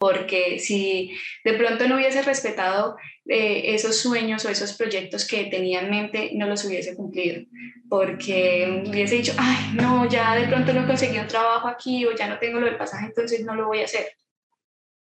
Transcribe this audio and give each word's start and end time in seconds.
porque 0.00 0.58
si 0.58 1.14
de 1.44 1.52
pronto 1.52 1.86
no 1.86 1.96
hubiese 1.96 2.22
respetado 2.22 2.96
eh, 3.26 3.74
esos 3.74 3.96
sueños 3.98 4.42
o 4.46 4.48
esos 4.48 4.72
proyectos 4.72 5.26
que 5.26 5.44
tenía 5.44 5.82
en 5.82 5.90
mente, 5.90 6.30
no 6.32 6.46
los 6.46 6.64
hubiese 6.64 6.96
cumplido, 6.96 7.42
porque 7.90 8.82
hubiese 8.86 9.16
dicho, 9.16 9.34
ay, 9.36 9.74
no, 9.74 10.08
ya 10.08 10.36
de 10.36 10.48
pronto 10.48 10.72
no 10.72 10.86
conseguí 10.86 11.18
un 11.18 11.26
trabajo 11.26 11.68
aquí 11.68 12.06
o 12.06 12.16
ya 12.16 12.28
no 12.28 12.38
tengo 12.38 12.58
lo 12.58 12.64
del 12.64 12.78
pasaje, 12.78 13.08
entonces 13.08 13.44
no 13.44 13.54
lo 13.54 13.66
voy 13.66 13.82
a 13.82 13.84
hacer. 13.84 14.14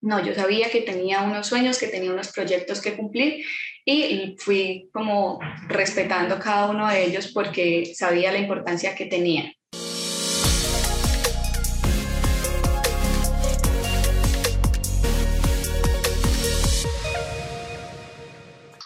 No, 0.01 0.21
yo 0.21 0.35
sabía 0.35 0.69
que 0.69 0.81
tenía 0.81 1.21
unos 1.21 1.47
sueños, 1.47 1.79
que 1.79 1.87
tenía 1.87 2.11
unos 2.11 2.33
proyectos 2.33 2.81
que 2.81 2.97
cumplir 2.97 3.45
y 3.85 4.35
fui 4.37 4.89
como 4.91 5.39
respetando 5.69 6.39
cada 6.39 6.69
uno 6.69 6.89
de 6.89 7.05
ellos 7.05 7.31
porque 7.33 7.93
sabía 7.95 8.33
la 8.33 8.39
importancia 8.39 8.95
que 8.95 9.05
tenían. 9.05 9.53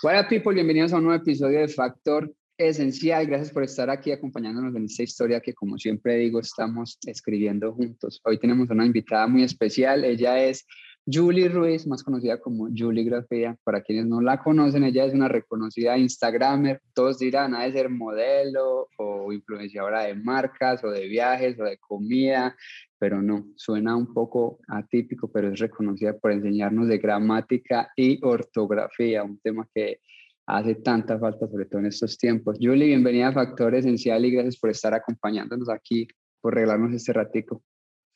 Hola 0.06 0.28
people, 0.28 0.54
bienvenidos 0.54 0.92
a 0.92 0.98
un 0.98 1.06
nuevo 1.06 1.22
episodio 1.22 1.62
de 1.62 1.70
Factor 1.70 2.30
Esencial. 2.58 3.26
Gracias 3.26 3.52
por 3.52 3.64
estar 3.64 3.90
aquí 3.90 4.12
acompañándonos 4.12 4.76
en 4.76 4.84
esta 4.84 5.04
historia 5.04 5.40
que 5.40 5.54
como 5.54 5.78
siempre 5.78 6.18
digo 6.18 6.42
estamos 6.42 6.98
escribiendo 7.08 7.72
juntos. 7.72 8.20
Hoy 8.26 8.38
tenemos 8.38 8.70
una 8.70 8.86
invitada 8.86 9.28
muy 9.28 9.44
especial. 9.44 10.04
Ella 10.04 10.44
es 10.44 10.68
Julie 11.06 11.48
Ruiz, 11.48 11.88
más 11.88 12.04
conocida 12.04 12.38
como 12.42 12.68
Julie 12.76 13.06
Grafía. 13.06 13.56
Para 13.64 13.82
quienes 13.82 14.06
no 14.06 14.20
la 14.20 14.44
conocen, 14.44 14.84
ella 14.84 15.06
es 15.06 15.14
una 15.14 15.30
reconocida 15.30 15.98
Instagramer. 15.98 16.82
Todos 16.94 17.20
dirán, 17.20 17.56
ha 17.56 17.64
de 17.64 17.72
ser 17.72 17.90
modelo 17.90 18.90
o 18.98 19.32
influenciadora 19.32 20.02
de 20.02 20.16
marcas 20.16 20.84
o 20.84 20.90
de 20.90 21.08
viajes 21.08 21.58
o 21.62 21.64
de 21.64 21.78
comida 21.78 22.58
pero 23.04 23.22
no, 23.22 23.48
suena 23.58 23.98
un 23.98 24.14
poco 24.14 24.62
atípico, 24.66 25.30
pero 25.30 25.52
es 25.52 25.60
reconocida 25.60 26.18
por 26.18 26.32
enseñarnos 26.32 26.88
de 26.88 27.00
gramática 27.00 27.92
y 27.98 28.18
ortografía, 28.24 29.26
un 29.26 29.38
tema 29.40 29.68
que 29.76 30.00
hace 30.48 30.76
tanta 30.76 31.20
falta, 31.20 31.50
sobre 31.50 31.66
todo 31.66 31.82
en 31.82 31.88
estos 31.88 32.18
tiempos. 32.18 32.58
Julie, 32.62 32.86
bienvenida 32.86 33.28
a 33.28 33.34
Factor 33.34 33.76
Esencial 33.76 34.24
y 34.24 34.32
gracias 34.32 34.58
por 34.58 34.70
estar 34.70 34.94
acompañándonos 34.94 35.70
aquí, 35.70 36.08
por 36.40 36.56
regalarnos 36.56 36.94
este 36.94 37.12
ratico. 37.12 37.62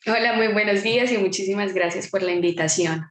Hola, 0.05 0.37
muy 0.37 0.53
buenos 0.53 0.83
días 0.83 1.11
y 1.11 1.17
muchísimas 1.17 1.73
gracias 1.73 2.09
por 2.09 2.23
la 2.23 2.31
invitación. 2.31 3.01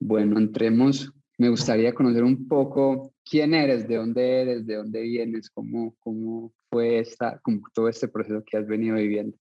Bueno, 0.00 0.38
entremos. 0.38 1.12
Me 1.36 1.50
gustaría 1.50 1.92
conocer 1.92 2.24
un 2.24 2.48
poco 2.48 3.12
quién 3.30 3.52
eres, 3.52 3.86
de 3.86 3.96
dónde 3.96 4.40
eres, 4.40 4.66
de 4.66 4.76
dónde 4.76 5.02
vienes, 5.02 5.50
cómo, 5.50 5.94
cómo 5.98 6.50
fue 6.70 7.00
esta, 7.00 7.38
cómo 7.42 7.60
todo 7.74 7.90
este 7.90 8.08
proceso 8.08 8.42
que 8.42 8.56
has 8.56 8.66
venido 8.66 8.96
viviendo. 8.96 9.36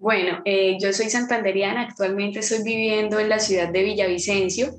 Bueno, 0.00 0.42
eh, 0.44 0.78
yo 0.80 0.92
soy 0.92 1.10
santanderiana, 1.10 1.82
actualmente 1.82 2.38
estoy 2.38 2.62
viviendo 2.62 3.18
en 3.18 3.28
la 3.28 3.40
ciudad 3.40 3.68
de 3.68 3.82
Villavicencio. 3.82 4.70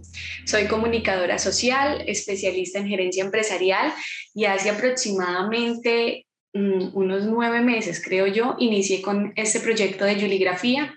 Soy 0.45 0.67
comunicadora 0.67 1.37
social, 1.37 2.01
especialista 2.07 2.79
en 2.79 2.87
gerencia 2.87 3.25
empresarial 3.25 3.93
y 4.33 4.45
hace 4.45 4.69
aproximadamente 4.69 6.25
mm, 6.53 6.91
unos 6.93 7.25
nueve 7.25 7.59
meses, 7.59 8.01
creo 8.01 8.27
yo, 8.27 8.55
inicié 8.59 9.01
con 9.01 9.33
este 9.35 9.59
proyecto 9.59 10.05
de 10.05 10.15
Juligrafía, 10.15 10.95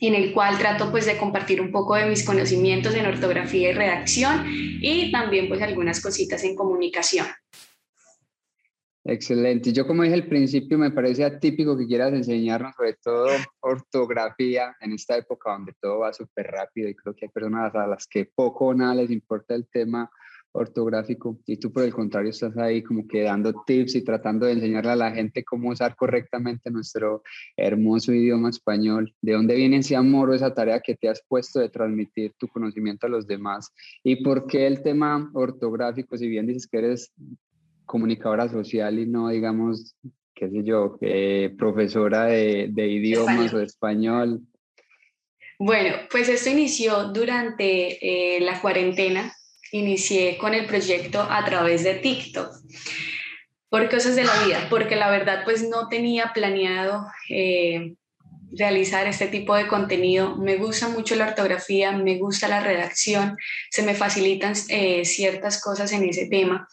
en 0.00 0.14
el 0.14 0.32
cual 0.32 0.56
trato 0.58 0.92
pues 0.92 1.06
de 1.06 1.16
compartir 1.16 1.60
un 1.60 1.72
poco 1.72 1.96
de 1.96 2.06
mis 2.06 2.24
conocimientos 2.24 2.94
en 2.94 3.06
ortografía 3.06 3.70
y 3.70 3.72
redacción 3.72 4.46
y 4.48 5.10
también 5.10 5.48
pues 5.48 5.60
algunas 5.62 6.00
cositas 6.00 6.44
en 6.44 6.54
comunicación. 6.54 7.26
Excelente. 9.10 9.72
Yo 9.72 9.86
como 9.86 10.02
dije 10.02 10.16
al 10.16 10.28
principio, 10.28 10.76
me 10.76 10.90
parece 10.90 11.24
atípico 11.24 11.78
que 11.78 11.86
quieras 11.86 12.12
enseñarnos 12.12 12.74
sobre 12.76 12.92
todo 13.02 13.28
ortografía 13.60 14.76
en 14.82 14.92
esta 14.92 15.16
época 15.16 15.52
donde 15.52 15.72
todo 15.80 16.00
va 16.00 16.12
súper 16.12 16.48
rápido 16.48 16.90
y 16.90 16.94
creo 16.94 17.14
que 17.14 17.24
hay 17.24 17.30
personas 17.30 17.74
a 17.74 17.86
las 17.86 18.06
que 18.06 18.26
poco 18.26 18.66
o 18.66 18.74
nada 18.74 18.96
les 18.96 19.10
importa 19.10 19.54
el 19.54 19.66
tema 19.66 20.10
ortográfico 20.52 21.38
y 21.46 21.56
tú 21.56 21.72
por 21.72 21.84
el 21.84 21.94
contrario 21.94 22.28
estás 22.28 22.54
ahí 22.58 22.82
como 22.82 23.08
que 23.08 23.22
dando 23.22 23.54
tips 23.66 23.94
y 23.94 24.04
tratando 24.04 24.44
de 24.44 24.52
enseñarle 24.52 24.90
a 24.90 24.96
la 24.96 25.10
gente 25.10 25.42
cómo 25.42 25.70
usar 25.70 25.96
correctamente 25.96 26.70
nuestro 26.70 27.22
hermoso 27.56 28.12
idioma 28.12 28.50
español. 28.50 29.14
¿De 29.22 29.32
dónde 29.32 29.54
viene 29.54 29.78
ese 29.78 29.96
amor 29.96 30.28
o 30.28 30.34
esa 30.34 30.52
tarea 30.52 30.80
que 30.80 30.96
te 30.96 31.08
has 31.08 31.22
puesto 31.26 31.60
de 31.60 31.70
transmitir 31.70 32.34
tu 32.36 32.46
conocimiento 32.48 33.06
a 33.06 33.10
los 33.10 33.26
demás? 33.26 33.72
¿Y 34.02 34.22
por 34.22 34.46
qué 34.46 34.66
el 34.66 34.82
tema 34.82 35.30
ortográfico, 35.32 36.18
si 36.18 36.28
bien 36.28 36.46
dices 36.46 36.66
que 36.66 36.76
eres 36.76 37.10
comunicadora 37.88 38.48
social 38.48 38.98
y 39.00 39.06
no, 39.06 39.30
digamos, 39.30 39.96
qué 40.34 40.48
sé 40.48 40.62
yo, 40.62 40.98
profesora 41.58 42.26
de, 42.26 42.70
idiomas 42.76 43.52
o 43.52 43.58
de 43.58 43.64
español? 43.64 44.42
Bueno, 45.58 45.96
pues 46.10 46.28
esto 46.28 46.50
inició 46.50 47.08
durante 47.08 48.36
eh, 48.36 48.40
la 48.40 48.60
cuarentena. 48.60 49.32
Inicié 49.72 50.38
con 50.38 50.54
el 50.54 50.66
proyecto 50.66 51.20
a 51.20 51.44
través 51.44 51.82
de 51.82 51.94
TikTok 51.94 52.52
por 53.68 53.90
cosas 53.90 54.16
de 54.16 54.24
la 54.24 54.32
vida, 54.44 54.66
porque 54.70 54.96
la 54.96 55.10
verdad 55.10 55.42
pues 55.44 55.68
no 55.68 55.88
tenía 55.88 56.32
planeado 56.32 57.06
eh, 57.28 57.94
realizar 58.56 59.06
este 59.06 59.26
tipo 59.26 59.54
de 59.54 59.66
contenido. 59.66 60.36
Me 60.36 60.56
gusta 60.56 60.88
mucho 60.88 61.14
la 61.16 61.28
ortografía, 61.28 61.92
me 61.92 62.18
gusta 62.18 62.48
la 62.48 62.60
redacción, 62.60 63.36
se 63.70 63.82
me 63.82 63.94
facilitan 63.94 64.54
eh, 64.68 65.04
ciertas 65.04 65.60
cosas 65.62 65.92
en 65.92 66.08
ese 66.08 66.26
tema. 66.26 66.68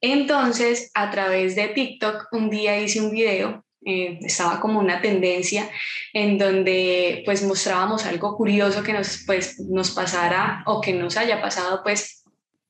Entonces, 0.00 0.90
a 0.94 1.10
través 1.10 1.56
de 1.56 1.68
TikTok, 1.68 2.28
un 2.32 2.50
día 2.50 2.80
hice 2.80 3.00
un 3.00 3.10
video, 3.10 3.64
eh, 3.84 4.18
estaba 4.22 4.60
como 4.60 4.80
una 4.80 5.00
tendencia 5.00 5.68
en 6.12 6.36
donde 6.36 7.22
pues 7.24 7.42
mostrábamos 7.42 8.04
algo 8.06 8.36
curioso 8.36 8.82
que 8.82 8.92
nos, 8.92 9.22
pues, 9.24 9.58
nos 9.60 9.90
pasara 9.92 10.62
o 10.66 10.80
que 10.80 10.92
nos 10.92 11.16
haya 11.16 11.40
pasado 11.40 11.82
pues 11.82 12.24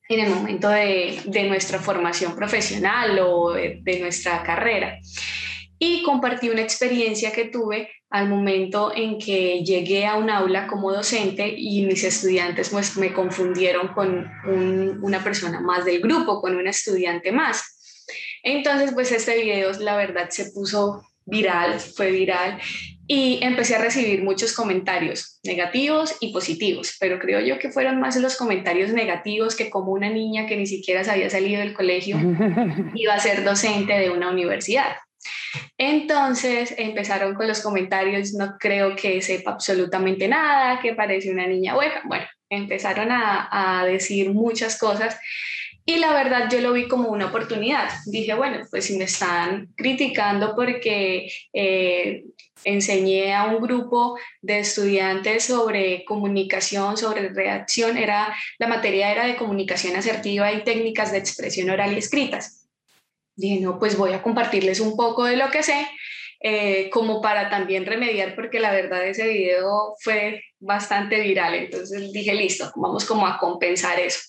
en 0.07 0.19
el 0.21 0.29
momento 0.29 0.69
de, 0.69 1.19
de 1.25 1.43
nuestra 1.43 1.79
formación 1.79 2.35
profesional 2.35 3.19
o 3.19 3.53
de 3.53 3.99
nuestra 3.99 4.43
carrera 4.43 4.99
y 5.79 6.03
compartí 6.03 6.49
una 6.49 6.61
experiencia 6.61 7.31
que 7.31 7.45
tuve 7.45 7.89
al 8.09 8.27
momento 8.27 8.91
en 8.93 9.17
que 9.17 9.63
llegué 9.63 10.05
a 10.05 10.17
un 10.17 10.29
aula 10.29 10.67
como 10.67 10.91
docente 10.91 11.47
y 11.57 11.85
mis 11.85 12.03
estudiantes 12.03 12.69
pues, 12.69 12.97
me 12.97 13.13
confundieron 13.13 13.89
con 13.89 14.29
una 15.01 15.23
persona 15.23 15.61
más 15.61 15.85
del 15.85 16.01
grupo, 16.01 16.41
con 16.41 16.55
un 16.55 16.67
estudiante 16.67 17.31
más. 17.31 17.63
Entonces, 18.43 18.91
pues 18.93 19.11
este 19.11 19.41
video, 19.41 19.71
la 19.79 19.95
verdad, 19.95 20.29
se 20.29 20.51
puso 20.51 21.03
viral, 21.25 21.79
fue 21.79 22.11
viral 22.11 22.59
y 23.07 23.39
empecé 23.41 23.75
a 23.75 23.81
recibir 23.81 24.23
muchos 24.23 24.53
comentarios 24.53 25.39
negativos 25.43 26.15
y 26.19 26.31
positivos, 26.33 26.95
pero 26.99 27.19
creo 27.19 27.39
yo 27.39 27.57
que 27.59 27.71
fueron 27.71 27.99
más 27.99 28.15
los 28.17 28.35
comentarios 28.35 28.91
negativos 28.91 29.55
que 29.55 29.69
como 29.69 29.91
una 29.91 30.09
niña 30.09 30.47
que 30.47 30.57
ni 30.57 30.67
siquiera 30.67 31.03
se 31.03 31.11
había 31.11 31.29
salido 31.29 31.59
del 31.59 31.73
colegio 31.73 32.17
iba 32.95 33.13
a 33.13 33.19
ser 33.19 33.43
docente 33.43 33.93
de 33.93 34.09
una 34.09 34.31
universidad. 34.31 34.95
Entonces 35.77 36.73
empezaron 36.77 37.33
con 37.35 37.47
los 37.47 37.61
comentarios, 37.61 38.33
no 38.33 38.57
creo 38.59 38.95
que 38.95 39.21
sepa 39.21 39.51
absolutamente 39.51 40.27
nada, 40.27 40.79
que 40.81 40.93
parece 40.93 41.31
una 41.31 41.47
niña 41.47 41.77
hueca. 41.77 42.01
Bueno, 42.05 42.25
empezaron 42.49 43.09
a, 43.11 43.85
decir 43.85 44.31
muchas 44.31 44.77
cosas 44.77 45.17
y 45.85 45.97
la 45.97 46.13
verdad 46.13 46.49
yo 46.51 46.61
lo 46.61 46.73
vi 46.73 46.87
como 46.87 47.09
una 47.09 47.27
oportunidad. 47.27 47.89
Dije, 48.05 48.33
bueno, 48.33 48.59
pues 48.69 48.85
si 48.85 48.97
me 48.97 49.05
están 49.05 49.69
criticando 49.75 50.55
porque 50.55 51.31
eh, 51.53 52.23
enseñé 52.63 53.33
a 53.33 53.45
un 53.45 53.61
grupo 53.61 54.19
de 54.41 54.59
estudiantes 54.59 55.45
sobre 55.45 56.03
comunicación, 56.05 56.97
sobre 56.97 57.29
redacción, 57.29 57.97
era, 57.97 58.35
la 58.59 58.67
materia 58.67 59.11
era 59.11 59.25
de 59.25 59.37
comunicación 59.37 59.95
asertiva 59.95 60.51
y 60.51 60.63
técnicas 60.63 61.11
de 61.11 61.19
expresión 61.19 61.69
oral 61.69 61.93
y 61.93 61.97
escritas 61.97 62.58
dije, 63.39 63.59
no, 63.61 63.79
pues 63.79 63.97
voy 63.97 64.13
a 64.13 64.21
compartirles 64.21 64.79
un 64.79 64.95
poco 64.95 65.23
de 65.23 65.37
lo 65.37 65.49
que 65.49 65.63
sé, 65.63 65.87
eh, 66.41 66.89
como 66.89 67.21
para 67.21 67.49
también 67.49 67.85
remediar, 67.85 68.35
porque 68.35 68.59
la 68.59 68.71
verdad 68.71 69.05
ese 69.07 69.27
video 69.27 69.95
fue 70.01 70.43
bastante 70.59 71.19
viral, 71.21 71.55
entonces 71.55 72.11
dije, 72.11 72.33
listo, 72.33 72.71
vamos 72.75 73.05
como 73.05 73.25
a 73.25 73.37
compensar 73.37 73.99
eso. 73.99 74.19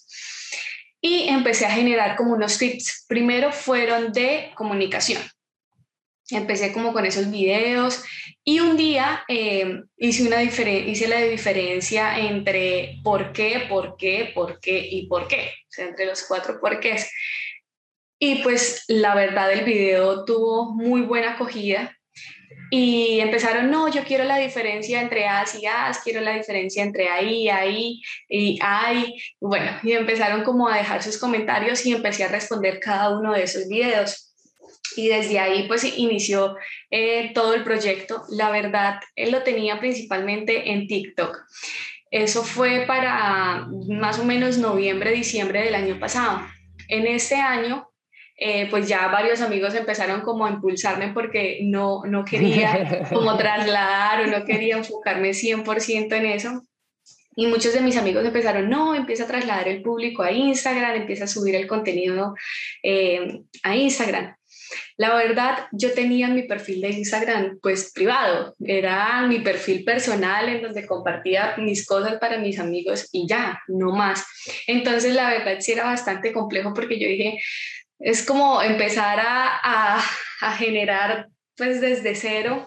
Y 1.02 1.28
empecé 1.28 1.66
a 1.66 1.70
generar 1.70 2.14
como 2.14 2.34
unos 2.34 2.58
tips. 2.58 3.06
Primero 3.08 3.52
fueron 3.52 4.12
de 4.12 4.50
comunicación. 4.54 5.22
Empecé 6.28 6.72
como 6.72 6.92
con 6.92 7.06
esos 7.06 7.30
videos 7.30 8.04
y 8.44 8.60
un 8.60 8.76
día 8.76 9.24
eh, 9.26 9.80
hice, 9.96 10.26
una 10.26 10.42
hice 10.42 11.08
la 11.08 11.22
diferencia 11.22 12.18
entre 12.18 13.00
por 13.02 13.32
qué, 13.32 13.66
por 13.68 13.96
qué, 13.96 14.30
por 14.34 14.60
qué 14.60 14.86
y 14.90 15.06
por 15.06 15.26
qué, 15.26 15.54
o 15.68 15.70
sea, 15.70 15.86
entre 15.86 16.06
los 16.06 16.22
cuatro 16.24 16.60
porqués. 16.60 17.10
Y 18.22 18.42
pues 18.42 18.84
la 18.86 19.14
verdad 19.14 19.50
el 19.50 19.64
video 19.64 20.26
tuvo 20.26 20.74
muy 20.74 21.00
buena 21.00 21.32
acogida 21.32 21.96
y 22.70 23.18
empezaron, 23.18 23.70
no, 23.70 23.88
yo 23.88 24.04
quiero 24.04 24.24
la 24.24 24.36
diferencia 24.36 25.00
entre 25.00 25.26
as 25.26 25.56
y 25.60 25.66
as, 25.66 25.98
quiero 26.04 26.20
la 26.20 26.34
diferencia 26.34 26.84
entre 26.84 27.08
ahí, 27.08 27.48
ahí 27.48 28.00
y 28.28 28.58
ahí. 28.62 29.20
Bueno, 29.40 29.72
y 29.82 29.92
empezaron 29.92 30.44
como 30.44 30.68
a 30.68 30.76
dejar 30.76 31.02
sus 31.02 31.18
comentarios 31.18 31.84
y 31.84 31.92
empecé 31.92 32.22
a 32.22 32.28
responder 32.28 32.78
cada 32.78 33.18
uno 33.18 33.32
de 33.32 33.42
esos 33.42 33.66
videos. 33.66 34.32
Y 34.96 35.08
desde 35.08 35.40
ahí 35.40 35.66
pues 35.66 35.82
inició 35.84 36.56
eh, 36.90 37.32
todo 37.34 37.54
el 37.54 37.64
proyecto. 37.64 38.22
La 38.28 38.50
verdad, 38.50 39.00
él 39.16 39.32
lo 39.32 39.42
tenía 39.42 39.80
principalmente 39.80 40.70
en 40.70 40.86
TikTok. 40.86 41.38
Eso 42.12 42.44
fue 42.44 42.84
para 42.86 43.66
más 43.88 44.18
o 44.18 44.24
menos 44.24 44.58
noviembre, 44.58 45.10
diciembre 45.10 45.62
del 45.64 45.74
año 45.74 45.98
pasado. 45.98 46.46
En 46.88 47.06
este 47.06 47.36
año, 47.36 47.89
eh, 48.42 48.68
pues 48.70 48.88
ya 48.88 49.06
varios 49.08 49.42
amigos 49.42 49.74
empezaron 49.74 50.22
como 50.22 50.46
a 50.46 50.50
impulsarme 50.50 51.12
porque 51.12 51.58
no, 51.62 52.02
no 52.06 52.24
quería 52.24 53.06
como 53.12 53.36
trasladar 53.36 54.22
o 54.22 54.26
no 54.28 54.46
quería 54.46 54.78
enfocarme 54.78 55.30
100% 55.30 56.12
en 56.14 56.24
eso. 56.24 56.62
Y 57.36 57.46
muchos 57.46 57.74
de 57.74 57.82
mis 57.82 57.98
amigos 57.98 58.24
empezaron, 58.24 58.70
no, 58.70 58.94
empieza 58.94 59.24
a 59.24 59.26
trasladar 59.26 59.68
el 59.68 59.82
público 59.82 60.22
a 60.22 60.32
Instagram, 60.32 60.96
empieza 60.96 61.24
a 61.24 61.28
subir 61.28 61.54
el 61.54 61.66
contenido 61.66 62.34
eh, 62.82 63.42
a 63.62 63.76
Instagram. 63.76 64.34
La 64.96 65.14
verdad, 65.14 65.66
yo 65.72 65.92
tenía 65.92 66.28
mi 66.28 66.42
perfil 66.42 66.80
de 66.80 66.90
Instagram 66.90 67.58
pues 67.62 67.92
privado, 67.92 68.54
era 68.64 69.26
mi 69.26 69.40
perfil 69.40 69.84
personal 69.84 70.48
en 70.48 70.62
donde 70.62 70.86
compartía 70.86 71.54
mis 71.58 71.86
cosas 71.86 72.18
para 72.18 72.38
mis 72.38 72.58
amigos 72.58 73.08
y 73.12 73.26
ya, 73.26 73.60
no 73.68 73.92
más. 73.92 74.24
Entonces, 74.66 75.14
la 75.14 75.30
verdad 75.30 75.56
sí 75.60 75.72
era 75.72 75.84
bastante 75.84 76.32
complejo 76.32 76.72
porque 76.74 76.98
yo 76.98 77.08
dije, 77.08 77.38
es 78.00 78.24
como 78.24 78.62
empezar 78.62 79.20
a, 79.20 80.00
a, 80.40 80.52
generar 80.56 81.28
pues 81.56 81.80
desde 81.80 82.14
cero. 82.14 82.66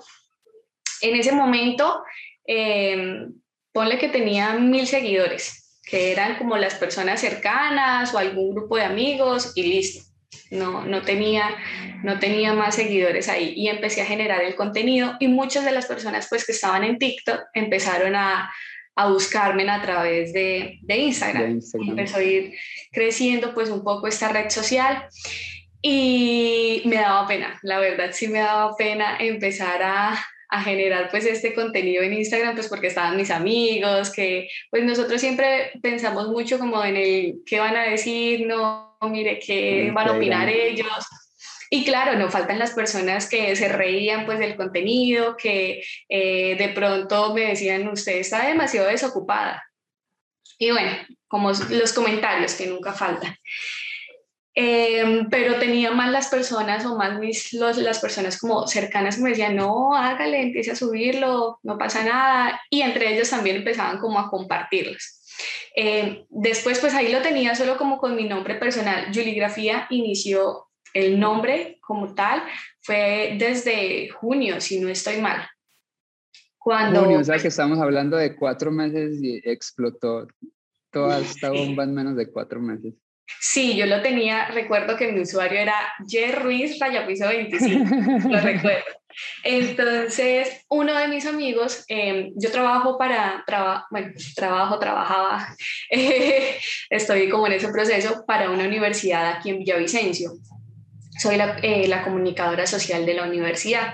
En 1.01 1.15
ese 1.15 1.31
momento, 1.31 2.03
eh, 2.47 3.25
ponle 3.71 3.97
que 3.97 4.09
tenía 4.09 4.53
mil 4.53 4.85
seguidores, 4.85 5.79
que 5.83 6.11
eran 6.11 6.37
como 6.37 6.55
las 6.57 6.75
personas 6.75 7.19
cercanas 7.19 8.13
o 8.13 8.19
algún 8.19 8.53
grupo 8.53 8.77
de 8.77 8.83
amigos 8.83 9.53
y 9.55 9.63
listo. 9.63 10.05
No, 10.51 10.85
no, 10.85 11.01
tenía, 11.01 11.55
no 12.03 12.19
tenía 12.19 12.53
más 12.53 12.75
seguidores 12.75 13.27
ahí 13.27 13.53
y 13.55 13.69
empecé 13.69 14.01
a 14.01 14.05
generar 14.05 14.43
el 14.43 14.55
contenido 14.55 15.15
y 15.19 15.27
muchas 15.27 15.65
de 15.65 15.71
las 15.71 15.87
personas 15.87 16.27
pues 16.29 16.45
que 16.45 16.51
estaban 16.51 16.83
en 16.83 16.99
TikTok 16.99 17.39
empezaron 17.53 18.15
a, 18.15 18.51
a 18.95 19.09
buscarme 19.09 19.69
a 19.69 19.81
través 19.81 20.33
de, 20.33 20.79
de 20.81 20.97
Instagram. 20.97 21.59
Empezó 21.73 22.17
a 22.17 22.23
ir 22.23 22.53
creciendo 22.91 23.53
pues 23.53 23.69
un 23.69 23.83
poco 23.83 24.07
esta 24.07 24.29
red 24.29 24.49
social 24.49 25.07
y 25.81 26.81
me 26.85 26.95
daba 26.95 27.27
pena, 27.27 27.59
la 27.61 27.79
verdad 27.79 28.11
sí 28.13 28.27
me 28.27 28.39
daba 28.39 28.75
pena 28.77 29.17
empezar 29.19 29.83
a, 29.83 30.17
a 30.49 30.61
generar 30.61 31.09
pues 31.11 31.25
este 31.25 31.53
contenido 31.53 32.03
en 32.03 32.13
Instagram, 32.13 32.55
pues 32.55 32.69
porque 32.69 32.87
estaban 32.87 33.17
mis 33.17 33.31
amigos, 33.31 34.11
que 34.11 34.47
pues 34.69 34.83
nosotros 34.83 35.19
siempre 35.19 35.71
pensamos 35.81 36.29
mucho 36.29 36.57
como 36.57 36.83
en 36.85 36.95
el 36.95 37.33
qué 37.45 37.59
van 37.59 37.75
a 37.75 37.83
decir, 37.83 38.47
no, 38.47 38.97
mire, 39.01 39.39
qué 39.39 39.91
van 39.93 40.07
a 40.07 40.13
opinar 40.13 40.47
ellos. 40.47 41.05
Y 41.75 41.83
claro, 41.83 42.15
no 42.19 42.29
faltan 42.29 42.59
las 42.59 42.73
personas 42.73 43.27
que 43.27 43.55
se 43.55 43.67
reían 43.67 44.27
pues 44.27 44.37
del 44.37 44.55
contenido, 44.55 45.35
que 45.35 45.83
eh, 46.07 46.55
de 46.55 46.69
pronto 46.69 47.33
me 47.33 47.47
decían, 47.47 47.87
usted 47.87 48.17
está 48.17 48.45
demasiado 48.45 48.89
desocupada. 48.89 49.63
Y 50.59 50.69
bueno, 50.69 50.91
como 51.27 51.49
los 51.49 51.93
comentarios 51.93 52.53
que 52.53 52.67
nunca 52.67 52.93
faltan. 52.93 53.35
Em, 54.53 55.27
pero 55.31 55.57
tenía 55.57 55.89
más 55.89 56.11
las 56.11 56.27
personas 56.27 56.85
o 56.85 56.95
más 56.95 57.17
mis, 57.17 57.53
los, 57.53 57.75
las 57.77 57.97
personas 57.97 58.37
como 58.37 58.67
cercanas 58.67 59.17
me 59.17 59.31
decían, 59.31 59.55
no, 59.55 59.95
hágale, 59.95 60.43
empiece 60.43 60.73
a 60.73 60.75
subirlo, 60.75 61.57
no 61.63 61.79
pasa 61.79 62.03
nada. 62.03 62.61
Y 62.69 62.83
entre 62.83 63.15
ellos 63.15 63.31
también 63.31 63.55
empezaban 63.55 63.97
como 63.97 64.19
a 64.19 64.29
compartirlos. 64.29 65.23
Em, 65.75 66.23
después, 66.29 66.77
pues 66.77 66.93
ahí 66.93 67.11
lo 67.11 67.23
tenía 67.23 67.55
solo 67.55 67.77
como 67.77 67.97
con 67.97 68.15
mi 68.15 68.25
nombre 68.25 68.53
personal. 68.53 69.07
Juligrafía 69.11 69.87
inició 69.89 70.67
el 70.93 71.19
nombre 71.19 71.79
como 71.81 72.13
tal, 72.13 72.43
fue 72.81 73.35
desde 73.37 74.09
junio, 74.09 74.61
si 74.61 74.79
no 74.79 74.89
estoy 74.89 75.21
mal. 75.21 75.47
Cuando, 76.57 77.01
junio, 77.01 77.19
o 77.19 77.23
sea 77.23 77.37
que 77.37 77.49
estamos 77.49 77.79
hablando 77.79 78.15
de 78.15 78.35
cuatro 78.35 78.71
meses 78.71 79.21
y 79.21 79.41
explotó 79.43 80.27
toda 80.91 81.19
esta 81.19 81.49
bomba 81.49 81.83
en 81.83 81.93
menos 81.93 82.15
de 82.15 82.31
cuatro 82.31 82.61
meses. 82.61 82.93
Sí, 83.39 83.75
yo 83.75 83.85
lo 83.85 84.01
tenía, 84.01 84.47
recuerdo 84.47 84.95
que 84.95 85.11
mi 85.11 85.21
usuario 85.21 85.59
era 85.59 85.75
J. 85.99 86.39
Ruiz 86.39 86.77
Rayapiso 86.79 87.27
25, 87.27 88.29
lo 88.29 88.39
recuerdo. 88.41 88.83
Entonces, 89.43 90.65
uno 90.69 90.97
de 90.97 91.07
mis 91.07 91.25
amigos, 91.25 91.83
em, 91.87 92.33
yo 92.35 92.51
trabajo 92.51 92.97
para, 92.97 93.45
bueno, 93.91 94.13
trabajo, 94.35 94.79
trabajaba, 94.79 95.55
estoy 96.89 97.29
como 97.29 97.47
en 97.47 97.53
ese 97.53 97.69
proceso 97.69 98.23
para 98.25 98.49
una 98.49 98.65
universidad 98.65 99.33
aquí 99.33 99.51
en 99.51 99.59
Villavicencio. 99.59 100.31
Soy 101.23 101.37
la, 101.37 101.57
eh, 101.61 101.87
la 101.87 102.03
comunicadora 102.03 102.67
social 102.67 103.05
de 103.05 103.13
la 103.13 103.23
universidad. 103.23 103.93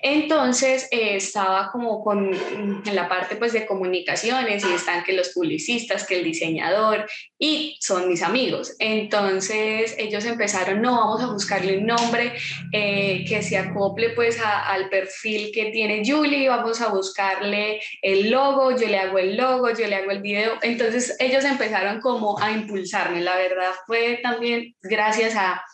Entonces 0.00 0.86
eh, 0.92 1.16
estaba 1.16 1.72
como 1.72 2.04
con, 2.04 2.32
en 2.32 2.94
la 2.94 3.08
parte 3.08 3.34
pues 3.34 3.52
de 3.52 3.66
comunicaciones 3.66 4.64
y 4.64 4.72
están 4.72 5.02
que 5.02 5.12
los 5.12 5.30
publicistas, 5.30 6.06
que 6.06 6.18
el 6.18 6.22
diseñador 6.22 7.08
y 7.36 7.76
son 7.80 8.08
mis 8.08 8.22
amigos. 8.22 8.76
Entonces 8.78 9.96
ellos 9.98 10.24
empezaron, 10.24 10.80
no, 10.80 10.92
vamos 10.92 11.22
a 11.22 11.32
buscarle 11.32 11.78
un 11.78 11.86
nombre 11.86 12.34
eh, 12.72 13.24
que 13.28 13.42
se 13.42 13.58
acople 13.58 14.10
pues 14.10 14.38
al 14.40 14.88
perfil 14.88 15.50
que 15.52 15.72
tiene 15.72 16.02
Julie, 16.06 16.48
vamos 16.48 16.80
a 16.80 16.88
buscarle 16.88 17.80
el 18.00 18.30
logo, 18.30 18.78
yo 18.78 18.86
le 18.86 18.98
hago 18.98 19.18
el 19.18 19.36
logo, 19.36 19.70
yo 19.70 19.88
le 19.88 19.96
hago 19.96 20.12
el 20.12 20.22
video. 20.22 20.52
Entonces 20.62 21.16
ellos 21.18 21.44
empezaron 21.44 22.00
como 22.00 22.38
a 22.38 22.52
impulsarme. 22.52 23.22
La 23.22 23.34
verdad 23.34 23.72
fue 23.88 24.20
también 24.22 24.76
gracias 24.82 25.34
a 25.34 25.64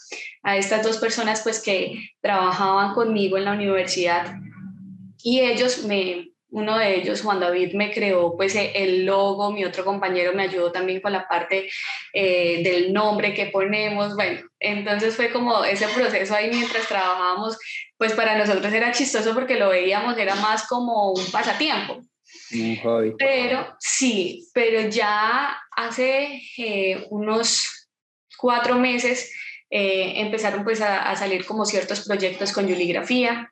a 0.43 0.57
estas 0.57 0.83
dos 0.83 0.99
personas 0.99 1.43
pues 1.43 1.63
que 1.63 2.11
trabajaban 2.21 2.95
conmigo 2.95 3.39
en 3.39 3.45
la 3.45 3.53
universidad 3.53 4.35
y 5.23 5.41
ellos 5.41 5.85
me, 5.85 6.33
uno 6.53 6.79
de 6.79 6.97
ellos, 6.97 7.23
Juan 7.23 7.41
David, 7.41 7.73
me 7.75 7.93
creó 7.93 8.37
pues 8.37 8.55
el 8.57 9.07
logo, 9.07 9.53
mi 9.53 9.65
otro 9.65 9.85
compañero 9.85 10.35
me 10.35 10.43
ayudó 10.45 10.71
también 10.71 11.01
con 11.01 11.13
la 11.13 11.27
parte 11.27 11.71
eh, 12.13 12.63
del 12.63 12.93
nombre 12.93 13.33
que 13.33 13.47
ponemos, 13.47 14.15
bueno, 14.15 14.41
entonces 14.61 15.17
fue 15.17 15.31
como 15.31 15.65
ese 15.65 15.89
proceso 15.89 16.35
ahí 16.35 16.51
mientras 16.51 16.87
trabajábamos, 16.89 17.57
pues 17.97 18.13
para 18.13 18.37
nosotros 18.37 18.73
era 18.73 18.93
chistoso 18.93 19.33
porque 19.33 19.57
lo 19.57 19.71
veíamos, 19.71 20.19
era 20.19 20.35
más 20.37 20.67
como 20.67 21.13
un 21.13 21.25
pasatiempo. 21.31 22.01
Un 22.53 22.77
hobby. 22.83 23.15
Pero 23.19 23.75
sí, 23.79 24.49
pero 24.53 24.89
ya 24.89 25.57
hace 25.75 26.43
eh, 26.59 27.07
unos 27.11 27.89
cuatro 28.37 28.75
meses 28.75 29.33
eh, 29.75 30.21
empezaron 30.21 30.65
pues 30.65 30.83
a, 30.83 31.17
salir 31.17 31.47
como 31.47 31.65
ciertos 31.65 32.07
proyectos 32.07 32.53
con 32.53 32.69
yuligrafía. 32.69 33.51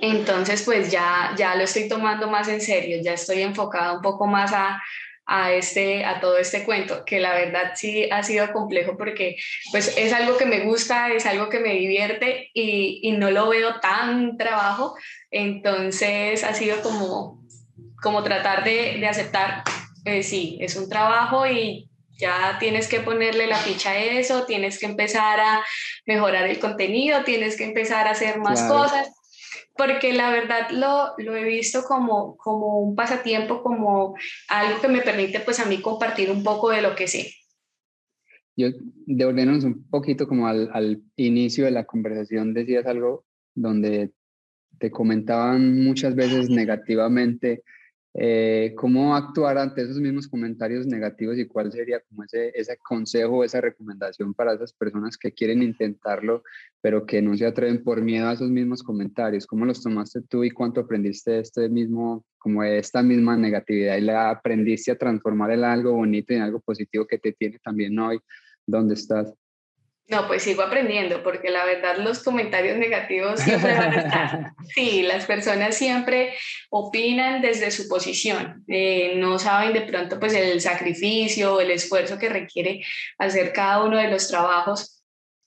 Entonces 0.00 0.62
pues 0.62 0.92
ya, 0.92 1.34
ya 1.36 1.56
lo 1.56 1.64
estoy 1.64 1.88
tomando 1.88 2.28
más 2.28 2.46
en 2.46 2.60
serio, 2.60 3.00
ya 3.02 3.14
estoy 3.14 3.42
enfocada 3.42 3.94
un 3.94 4.02
poco 4.02 4.28
más 4.28 4.52
a, 4.52 4.80
a, 5.26 5.52
este, 5.52 6.04
a 6.04 6.20
todo 6.20 6.38
este 6.38 6.64
cuento, 6.64 7.04
que 7.04 7.18
la 7.18 7.34
verdad 7.34 7.72
sí 7.74 8.08
ha 8.08 8.22
sido 8.22 8.52
complejo 8.52 8.96
porque 8.96 9.34
pues 9.72 9.96
es 9.98 10.12
algo 10.12 10.36
que 10.36 10.46
me 10.46 10.60
gusta, 10.60 11.12
es 11.12 11.26
algo 11.26 11.48
que 11.48 11.58
me 11.58 11.72
divierte 11.74 12.50
y, 12.54 13.00
y 13.02 13.12
no 13.12 13.32
lo 13.32 13.48
veo 13.48 13.80
tan 13.80 14.36
trabajo, 14.36 14.94
entonces 15.32 16.44
ha 16.44 16.54
sido 16.54 16.82
como, 16.82 17.44
como 18.00 18.22
tratar 18.22 18.62
de, 18.62 18.98
de 19.00 19.08
aceptar, 19.08 19.64
eh, 20.04 20.22
sí, 20.22 20.58
es 20.60 20.76
un 20.76 20.88
trabajo 20.88 21.48
y 21.48 21.88
ya 22.18 22.56
tienes 22.58 22.88
que 22.88 23.00
ponerle 23.00 23.46
la 23.46 23.56
ficha 23.56 23.90
a 23.90 23.98
eso, 23.98 24.44
tienes 24.46 24.78
que 24.78 24.86
empezar 24.86 25.40
a 25.40 25.64
mejorar 26.06 26.48
el 26.48 26.58
contenido, 26.58 27.24
tienes 27.24 27.56
que 27.56 27.64
empezar 27.64 28.06
a 28.06 28.12
hacer 28.12 28.38
más 28.38 28.62
cosas, 28.64 29.10
porque 29.76 30.12
la 30.12 30.30
verdad 30.30 30.70
lo, 30.70 31.14
lo, 31.18 31.36
he 31.36 31.44
visto 31.44 31.82
como, 31.82 32.36
como 32.36 32.80
un 32.80 32.94
pasatiempo, 32.94 33.62
como 33.62 34.14
algo 34.48 34.80
que 34.80 34.88
me 34.88 35.00
permite 35.00 35.40
pues 35.40 35.60
a 35.60 35.66
mí 35.66 35.80
compartir 35.80 36.30
un 36.30 36.42
poco 36.42 36.70
de 36.70 36.82
lo 36.82 36.94
que 36.94 37.08
sé. 37.08 37.32
Yo, 38.54 38.68
devolviéndonos 39.06 39.64
un 39.64 39.88
poquito 39.88 40.28
como 40.28 40.46
al, 40.46 40.70
al 40.74 41.02
inicio 41.16 41.64
de 41.64 41.70
la 41.70 41.84
conversación, 41.84 42.52
decías 42.52 42.86
algo 42.86 43.24
donde 43.54 44.12
te 44.78 44.90
comentaban 44.90 45.82
muchas 45.82 46.14
veces 46.14 46.50
negativamente 46.50 47.62
eh, 48.14 48.74
cómo 48.76 49.16
actuar 49.16 49.56
ante 49.56 49.82
esos 49.82 49.98
mismos 49.98 50.28
comentarios 50.28 50.86
negativos 50.86 51.38
y 51.38 51.46
cuál 51.46 51.72
sería 51.72 52.00
como 52.00 52.24
ese, 52.24 52.52
ese 52.54 52.76
consejo, 52.78 53.42
esa 53.42 53.60
recomendación 53.60 54.34
para 54.34 54.52
esas 54.52 54.74
personas 54.74 55.16
que 55.16 55.32
quieren 55.32 55.62
intentarlo, 55.62 56.42
pero 56.82 57.06
que 57.06 57.22
no 57.22 57.34
se 57.36 57.46
atreven 57.46 57.82
por 57.82 58.02
miedo 58.02 58.28
a 58.28 58.34
esos 58.34 58.50
mismos 58.50 58.82
comentarios. 58.82 59.46
¿Cómo 59.46 59.64
los 59.64 59.82
tomaste 59.82 60.20
tú 60.28 60.44
y 60.44 60.50
cuánto 60.50 60.82
aprendiste 60.82 61.38
este 61.38 61.68
mismo, 61.70 62.24
como 62.38 62.62
esta 62.62 63.02
misma 63.02 63.36
negatividad 63.36 63.96
y 63.96 64.02
la 64.02 64.30
aprendiste 64.30 64.90
a 64.92 64.98
transformar 64.98 65.52
en 65.52 65.64
algo 65.64 65.92
bonito 65.92 66.34
y 66.34 66.36
en 66.36 66.42
algo 66.42 66.60
positivo 66.60 67.06
que 67.06 67.18
te 67.18 67.32
tiene 67.32 67.58
también 67.64 67.98
hoy 67.98 68.20
donde 68.66 68.94
estás? 68.94 69.32
No, 70.12 70.26
pues 70.26 70.42
sigo 70.42 70.60
aprendiendo, 70.60 71.22
porque 71.22 71.48
la 71.50 71.64
verdad 71.64 71.96
los 71.96 72.22
comentarios 72.22 72.76
negativos 72.76 73.40
siempre 73.40 73.72
van 73.72 73.92
a 73.92 74.02
estar. 74.02 74.52
Sí, 74.74 75.02
las 75.02 75.24
personas 75.24 75.74
siempre 75.74 76.34
opinan 76.70 77.40
desde 77.40 77.70
su 77.70 77.88
posición, 77.88 78.62
eh, 78.68 79.14
no 79.16 79.38
saben 79.38 79.72
de 79.72 79.80
pronto 79.80 80.20
pues 80.20 80.34
el 80.34 80.60
sacrificio, 80.60 81.60
el 81.60 81.70
esfuerzo 81.70 82.18
que 82.18 82.28
requiere 82.28 82.84
hacer 83.18 83.52
cada 83.54 83.82
uno 83.82 83.96
de 83.96 84.08
los 84.08 84.28
trabajos. 84.28 85.02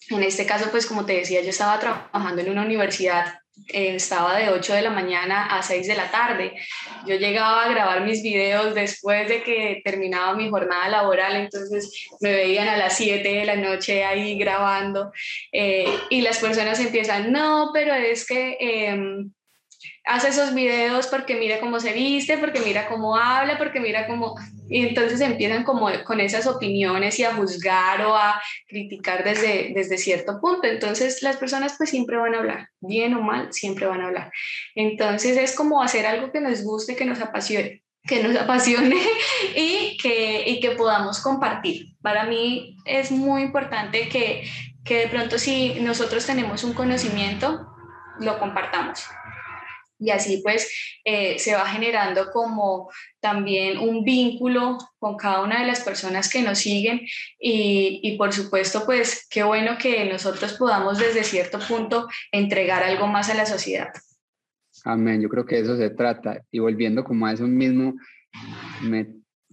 En 0.10 0.24
este 0.24 0.48
caso, 0.48 0.70
pues 0.72 0.88
como 0.88 1.06
te 1.06 1.14
decía, 1.14 1.42
yo 1.42 1.50
estaba 1.50 1.80
trabajando 1.80 2.42
en 2.42 2.50
una 2.50 2.64
universidad 2.64 3.36
estaba 3.68 4.38
de 4.38 4.50
8 4.50 4.74
de 4.74 4.82
la 4.82 4.90
mañana 4.90 5.46
a 5.46 5.62
6 5.62 5.88
de 5.88 5.96
la 5.96 6.12
tarde. 6.12 6.54
Yo 7.06 7.16
llegaba 7.16 7.64
a 7.64 7.70
grabar 7.70 8.02
mis 8.06 8.22
videos 8.22 8.76
después 8.76 9.28
de 9.28 9.44
que 9.44 9.82
terminaba 9.84 10.36
mi 10.36 10.50
jornada 10.50 10.90
laboral, 10.90 11.36
entonces 11.36 12.08
me 12.22 12.32
veían 12.32 12.68
a 12.68 12.78
las 12.78 12.98
7 12.98 13.28
de 13.28 13.46
la 13.46 13.56
noche 13.56 14.04
ahí 14.04 14.38
grabando 14.38 15.12
eh, 15.52 15.86
y 16.10 16.22
las 16.22 16.40
personas 16.40 16.80
empiezan, 16.80 17.32
no, 17.32 17.72
pero 17.74 17.94
es 17.94 18.26
que... 18.26 18.58
Em, 18.60 19.32
hace 20.06 20.30
esos 20.30 20.54
videos 20.54 21.08
porque 21.08 21.36
mira 21.36 21.60
cómo 21.60 21.80
se 21.80 21.92
viste, 21.92 22.38
porque 22.38 22.60
mira 22.60 22.88
cómo 22.88 23.16
habla, 23.16 23.58
porque 23.58 23.80
mira 23.80 24.08
cómo... 24.08 24.36
Y 24.70 24.88
entonces 24.88 25.20
empiezan 25.22 25.64
como 25.64 25.90
con 26.06 26.20
esas 26.20 26.48
opiniones 26.48 27.20
y 27.20 27.24
a 27.24 27.34
juzgar 27.34 28.02
o 28.06 28.16
a 28.16 28.42
criticar 28.68 29.24
desde, 29.24 29.74
desde 29.76 29.98
cierto 29.98 30.40
punto. 30.40 30.68
Entonces 30.68 31.22
las 31.22 31.38
personas 31.38 31.76
pues 31.78 31.90
siempre 31.90 32.18
van 32.18 32.36
a 32.36 32.40
hablar, 32.40 32.70
bien 32.80 33.14
o 33.16 33.22
mal, 33.22 33.52
siempre 33.52 33.88
van 33.88 34.02
a 34.02 34.08
hablar. 34.08 34.32
Entonces 34.76 35.38
es 35.38 35.56
como 35.56 35.82
hacer 35.82 36.06
algo 36.06 36.32
que 36.32 36.42
nos 36.42 36.64
guste, 36.64 36.96
que 36.96 37.06
nos 37.06 37.22
apasione 37.22 37.82
que 38.08 38.22
nos 38.22 38.36
apasione 38.36 39.02
y 39.56 39.98
que, 39.98 40.44
y 40.46 40.60
que 40.60 40.72
podamos 40.72 41.20
compartir. 41.22 41.88
Para 42.04 42.26
mí 42.26 42.78
es 42.86 43.10
muy 43.10 43.42
importante 43.42 44.10
que, 44.10 44.48
que 44.84 45.00
de 45.00 45.08
pronto 45.08 45.40
si 45.40 45.80
nosotros 45.80 46.24
tenemos 46.24 46.64
un 46.64 46.74
conocimiento, 46.74 47.68
lo 48.20 48.38
compartamos 48.38 49.08
y 50.00 50.10
así 50.10 50.42
pues 50.44 50.70
eh, 51.04 51.40
se 51.40 51.56
va 51.56 51.66
generando 51.66 52.32
como 52.32 52.90
también 53.20 53.78
un 53.78 54.04
vínculo 54.04 54.78
con 55.00 55.16
cada 55.16 55.44
una 55.44 55.62
de 55.62 55.68
las 55.68 55.82
personas 55.82 56.30
que 56.30 56.42
nos 56.42 56.60
siguen 56.60 57.02
y, 57.40 58.02
y, 58.04 58.18
por 58.18 58.34
supuesto 58.34 58.86
pues 58.86 59.28
qué 59.30 59.44
bueno 59.44 59.78
que 59.78 60.06
nosotros 60.06 60.54
podamos 60.54 61.00
desde 61.00 61.24
cierto 61.24 61.60
punto 61.60 62.08
entregar 62.32 62.84
algo 62.84 63.08
más 63.08 63.30
a 63.30 63.36
la 63.36 63.46
sociedad. 63.46 63.90
Amén, 64.84 65.22
yo 65.22 65.30
creo 65.30 65.46
que 65.46 65.60
eso 65.60 65.78
se 65.78 65.90
trata 65.90 66.42
y 66.52 66.60
volviendo 66.60 67.04
como 67.04 67.26
a 67.26 67.34
eso 67.34 67.48
mismo, 67.48 67.96
me 68.82 69.08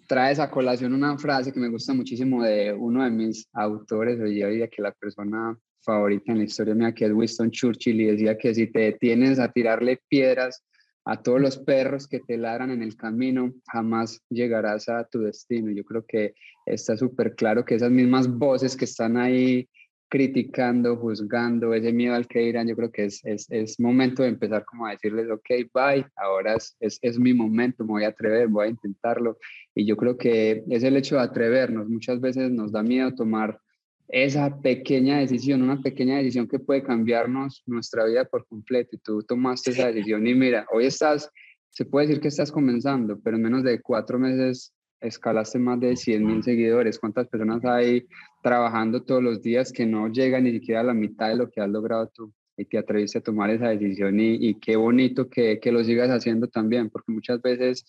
trae 0.06 0.32
esa 0.32 0.50
colación 0.50 0.92
una 0.92 1.16
frase 1.16 1.52
que 1.52 1.60
me 1.60 1.68
gusta 1.68 1.94
muchísimo 1.94 2.42
de 2.42 2.72
uno 2.72 3.02
de 3.04 3.10
mis 3.10 3.48
autores, 3.52 4.20
hoy 4.20 4.34
día 4.34 4.68
que 4.68 4.82
la 4.82 4.92
persona 4.92 5.56
favorita 5.82 6.32
en 6.32 6.38
la 6.38 6.44
historia 6.44 6.74
mía, 6.74 6.94
que 6.94 7.06
es 7.06 7.12
Winston 7.12 7.50
Churchill, 7.50 8.00
y 8.00 8.06
decía 8.06 8.38
que 8.38 8.54
si 8.54 8.66
te 8.66 8.80
detienes 8.80 9.38
a 9.38 9.52
tirarle 9.52 10.00
piedras 10.08 10.64
a 11.04 11.20
todos 11.20 11.40
los 11.40 11.58
perros 11.58 12.06
que 12.06 12.20
te 12.20 12.36
ladran 12.36 12.70
en 12.70 12.82
el 12.82 12.96
camino, 12.96 13.52
jamás 13.66 14.20
llegarás 14.28 14.88
a 14.88 15.04
tu 15.04 15.20
destino. 15.20 15.70
Yo 15.72 15.84
creo 15.84 16.04
que 16.06 16.34
está 16.64 16.96
súper 16.96 17.34
claro 17.34 17.64
que 17.64 17.74
esas 17.74 17.90
mismas 17.90 18.28
voces 18.28 18.76
que 18.76 18.84
están 18.84 19.16
ahí 19.16 19.68
criticando, 20.08 20.96
juzgando, 20.96 21.72
ese 21.72 21.90
miedo 21.90 22.14
al 22.14 22.28
que 22.28 22.40
dirán, 22.40 22.68
yo 22.68 22.76
creo 22.76 22.92
que 22.92 23.06
es, 23.06 23.24
es, 23.24 23.46
es, 23.48 23.80
momento 23.80 24.22
de 24.22 24.28
empezar 24.28 24.62
como 24.66 24.86
a 24.86 24.90
decirles, 24.90 25.26
ok, 25.30 25.48
bye, 25.72 26.04
ahora 26.16 26.56
es, 26.56 26.76
es, 26.80 26.98
es, 27.00 27.18
mi 27.18 27.32
momento, 27.32 27.82
me 27.82 27.92
voy 27.92 28.04
a 28.04 28.08
atrever, 28.08 28.46
voy 28.48 28.66
a 28.66 28.70
intentarlo. 28.70 29.38
Y 29.74 29.86
yo 29.86 29.96
creo 29.96 30.18
que 30.18 30.64
es 30.68 30.82
el 30.82 30.98
hecho 30.98 31.16
de 31.16 31.22
atrevernos. 31.22 31.88
Muchas 31.88 32.20
veces 32.20 32.50
nos 32.50 32.72
da 32.72 32.82
miedo 32.82 33.14
tomar 33.14 33.58
esa 34.12 34.60
pequeña 34.60 35.18
decisión, 35.18 35.62
una 35.62 35.80
pequeña 35.80 36.18
decisión 36.18 36.46
que 36.46 36.58
puede 36.58 36.82
cambiarnos 36.82 37.62
nuestra 37.64 38.04
vida 38.04 38.26
por 38.26 38.46
completo. 38.46 38.90
Y 38.94 38.98
tú 38.98 39.22
tomaste 39.22 39.70
esa 39.70 39.86
decisión 39.86 40.26
y 40.26 40.34
mira, 40.34 40.66
hoy 40.70 40.84
estás, 40.84 41.30
se 41.70 41.86
puede 41.86 42.06
decir 42.06 42.20
que 42.20 42.28
estás 42.28 42.52
comenzando, 42.52 43.18
pero 43.18 43.36
en 43.36 43.42
menos 43.42 43.64
de 43.64 43.80
cuatro 43.80 44.18
meses 44.18 44.74
escalaste 45.00 45.58
más 45.58 45.80
de 45.80 45.96
100 45.96 46.26
mil 46.26 46.42
seguidores. 46.42 46.98
¿Cuántas 46.98 47.26
personas 47.26 47.64
hay 47.64 48.06
trabajando 48.42 49.02
todos 49.02 49.22
los 49.22 49.40
días 49.40 49.72
que 49.72 49.86
no 49.86 50.08
llegan 50.08 50.44
ni 50.44 50.52
siquiera 50.52 50.82
a 50.82 50.84
la 50.84 50.94
mitad 50.94 51.30
de 51.30 51.36
lo 51.36 51.50
que 51.50 51.62
has 51.62 51.70
logrado 51.70 52.10
tú? 52.14 52.30
Y 52.58 52.66
te 52.66 52.76
atreviste 52.76 53.18
a 53.18 53.22
tomar 53.22 53.48
esa 53.48 53.70
decisión 53.70 54.20
y, 54.20 54.34
y 54.34 54.60
qué 54.60 54.76
bonito 54.76 55.30
que, 55.30 55.58
que, 55.58 55.72
lo 55.72 55.82
sigas 55.82 56.10
haciendo 56.10 56.48
también, 56.48 56.90
porque 56.90 57.10
muchas 57.12 57.40
veces 57.40 57.86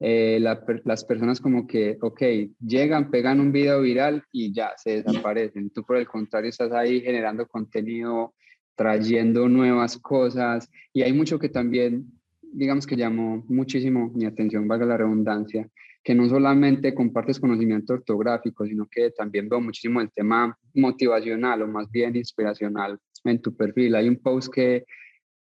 eh, 0.00 0.38
las 0.40 1.04
personas 1.04 1.40
como 1.40 1.66
que, 1.66 1.98
ok, 2.00 2.22
llegan, 2.60 3.10
pegan 3.10 3.40
un 3.40 3.50
video 3.50 3.80
viral 3.80 4.22
y 4.30 4.52
ya 4.52 4.72
se 4.76 5.02
desaparecen. 5.02 5.70
Tú 5.70 5.82
por 5.82 5.96
el 5.96 6.06
contrario 6.06 6.50
estás 6.50 6.72
ahí 6.72 7.00
generando 7.00 7.46
contenido, 7.46 8.34
trayendo 8.76 9.48
nuevas 9.48 9.98
cosas 9.98 10.70
y 10.92 11.02
hay 11.02 11.12
mucho 11.12 11.38
que 11.38 11.48
también, 11.48 12.06
digamos 12.40 12.86
que 12.86 12.96
llamó 12.96 13.44
muchísimo 13.48 14.10
mi 14.14 14.24
atención, 14.24 14.68
valga 14.68 14.86
la 14.86 14.96
redundancia, 14.96 15.68
que 16.04 16.14
no 16.14 16.28
solamente 16.28 16.94
compartes 16.94 17.40
conocimiento 17.40 17.94
ortográfico, 17.94 18.64
sino 18.66 18.86
que 18.86 19.10
también 19.10 19.48
veo 19.48 19.60
muchísimo 19.60 20.00
el 20.00 20.12
tema 20.12 20.56
motivacional 20.74 21.62
o 21.62 21.66
más 21.66 21.90
bien 21.90 22.14
inspiracional 22.14 22.98
en 23.24 23.42
tu 23.42 23.56
perfil. 23.56 23.96
Hay 23.96 24.08
un 24.08 24.16
post 24.16 24.54
que 24.54 24.84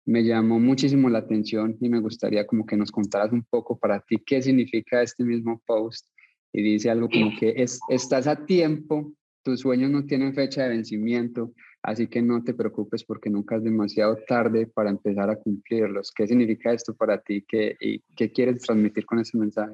me 0.06 0.24
llamó 0.24 0.60
muchísimo 0.60 1.10
la 1.10 1.20
atención 1.20 1.78
y 1.80 1.90
me 1.90 2.00
gustaría 2.00 2.46
como 2.46 2.66
que 2.66 2.76
nos 2.76 2.92
contaras 2.92 3.32
un 3.32 3.44
poco 3.44 3.78
para 3.78 4.00
ti 4.02 4.18
qué 4.26 4.42
significa 4.42 5.02
este 5.02 5.24
mismo 5.24 5.62
post 5.66 6.08
y 6.52 6.62
dice 6.62 6.90
algo 6.90 7.10
como 7.10 7.32
que 7.40 7.54
es, 7.58 7.80
estás 7.90 8.28
a 8.28 8.46
tiempo, 8.46 9.14
tus 9.44 9.62
sueños 9.62 9.90
no 9.90 10.06
tienen 10.06 10.36
fecha 10.36 10.64
de 10.64 10.70
vencimiento, 10.70 11.54
así 11.82 12.08
que 12.08 12.22
no 12.22 12.44
te 12.44 12.54
preocupes 12.54 13.04
porque 13.04 13.30
nunca 13.30 13.56
es 13.56 13.64
demasiado 13.64 14.18
tarde 14.28 14.68
para 14.68 14.92
empezar 14.92 15.30
a 15.30 15.38
cumplirlos. 15.38 16.12
¿Qué 16.12 16.28
significa 16.28 16.72
esto 16.72 16.96
para 16.96 17.20
ti 17.20 17.44
¿Qué, 17.48 17.76
y 17.80 18.00
qué 18.16 18.32
quieres 18.32 18.62
transmitir 18.62 19.06
con 19.06 19.20
ese 19.20 19.38
mensaje? 19.38 19.74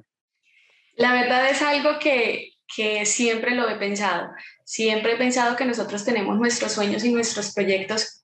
La 0.96 1.14
verdad 1.14 1.50
es 1.50 1.62
algo 1.62 2.00
que, 2.02 2.54
que 2.74 3.06
siempre 3.06 3.56
lo 3.56 3.70
he 3.70 3.76
pensado. 3.76 4.30
Siempre 4.64 5.14
he 5.14 5.18
pensado 5.18 5.56
que 5.58 5.66
nosotros 5.66 6.06
tenemos 6.06 6.38
nuestros 6.38 6.72
sueños 6.72 7.04
y 7.04 7.12
nuestros 7.12 7.54
proyectos 7.54 8.19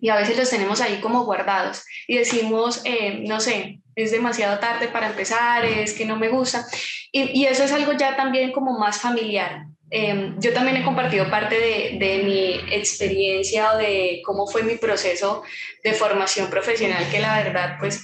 y 0.00 0.08
a 0.08 0.16
veces 0.16 0.36
los 0.36 0.50
tenemos 0.50 0.80
ahí 0.80 1.00
como 1.00 1.24
guardados 1.24 1.84
y 2.06 2.18
decimos, 2.18 2.82
eh, 2.84 3.22
no 3.26 3.40
sé, 3.40 3.80
es 3.94 4.10
demasiado 4.10 4.58
tarde 4.58 4.88
para 4.88 5.08
empezar, 5.08 5.64
es 5.64 5.92
que 5.92 6.04
no 6.04 6.16
me 6.16 6.28
gusta. 6.28 6.66
Y, 7.10 7.40
y 7.40 7.46
eso 7.46 7.64
es 7.64 7.72
algo 7.72 7.92
ya 7.92 8.16
también 8.16 8.52
como 8.52 8.78
más 8.78 9.00
familiar. 9.00 9.66
Eh, 9.94 10.32
yo 10.38 10.54
también 10.54 10.78
he 10.78 10.84
compartido 10.84 11.28
parte 11.28 11.58
de, 11.58 11.98
de, 11.98 12.22
mi 12.22 12.74
experiencia 12.74 13.74
o 13.74 13.76
de 13.76 14.22
cómo 14.24 14.46
fue 14.46 14.62
mi 14.62 14.76
proceso 14.76 15.42
de 15.84 15.92
formación 15.92 16.48
profesional, 16.48 17.10
que 17.10 17.20
la 17.20 17.42
verdad 17.42 17.76
pues, 17.78 18.02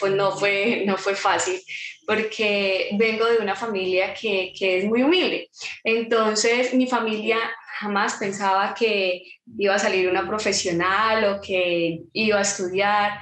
pues 0.00 0.12
no, 0.12 0.34
fue, 0.34 0.84
no 0.86 0.96
fue 0.96 1.14
fácil, 1.14 1.60
porque 2.06 2.88
vengo 2.92 3.26
de 3.26 3.36
una 3.38 3.54
familia 3.54 4.14
que, 4.14 4.54
que 4.58 4.78
es 4.78 4.84
muy 4.86 5.02
humilde. 5.02 5.50
Entonces 5.84 6.72
mi 6.72 6.86
familia 6.86 7.38
jamás 7.80 8.16
pensaba 8.16 8.74
que 8.74 9.22
iba 9.56 9.74
a 9.74 9.78
salir 9.78 10.08
una 10.08 10.26
profesional 10.26 11.24
o 11.24 11.40
que 11.40 12.02
iba 12.12 12.38
a 12.38 12.42
estudiar. 12.42 13.20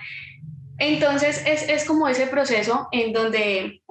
Entonces 0.78 1.42
es, 1.46 1.68
es, 1.68 1.84
como 1.84 2.06
ese 2.06 2.26
proceso 2.26 2.88
en 2.92 3.12
donde 3.12 3.82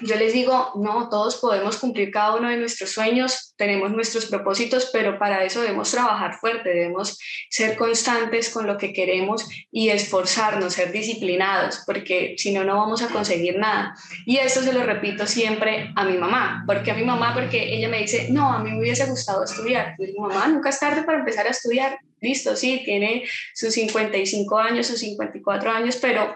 yo 0.00 0.16
les 0.16 0.32
digo, 0.32 0.72
no, 0.76 1.08
todos 1.10 1.36
podemos 1.36 1.76
cumplir 1.76 2.10
cada 2.10 2.36
uno 2.36 2.48
de 2.48 2.56
nuestros 2.56 2.90
sueños, 2.90 3.54
tenemos 3.56 3.90
nuestros 3.90 4.26
propósitos, 4.26 4.88
pero 4.92 5.18
para 5.18 5.44
eso 5.44 5.60
debemos 5.60 5.90
trabajar 5.90 6.34
fuerte, 6.38 6.70
debemos 6.70 7.18
ser 7.50 7.76
constantes 7.76 8.48
con 8.48 8.66
lo 8.66 8.78
que 8.78 8.92
queremos 8.92 9.46
y 9.70 9.90
esforzarnos, 9.90 10.72
ser 10.72 10.90
disciplinados, 10.90 11.82
porque 11.84 12.34
si 12.38 12.52
no, 12.52 12.64
no 12.64 12.76
vamos 12.76 13.02
a 13.02 13.08
conseguir 13.08 13.58
nada. 13.58 13.94
Y 14.24 14.38
esto 14.38 14.62
se 14.62 14.72
lo 14.72 14.82
repito 14.84 15.26
siempre 15.26 15.92
a 15.94 16.04
mi 16.04 16.16
mamá, 16.16 16.64
porque 16.66 16.92
a 16.92 16.94
mi 16.94 17.04
mamá, 17.04 17.34
porque 17.34 17.74
ella 17.76 17.88
me 17.88 17.98
dice, 17.98 18.28
no, 18.30 18.52
a 18.52 18.58
mí 18.58 18.70
me 18.70 18.78
hubiese 18.78 19.06
gustado 19.06 19.44
estudiar. 19.44 19.96
Yo 19.98 20.06
digo, 20.06 20.26
mamá, 20.26 20.48
nunca 20.48 20.70
es 20.70 20.80
tarde 20.80 21.02
para 21.02 21.18
empezar 21.18 21.46
a 21.46 21.50
estudiar 21.50 21.98
listo, 22.22 22.56
sí, 22.56 22.82
tiene 22.84 23.24
sus 23.54 23.74
55 23.74 24.58
años, 24.58 24.86
sus 24.86 25.00
54 25.00 25.70
años, 25.70 25.96
pero 26.00 26.34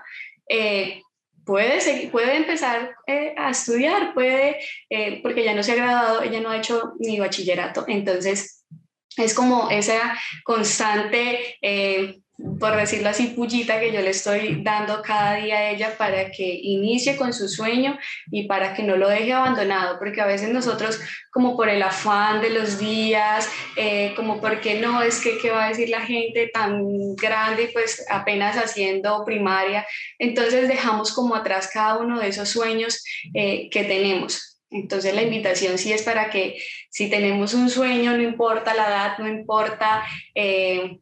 eh, 0.48 1.00
puede, 1.44 2.08
puede 2.08 2.36
empezar 2.36 2.94
eh, 3.06 3.34
a 3.36 3.50
estudiar, 3.50 4.12
puede, 4.12 4.58
eh, 4.90 5.20
porque 5.22 5.44
ya 5.44 5.54
no 5.54 5.62
se 5.62 5.72
ha 5.72 5.76
graduado, 5.76 6.22
ella 6.22 6.40
no 6.40 6.50
ha 6.50 6.58
hecho 6.58 6.92
ni 6.98 7.18
bachillerato, 7.18 7.84
entonces 7.88 8.64
es 9.16 9.32
como 9.32 9.70
esa 9.70 10.18
constante 10.44 11.56
por 12.60 12.76
decirlo 12.76 13.08
así, 13.08 13.28
pullita 13.28 13.80
que 13.80 13.92
yo 13.92 14.00
le 14.02 14.10
estoy 14.10 14.62
dando 14.62 15.00
cada 15.02 15.36
día 15.36 15.56
a 15.56 15.70
ella 15.70 15.96
para 15.96 16.30
que 16.30 16.44
inicie 16.62 17.16
con 17.16 17.32
su 17.32 17.48
sueño 17.48 17.98
y 18.30 18.46
para 18.46 18.74
que 18.74 18.82
no 18.82 18.96
lo 18.96 19.08
deje 19.08 19.32
abandonado, 19.32 19.98
porque 19.98 20.20
a 20.20 20.26
veces 20.26 20.50
nosotros 20.50 21.00
como 21.30 21.56
por 21.56 21.68
el 21.68 21.82
afán 21.82 22.42
de 22.42 22.50
los 22.50 22.78
días, 22.78 23.48
eh, 23.76 24.12
como 24.16 24.40
porque 24.40 24.80
no, 24.80 25.02
es 25.02 25.20
que 25.20 25.38
qué 25.38 25.50
va 25.50 25.66
a 25.66 25.68
decir 25.68 25.88
la 25.88 26.02
gente 26.02 26.48
tan 26.52 27.14
grande 27.16 27.64
y 27.64 27.68
pues 27.68 28.04
apenas 28.10 28.56
haciendo 28.56 29.24
primaria, 29.24 29.86
entonces 30.18 30.68
dejamos 30.68 31.12
como 31.14 31.34
atrás 31.34 31.70
cada 31.72 31.98
uno 31.98 32.20
de 32.20 32.28
esos 32.28 32.50
sueños 32.50 33.02
eh, 33.34 33.70
que 33.70 33.84
tenemos. 33.84 34.60
Entonces 34.70 35.14
la 35.14 35.22
invitación 35.22 35.78
sí 35.78 35.92
es 35.92 36.02
para 36.02 36.28
que 36.28 36.58
si 36.90 37.08
tenemos 37.08 37.54
un 37.54 37.70
sueño, 37.70 38.16
no 38.16 38.22
importa 38.22 38.74
la 38.74 38.88
edad, 38.88 39.18
no 39.18 39.28
importa 39.28 40.04
eh, 40.34 40.98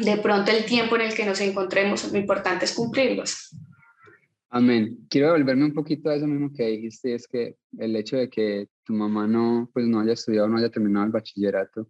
de 0.00 0.16
pronto 0.18 0.50
el 0.50 0.64
tiempo 0.64 0.96
en 0.96 1.02
el 1.02 1.14
que 1.14 1.24
nos 1.24 1.40
encontremos, 1.40 2.12
lo 2.12 2.18
importante 2.18 2.64
es 2.64 2.74
cumplirlos. 2.74 3.56
Amén. 4.50 4.98
Quiero 5.10 5.32
volverme 5.32 5.66
un 5.66 5.74
poquito 5.74 6.08
a 6.08 6.14
eso 6.14 6.26
mismo 6.26 6.50
que 6.52 6.66
dijiste, 6.66 7.14
es 7.14 7.28
que 7.28 7.56
el 7.78 7.94
hecho 7.96 8.16
de 8.16 8.30
que 8.30 8.68
tu 8.84 8.94
mamá 8.94 9.26
no, 9.26 9.68
pues 9.74 9.86
no 9.86 10.00
haya 10.00 10.14
estudiado, 10.14 10.48
no 10.48 10.56
haya 10.56 10.70
terminado 10.70 11.04
el 11.04 11.12
bachillerato, 11.12 11.88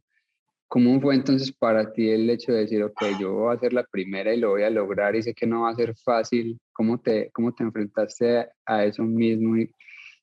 ¿Cómo 0.68 1.00
fue 1.00 1.14
entonces 1.14 1.50
para 1.50 1.90
ti 1.94 2.10
el 2.10 2.28
hecho 2.28 2.52
de 2.52 2.60
decir, 2.60 2.82
ok, 2.82 3.02
yo 3.18 3.32
voy 3.32 3.50
a 3.50 3.56
hacer 3.56 3.72
la 3.72 3.84
primera 3.84 4.34
y 4.34 4.38
lo 4.38 4.50
voy 4.50 4.64
a 4.64 4.70
lograr 4.70 5.16
y 5.16 5.22
sé 5.22 5.32
que 5.32 5.46
no 5.46 5.62
va 5.62 5.70
a 5.70 5.74
ser 5.74 5.96
fácil? 5.96 6.60
¿Cómo 6.74 7.00
te, 7.00 7.30
cómo 7.32 7.54
te 7.54 7.64
enfrentaste 7.64 8.50
a 8.66 8.84
eso 8.84 9.02
mismo 9.02 9.56
y, 9.56 9.74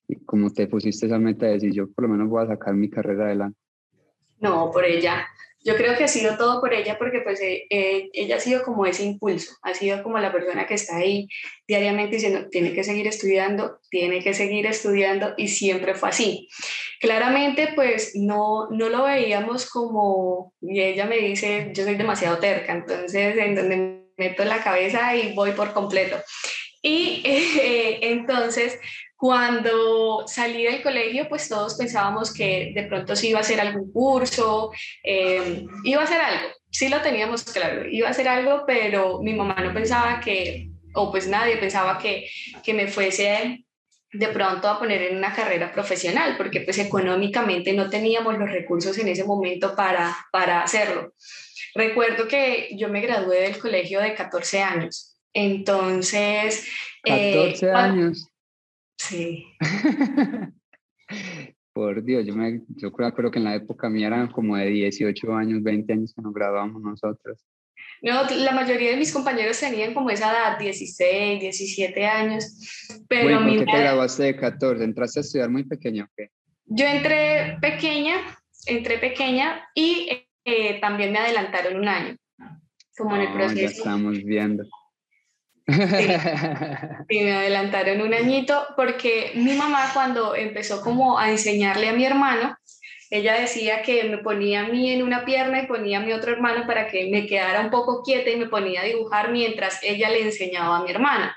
y 0.06 0.24
cómo 0.24 0.52
te 0.52 0.68
pusiste 0.68 1.06
esa 1.06 1.18
meta 1.18 1.46
de 1.46 1.54
decir, 1.54 1.72
yo 1.72 1.90
por 1.90 2.04
lo 2.04 2.10
menos 2.10 2.28
voy 2.28 2.44
a 2.44 2.46
sacar 2.46 2.74
mi 2.74 2.88
carrera 2.88 3.24
adelante? 3.24 3.58
No, 4.38 4.70
por 4.70 4.84
ella. 4.84 5.26
Yo 5.66 5.74
creo 5.76 5.96
que 5.96 6.04
ha 6.04 6.08
sido 6.08 6.36
todo 6.36 6.60
por 6.60 6.72
ella 6.72 6.96
porque 6.96 7.22
pues 7.22 7.40
eh, 7.40 7.66
eh, 7.70 8.08
ella 8.12 8.36
ha 8.36 8.40
sido 8.40 8.62
como 8.62 8.86
ese 8.86 9.02
impulso, 9.02 9.56
ha 9.62 9.74
sido 9.74 10.00
como 10.04 10.16
la 10.20 10.30
persona 10.30 10.64
que 10.64 10.74
está 10.74 10.98
ahí 10.98 11.26
diariamente 11.66 12.14
diciendo, 12.14 12.48
tiene 12.48 12.72
que 12.72 12.84
seguir 12.84 13.08
estudiando, 13.08 13.80
tiene 13.90 14.22
que 14.22 14.32
seguir 14.32 14.64
estudiando 14.66 15.34
y 15.36 15.48
siempre 15.48 15.94
fue 15.94 16.10
así. 16.10 16.48
Claramente 17.00 17.70
pues 17.74 18.12
no, 18.14 18.70
no 18.70 18.88
lo 18.88 19.02
veíamos 19.02 19.68
como, 19.68 20.54
y 20.60 20.80
ella 20.80 21.04
me 21.04 21.18
dice, 21.18 21.72
yo 21.74 21.82
soy 21.82 21.96
demasiado 21.96 22.38
terca, 22.38 22.72
entonces 22.72 23.36
en 23.36 23.56
donde 23.56 24.06
meto 24.16 24.44
la 24.44 24.62
cabeza 24.62 25.16
y 25.16 25.34
voy 25.34 25.50
por 25.50 25.72
completo. 25.72 26.16
Y 26.80 27.22
eh, 27.24 27.98
entonces 28.02 28.78
cuando 29.16 30.24
salí 30.26 30.64
del 30.64 30.82
colegio, 30.82 31.26
pues 31.28 31.48
todos 31.48 31.74
pensábamos 31.74 32.32
que 32.32 32.72
de 32.74 32.82
pronto 32.82 33.16
sí 33.16 33.30
iba 33.30 33.38
a 33.38 33.42
hacer 33.42 33.60
algún 33.60 33.90
curso, 33.90 34.70
eh, 35.02 35.64
iba 35.84 36.02
a 36.02 36.04
hacer 36.04 36.20
algo, 36.20 36.48
sí 36.70 36.88
lo 36.88 37.00
teníamos 37.00 37.44
claro, 37.44 37.88
iba 37.88 38.08
a 38.08 38.10
hacer 38.10 38.28
algo, 38.28 38.64
pero 38.66 39.22
mi 39.22 39.32
mamá 39.32 39.56
no 39.62 39.72
pensaba 39.72 40.20
que, 40.20 40.68
o 40.94 41.10
pues 41.10 41.26
nadie 41.26 41.56
pensaba 41.56 41.98
que, 41.98 42.28
que 42.62 42.74
me 42.74 42.88
fuese 42.88 43.64
de 44.12 44.28
pronto 44.28 44.68
a 44.68 44.78
poner 44.78 45.02
en 45.02 45.16
una 45.16 45.34
carrera 45.34 45.72
profesional, 45.72 46.36
porque 46.36 46.60
pues 46.60 46.78
económicamente 46.78 47.72
no 47.72 47.88
teníamos 47.88 48.38
los 48.38 48.50
recursos 48.50 48.96
en 48.98 49.08
ese 49.08 49.24
momento 49.24 49.74
para, 49.74 50.14
para 50.30 50.62
hacerlo. 50.62 51.14
Recuerdo 51.74 52.28
que 52.28 52.70
yo 52.76 52.88
me 52.88 53.00
gradué 53.00 53.40
del 53.40 53.58
colegio 53.58 54.00
de 54.00 54.14
14 54.14 54.62
años, 54.62 55.18
entonces... 55.32 56.66
14 57.02 57.66
eh, 57.66 57.70
años. 57.72 58.30
Sí. 58.96 59.46
Por 61.72 62.02
Dios, 62.02 62.24
yo, 62.24 62.34
me, 62.34 62.62
yo 62.68 62.90
creo, 62.90 63.30
que 63.30 63.38
en 63.38 63.44
la 63.44 63.54
época 63.54 63.90
mía 63.90 64.06
eran 64.06 64.28
como 64.28 64.56
de 64.56 64.66
18 64.66 65.34
años, 65.34 65.62
20 65.62 65.92
años 65.92 66.14
que 66.14 66.22
nos 66.22 66.32
graduamos 66.32 66.80
nosotros. 66.80 67.44
No, 68.00 68.22
la 68.30 68.52
mayoría 68.52 68.90
de 68.90 68.96
mis 68.96 69.12
compañeros 69.12 69.60
tenían 69.60 69.92
como 69.92 70.10
esa 70.10 70.30
edad, 70.30 70.58
16, 70.58 71.40
17 71.40 72.06
años. 72.06 73.04
Pero 73.08 73.38
¿Por 73.38 73.58
qué 73.58 73.64
te 73.64 73.78
graduaste 73.78 74.22
de 74.22 74.36
14? 74.36 74.84
¿Entraste 74.84 75.20
a 75.20 75.22
estudiar 75.22 75.50
muy 75.50 75.64
pequeño 75.64 76.04
o 76.04 76.08
qué? 76.16 76.30
Yo 76.64 76.86
entré 76.86 77.58
pequeña, 77.60 78.16
entré 78.66 78.98
pequeña 78.98 79.68
y 79.74 80.08
eh, 80.44 80.80
también 80.80 81.12
me 81.12 81.18
adelantaron 81.18 81.76
un 81.76 81.88
año, 81.88 82.16
como 82.96 83.16
en 83.16 83.22
el 83.22 83.32
proceso. 83.32 83.60
Ya 83.60 83.66
estamos 83.66 84.22
viendo. 84.24 84.64
Sí, 87.08 87.20
me 87.20 87.32
adelantaron 87.32 88.00
un 88.00 88.14
añito 88.14 88.66
porque 88.76 89.32
mi 89.34 89.54
mamá 89.54 89.90
cuando 89.92 90.34
empezó 90.34 90.80
como 90.80 91.18
a 91.18 91.30
enseñarle 91.30 91.88
a 91.88 91.92
mi 91.92 92.04
hermano, 92.04 92.56
ella 93.10 93.40
decía 93.40 93.82
que 93.82 94.04
me 94.04 94.18
ponía 94.18 94.62
a 94.62 94.68
mí 94.68 94.90
en 94.92 95.02
una 95.02 95.24
pierna 95.24 95.62
y 95.62 95.66
ponía 95.66 95.98
a 95.98 96.02
mi 96.02 96.12
otro 96.12 96.32
hermano 96.32 96.66
para 96.66 96.88
que 96.88 97.08
me 97.10 97.26
quedara 97.26 97.60
un 97.60 97.70
poco 97.70 98.02
quieta 98.02 98.30
y 98.30 98.36
me 98.36 98.48
ponía 98.48 98.82
a 98.82 98.84
dibujar 98.84 99.30
mientras 99.30 99.80
ella 99.82 100.10
le 100.10 100.22
enseñaba 100.22 100.78
a 100.78 100.82
mi 100.82 100.90
hermana. 100.90 101.36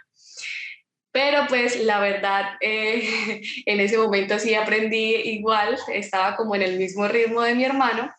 Pero 1.12 1.46
pues 1.48 1.80
la 1.84 2.00
verdad, 2.00 2.58
eh, 2.62 3.42
en 3.66 3.80
ese 3.80 3.98
momento 3.98 4.38
sí 4.40 4.54
aprendí 4.56 5.16
igual, 5.16 5.78
estaba 5.92 6.36
como 6.36 6.56
en 6.56 6.62
el 6.62 6.78
mismo 6.78 7.08
ritmo 7.08 7.42
de 7.42 7.56
mi 7.56 7.64
hermano. 7.64 8.12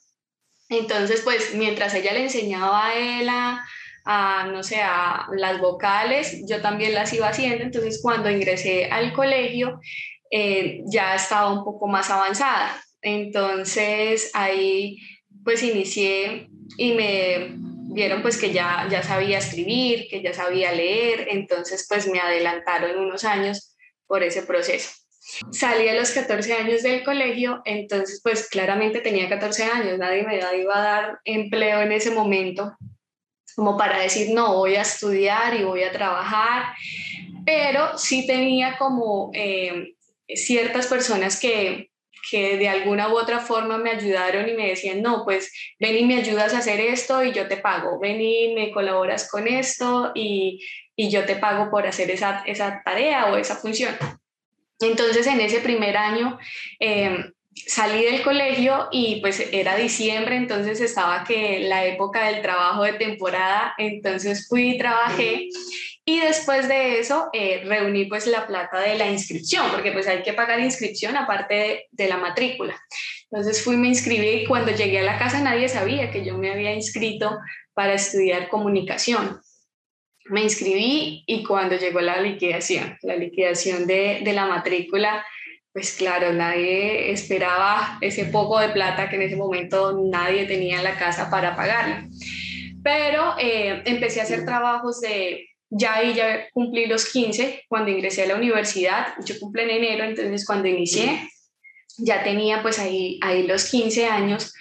Entonces 0.69 1.23
pues 1.23 1.55
mientras 1.55 1.95
ella 1.95 2.13
le 2.13 2.23
enseñaba 2.23 2.87
a 2.87 2.95
él 2.95 3.29
a, 3.29 3.65
no 4.53 4.63
sé, 4.63 4.81
a 4.83 5.27
las 5.33 5.61
vocales, 5.61 6.43
yo 6.49 6.61
también 6.61 6.95
las 6.95 7.13
iba 7.13 7.29
haciendo, 7.29 7.65
entonces 7.65 8.01
cuando 8.03 8.31
ingresé 8.31 8.87
al 8.87 9.13
colegio 9.13 9.81
eh, 10.31 10.83
ya 10.87 11.15
estaba 11.15 11.53
un 11.53 11.65
poco 11.65 11.87
más 11.87 12.11
avanzada, 12.11 12.83
entonces 13.03 14.31
ahí 14.35 14.99
pues 15.45 15.63
inicié 15.63 16.49
y 16.77 16.93
me 16.93 17.55
vieron 17.93 18.23
pues 18.23 18.37
que 18.37 18.53
ya, 18.53 18.87
ya 18.91 19.03
sabía 19.03 19.39
escribir, 19.39 20.07
que 20.09 20.23
ya 20.23 20.33
sabía 20.33 20.73
leer, 20.73 21.27
entonces 21.31 21.87
pues 21.89 22.07
me 22.07 22.21
adelantaron 22.21 22.99
unos 22.99 23.25
años 23.25 23.75
por 24.07 24.23
ese 24.23 24.43
proceso. 24.43 24.91
Salí 25.53 25.89
a 25.89 25.95
los 25.95 26.11
14 26.11 26.53
años 26.55 26.83
del 26.83 27.05
colegio, 27.05 27.63
entonces 27.65 28.21
pues 28.23 28.49
claramente 28.49 29.01
tenía 29.01 29.29
14 29.29 29.65
años, 29.65 29.99
nadie 29.99 30.25
me 30.25 30.37
iba 30.37 30.79
a 30.79 30.83
dar 30.83 31.19
empleo 31.25 31.81
en 31.83 31.93
ese 31.93 32.11
momento, 32.11 32.77
como 33.61 33.77
para 33.77 34.01
decir, 34.01 34.31
no, 34.33 34.55
voy 34.55 34.77
a 34.77 34.81
estudiar 34.81 35.55
y 35.55 35.65
voy 35.65 35.83
a 35.83 35.93
trabajar, 35.93 36.73
pero 37.45 37.99
sí 37.99 38.27
tenía 38.27 38.79
como 38.79 39.31
eh, 39.35 39.97
ciertas 40.35 40.87
personas 40.87 41.39
que, 41.39 41.91
que 42.31 42.57
de 42.57 42.71
alguna 42.71 43.09
u 43.09 43.19
otra 43.19 43.39
forma 43.41 43.77
me 43.77 43.91
ayudaron 43.91 44.49
y 44.49 44.55
me 44.55 44.69
decían, 44.69 45.03
no, 45.03 45.25
pues 45.27 45.53
ven 45.79 45.95
y 45.95 46.07
me 46.07 46.17
ayudas 46.17 46.55
a 46.55 46.59
hacer 46.61 46.81
esto 46.81 47.23
y 47.23 47.33
yo 47.33 47.49
te 47.49 47.59
pago, 47.59 48.01
ven 48.01 48.23
y 48.23 48.55
me 48.55 48.73
colaboras 48.73 49.31
con 49.31 49.47
esto 49.47 50.13
y, 50.15 50.67
y 50.97 51.11
yo 51.11 51.27
te 51.27 51.37
pago 51.37 51.71
por 51.71 51.87
hacer 51.87 52.11
esa, 52.11 52.43
esa, 52.47 52.81
tarea 52.83 53.27
o 53.27 53.37
esa 53.37 53.57
función. 53.57 53.95
Entonces, 54.81 55.27
en 55.27 55.43
ese 55.43 55.61
primer 55.61 55.99
año, 55.99 56.39
eh, 56.79 57.27
salí 57.67 58.05
del 58.05 58.23
colegio 58.23 58.89
y 58.91 59.21
pues 59.21 59.41
era 59.53 59.77
diciembre, 59.77 60.37
entonces 60.37 60.81
estaba 60.81 61.25
que 61.25 61.61
la 61.61 61.85
época 61.85 62.27
del 62.27 62.43
trabajo 62.43 62.83
de 62.85 62.95
temporada, 62.95 63.75
entonces 63.79 64.47
fui 64.49 64.71
y 64.71 64.79
trabajé 64.79 65.49
y 66.05 66.19
después 66.21 66.67
de 66.67 66.99
eso 66.99 67.29
eh, 67.33 67.63
reuní 67.65 68.07
pues 68.07 68.27
la 68.27 68.47
plata 68.47 68.81
de 68.81 68.97
la 68.97 69.07
inscripción, 69.07 69.71
porque 69.71 69.93
pues 69.93 70.09
hay 70.09 70.23
que 70.23 70.33
pagar 70.33 70.59
inscripción 70.59 71.17
aparte 71.17 71.55
de, 71.55 71.87
de 71.91 72.09
la 72.09 72.17
matrícula. 72.17 72.77
Entonces 73.31 73.63
fui, 73.63 73.77
me 73.77 73.89
inscribí 73.89 74.43
y 74.43 74.47
cuando 74.47 74.73
llegué 74.73 74.99
a 74.99 75.05
la 75.05 75.19
casa 75.19 75.41
nadie 75.41 75.69
sabía 75.69 76.11
que 76.11 76.25
yo 76.25 76.37
me 76.37 76.51
había 76.51 76.75
inscrito 76.75 77.39
para 77.75 77.95
estudiar 77.95 78.49
comunicación. 78.49 79.41
Me 80.25 80.43
inscribí 80.43 81.23
y 81.27 81.45
cuando 81.45 81.77
llegó 81.77 82.01
la 82.01 82.21
liquidación, 82.21 82.99
la 83.03 83.17
liquidación 83.17 83.87
de, 83.87 84.21
de 84.25 84.33
la 84.33 84.47
matrícula, 84.47 85.25
pues 85.73 85.97
claro, 85.97 86.33
nadie 86.33 87.13
esperaba 87.13 87.99
ese 88.01 88.25
poco 88.27 88.59
de 88.59 88.71
plata 88.71 89.09
que 89.09 89.17
en 89.17 89.23
ese 89.23 89.37
momento 89.37 89.97
nadie 90.11 90.47
tenía 90.47 90.79
en 90.79 90.85
la 90.85 90.99
casa 90.99 91.31
para 91.31 91.55
pagarla. 91.55 92.09
Pero 92.83 93.35
eh, 93.39 93.83
empecé 93.85 94.21
a 94.21 94.25
hacer 94.25 94.45
trabajos 94.45 95.01
de, 95.01 95.49
ya 95.69 95.97
ahí 95.97 96.15
ya 96.15 96.49
cumplí 96.53 96.87
los 96.87 97.07
15 97.07 97.65
cuando 97.69 97.91
ingresé 97.91 98.25
a 98.25 98.29
la 98.29 98.35
universidad, 98.37 99.15
yo 99.25 99.39
cumplí 99.39 99.63
en 99.63 99.71
enero, 99.71 100.05
entonces 100.05 100.45
cuando 100.45 100.69
inicié 100.69 101.29
ya 101.99 102.23
tenía 102.23 102.63
pues 102.63 102.79
ahí, 102.79 103.19
ahí 103.23 103.47
los 103.47 103.65
15 103.71 104.07
años 104.07 104.53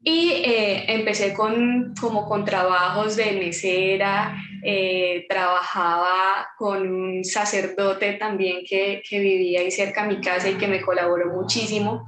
y 0.00 0.30
eh, 0.30 0.94
empecé 0.94 1.34
con, 1.34 1.94
como 2.00 2.26
con 2.26 2.44
trabajos 2.44 3.16
de 3.16 3.32
mesera, 3.32 4.40
eh, 4.62 5.26
trabajaba 5.28 6.48
con 6.56 6.90
un 6.90 7.24
sacerdote 7.24 8.14
también 8.14 8.58
que, 8.68 9.02
que 9.08 9.18
vivía 9.18 9.60
ahí 9.60 9.70
cerca 9.70 10.02
de 10.02 10.16
mi 10.16 10.20
casa 10.20 10.48
y 10.48 10.54
que 10.54 10.68
me 10.68 10.80
colaboró 10.80 11.32
muchísimo. 11.32 12.06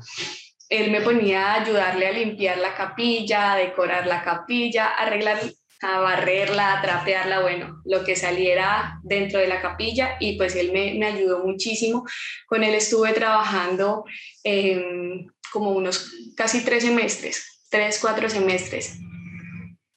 Él 0.68 0.90
me 0.90 1.00
ponía 1.00 1.52
a 1.52 1.62
ayudarle 1.62 2.06
a 2.06 2.12
limpiar 2.12 2.58
la 2.58 2.74
capilla, 2.74 3.52
a 3.52 3.56
decorar 3.56 4.06
la 4.06 4.22
capilla, 4.22 4.86
a 4.86 5.02
arreglar, 5.02 5.40
a 5.82 5.98
barrerla, 6.00 6.78
a 6.78 6.82
trapearla, 6.82 7.40
bueno, 7.40 7.80
lo 7.84 8.04
que 8.04 8.14
saliera 8.14 9.00
dentro 9.02 9.40
de 9.40 9.48
la 9.48 9.60
capilla 9.60 10.16
y 10.20 10.36
pues 10.36 10.54
él 10.54 10.72
me, 10.72 10.94
me 10.94 11.06
ayudó 11.06 11.44
muchísimo. 11.44 12.04
Con 12.46 12.62
él 12.62 12.74
estuve 12.74 13.12
trabajando 13.12 14.04
em, 14.44 15.26
como 15.52 15.70
unos 15.70 16.12
casi 16.36 16.64
tres 16.64 16.84
semestres 16.84 17.50
tres, 17.70 17.98
cuatro 18.00 18.28
semestres 18.28 18.98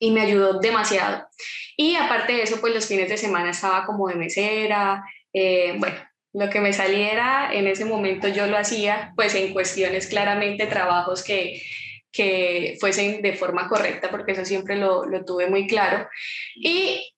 y 0.04 0.12
me 0.12 0.20
ayudó 0.20 0.60
demasiado. 0.60 1.26
Y 1.78 1.96
aparte 1.96 2.34
de 2.34 2.44
eso, 2.44 2.60
pues 2.60 2.74
los 2.74 2.86
fines 2.86 3.08
de 3.08 3.18
semana 3.18 3.52
estaba 3.52 3.86
como 3.86 4.10
de 4.10 4.16
mesera, 4.16 5.06
eh, 5.32 5.76
bueno, 5.78 5.96
lo 6.34 6.50
que 6.50 6.60
me 6.60 6.74
saliera 6.74 7.54
en 7.54 7.68
ese 7.68 7.86
momento 7.86 8.28
yo 8.28 8.46
lo 8.48 8.58
hacía, 8.58 9.14
pues 9.16 9.34
en 9.34 9.54
cuestiones 9.54 10.08
claramente 10.08 10.68
trabajos 10.68 11.24
que, 11.24 11.62
que 12.12 12.76
fuesen 12.82 13.22
de 13.22 13.32
forma 13.32 13.70
correcta, 13.70 14.12
porque 14.12 14.34
eso 14.34 14.44
siempre 14.44 14.76
lo, 14.76 15.06
lo 15.06 15.24
tuve 15.24 15.48
muy 15.48 15.68
claro. 15.68 16.10
Y 16.56 17.14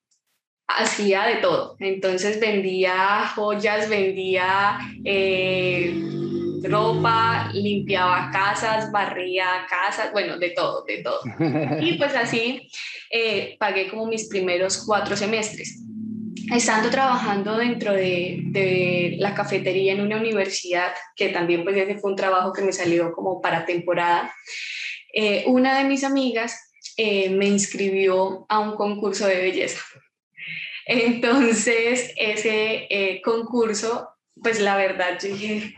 hacía 0.67 1.25
de 1.25 1.37
todo. 1.37 1.77
Entonces 1.79 2.39
vendía 2.39 3.31
joyas, 3.35 3.89
vendía... 3.89 4.77
Eh, 5.03 6.24
ropa, 6.67 7.49
limpiaba 7.53 8.29
casas, 8.31 8.91
barría 8.91 9.65
casas, 9.69 10.11
bueno, 10.11 10.37
de 10.37 10.51
todo, 10.51 10.83
de 10.85 11.03
todo. 11.03 11.19
Y 11.81 11.97
pues 11.97 12.15
así 12.15 12.69
eh, 13.09 13.55
pagué 13.59 13.89
como 13.89 14.07
mis 14.07 14.27
primeros 14.27 14.83
cuatro 14.85 15.15
semestres. 15.15 15.81
Estando 16.51 16.89
trabajando 16.89 17.57
dentro 17.57 17.93
de, 17.93 18.39
de, 18.47 19.15
la 19.17 19.33
cafetería 19.33 19.93
en 19.93 20.01
una 20.01 20.17
universidad, 20.17 20.93
que 21.15 21.29
también 21.29 21.63
pues 21.63 21.75
ese 21.75 21.97
fue 21.97 22.11
un 22.11 22.15
trabajo 22.15 22.53
que 22.53 22.61
me 22.61 22.71
salió 22.71 23.13
como 23.13 23.41
para 23.41 23.65
temporada, 23.65 24.31
eh, 25.13 25.43
una 25.47 25.77
de 25.77 25.85
mis 25.85 26.03
amigas 26.03 26.71
eh, 26.97 27.29
me 27.29 27.47
inscribió 27.47 28.45
a 28.47 28.59
un 28.59 28.75
concurso 28.75 29.25
de 29.27 29.37
belleza. 29.37 29.79
Entonces, 30.85 32.13
ese 32.15 33.21
concurso, 33.23 34.09
pues 34.35 34.59
la 34.59 34.77
verdad, 34.77 35.17
yo 35.19 35.29
dije, 35.29 35.75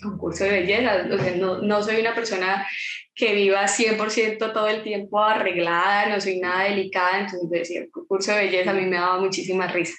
concurso 0.00 0.44
de 0.44 0.50
belleza, 0.50 1.04
no, 1.36 1.58
no 1.58 1.82
soy 1.82 2.00
una 2.00 2.14
persona 2.14 2.66
que 3.14 3.34
viva 3.34 3.64
100% 3.66 4.52
todo 4.52 4.68
el 4.68 4.82
tiempo 4.82 5.22
arreglada, 5.22 6.08
no 6.08 6.20
soy 6.20 6.40
nada 6.40 6.64
delicada, 6.64 7.20
entonces 7.20 7.50
decir, 7.50 7.82
el 7.82 7.90
concurso 7.90 8.32
de 8.32 8.44
belleza 8.44 8.70
a 8.70 8.74
mí 8.74 8.86
me 8.86 8.96
daba 8.96 9.20
muchísima 9.20 9.66
risa. 9.66 9.94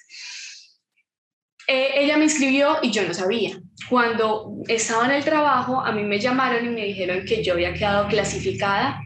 ella 1.67 2.17
me 2.17 2.25
inscribió 2.25 2.77
y 2.81 2.91
yo 2.91 3.07
no 3.07 3.13
sabía. 3.13 3.59
Cuando 3.89 4.55
estaba 4.67 5.05
en 5.05 5.11
el 5.11 5.23
trabajo, 5.23 5.81
a 5.81 5.91
mí 5.91 6.03
me 6.03 6.19
llamaron 6.19 6.65
y 6.65 6.69
me 6.69 6.85
dijeron 6.85 7.25
que 7.25 7.43
yo 7.43 7.53
había 7.53 7.73
quedado 7.73 8.07
clasificada 8.07 9.01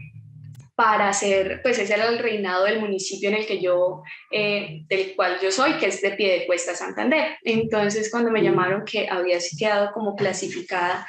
para 0.76 1.08
hacer, 1.08 1.60
pues 1.62 1.78
ese 1.78 1.94
era 1.94 2.06
el 2.06 2.18
reinado 2.18 2.64
del 2.64 2.80
municipio 2.80 3.30
en 3.30 3.36
el 3.36 3.46
que 3.46 3.60
yo, 3.60 4.02
eh, 4.30 4.82
del 4.88 5.16
cual 5.16 5.38
yo 5.42 5.50
soy, 5.50 5.72
que 5.78 5.86
es 5.86 6.02
de 6.02 6.10
pie 6.10 6.40
de 6.40 6.46
cuesta 6.46 6.74
Santander. 6.74 7.38
Entonces, 7.42 8.10
cuando 8.10 8.30
me 8.30 8.42
llamaron 8.42 8.84
que 8.84 9.08
había 9.08 9.38
quedado 9.58 9.90
como 9.92 10.14
clasificada 10.14 11.08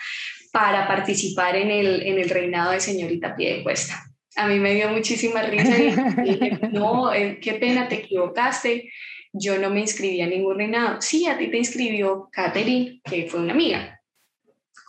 para 0.53 0.87
participar 0.87 1.57
en 1.57 1.69
el, 1.69 2.01
en 2.07 2.17
el 2.17 2.29
reinado 2.29 2.71
de 2.71 2.79
señorita 2.79 3.35
pie 3.35 3.57
de 3.57 3.63
cuesta. 3.63 4.01
A 4.37 4.47
mí 4.47 4.57
me 4.57 4.73
dio 4.73 4.87
muchísima 4.89 5.41
risa 5.41 5.77
y 5.77 5.91
dije, 6.23 6.59
no, 6.71 7.13
eh, 7.13 7.37
qué 7.41 7.55
pena, 7.55 7.89
te 7.89 7.95
equivocaste. 7.95 8.89
Yo 9.33 9.57
no 9.57 9.69
me 9.69 9.81
inscribí 9.81 10.21
a 10.21 10.27
ningún 10.27 10.57
reinado. 10.57 11.01
Sí, 11.01 11.27
a 11.27 11.37
ti 11.37 11.47
te 11.51 11.57
inscribió 11.57 12.29
Catherine, 12.31 13.01
que 13.03 13.27
fue 13.27 13.41
una 13.41 13.51
amiga. 13.51 13.96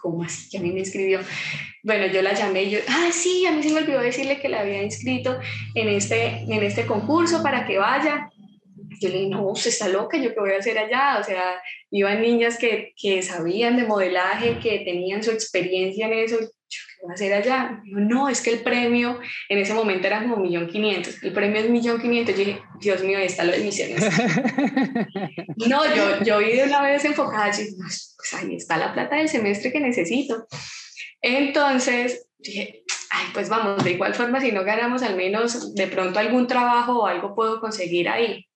¿Cómo 0.01 0.23
así 0.23 0.49
que 0.49 0.59
a 0.59 0.61
mí 0.61 0.73
me 0.73 0.81
inscribió? 0.81 1.21
Bueno, 1.83 2.07
yo 2.07 2.23
la 2.23 2.35
llamé 2.35 2.65
y 2.65 2.71
yo, 2.71 2.79
ah, 2.89 3.09
sí, 3.13 3.47
a 3.47 3.53
mí 3.53 3.63
se 3.63 3.73
me 3.73 3.81
olvidó 3.81 4.01
decirle 4.01 4.41
que 4.41 4.49
la 4.49 4.61
había 4.61 4.83
inscrito 4.83 5.39
en 5.75 5.89
este, 5.89 6.43
en 6.43 6.63
este 6.63 6.87
concurso 6.87 7.43
para 7.43 7.67
que 7.67 7.79
vaya. 7.79 8.31
Yo 9.01 9.09
le 9.09 9.19
dije, 9.19 9.31
no, 9.31 9.49
usted 9.49 9.71
está 9.71 9.89
loca, 9.89 10.17
¿yo 10.19 10.35
qué 10.35 10.41
voy 10.41 10.53
a 10.53 10.59
hacer 10.59 10.79
allá? 10.79 11.19
O 11.21 11.25
sea, 11.25 11.61
iban 11.91 12.23
niñas 12.23 12.59
que, 12.59 12.93
que 12.97 13.23
sabían 13.23 13.77
de 13.77 13.85
modelaje, 13.85 14.59
que 14.59 14.81
tenían 14.81 15.23
su 15.23 15.31
experiencia 15.31 16.07
en 16.07 16.13
eso, 16.13 16.39
¿qué 16.39 16.77
voy 17.03 17.13
a 17.13 17.15
hacer 17.15 17.33
allá? 17.33 17.81
no, 17.85 18.29
es 18.29 18.41
que 18.41 18.51
el 18.51 18.61
premio 18.61 19.21
en 19.49 19.59
ese 19.59 19.75
momento 19.75 20.07
era 20.07 20.23
como 20.23 20.37
millón 20.37 20.69
quinientos, 20.69 21.23
el 21.23 21.33
premio 21.33 21.61
es 21.61 21.71
millón 21.71 22.01
quinientos, 22.01 22.37
yo 22.37 22.45
dije, 22.45 22.63
Dios 22.81 23.03
mío, 23.03 23.19
ahí 23.19 23.27
está 23.27 23.45
lo 23.45 23.53
de 23.53 23.61
misiones. 23.61 24.03
no, 25.69 25.95
yo, 25.95 26.23
yo 26.25 26.39
vi 26.39 26.53
de 26.53 26.65
una 26.65 26.83
vez 26.83 27.05
enfocada, 27.05 27.51
dije, 27.51 27.73
pues 27.79 28.35
ahí 28.35 28.57
está 28.57 28.77
la 28.77 28.93
plata 28.93 29.17
del 29.17 29.29
semestre 29.29 29.73
que 29.73 29.81
necesito. 29.81 30.47
Entonces 31.21 32.29
dije, 32.39 32.85
ay, 33.11 33.27
pues 33.33 33.49
vamos, 33.49 33.83
de 33.83 33.93
igual 33.93 34.15
forma, 34.15 34.41
si 34.41 34.53
no 34.53 34.65
ganamos 34.65 35.03
al 35.03 35.17
menos 35.17 35.75
de 35.75 35.87
pronto 35.87 36.19
algún 36.19 36.47
trabajo 36.47 37.01
o 37.01 37.07
algo 37.07 37.35
puedo 37.35 37.61
conseguir 37.61 38.09
ahí 38.09 38.49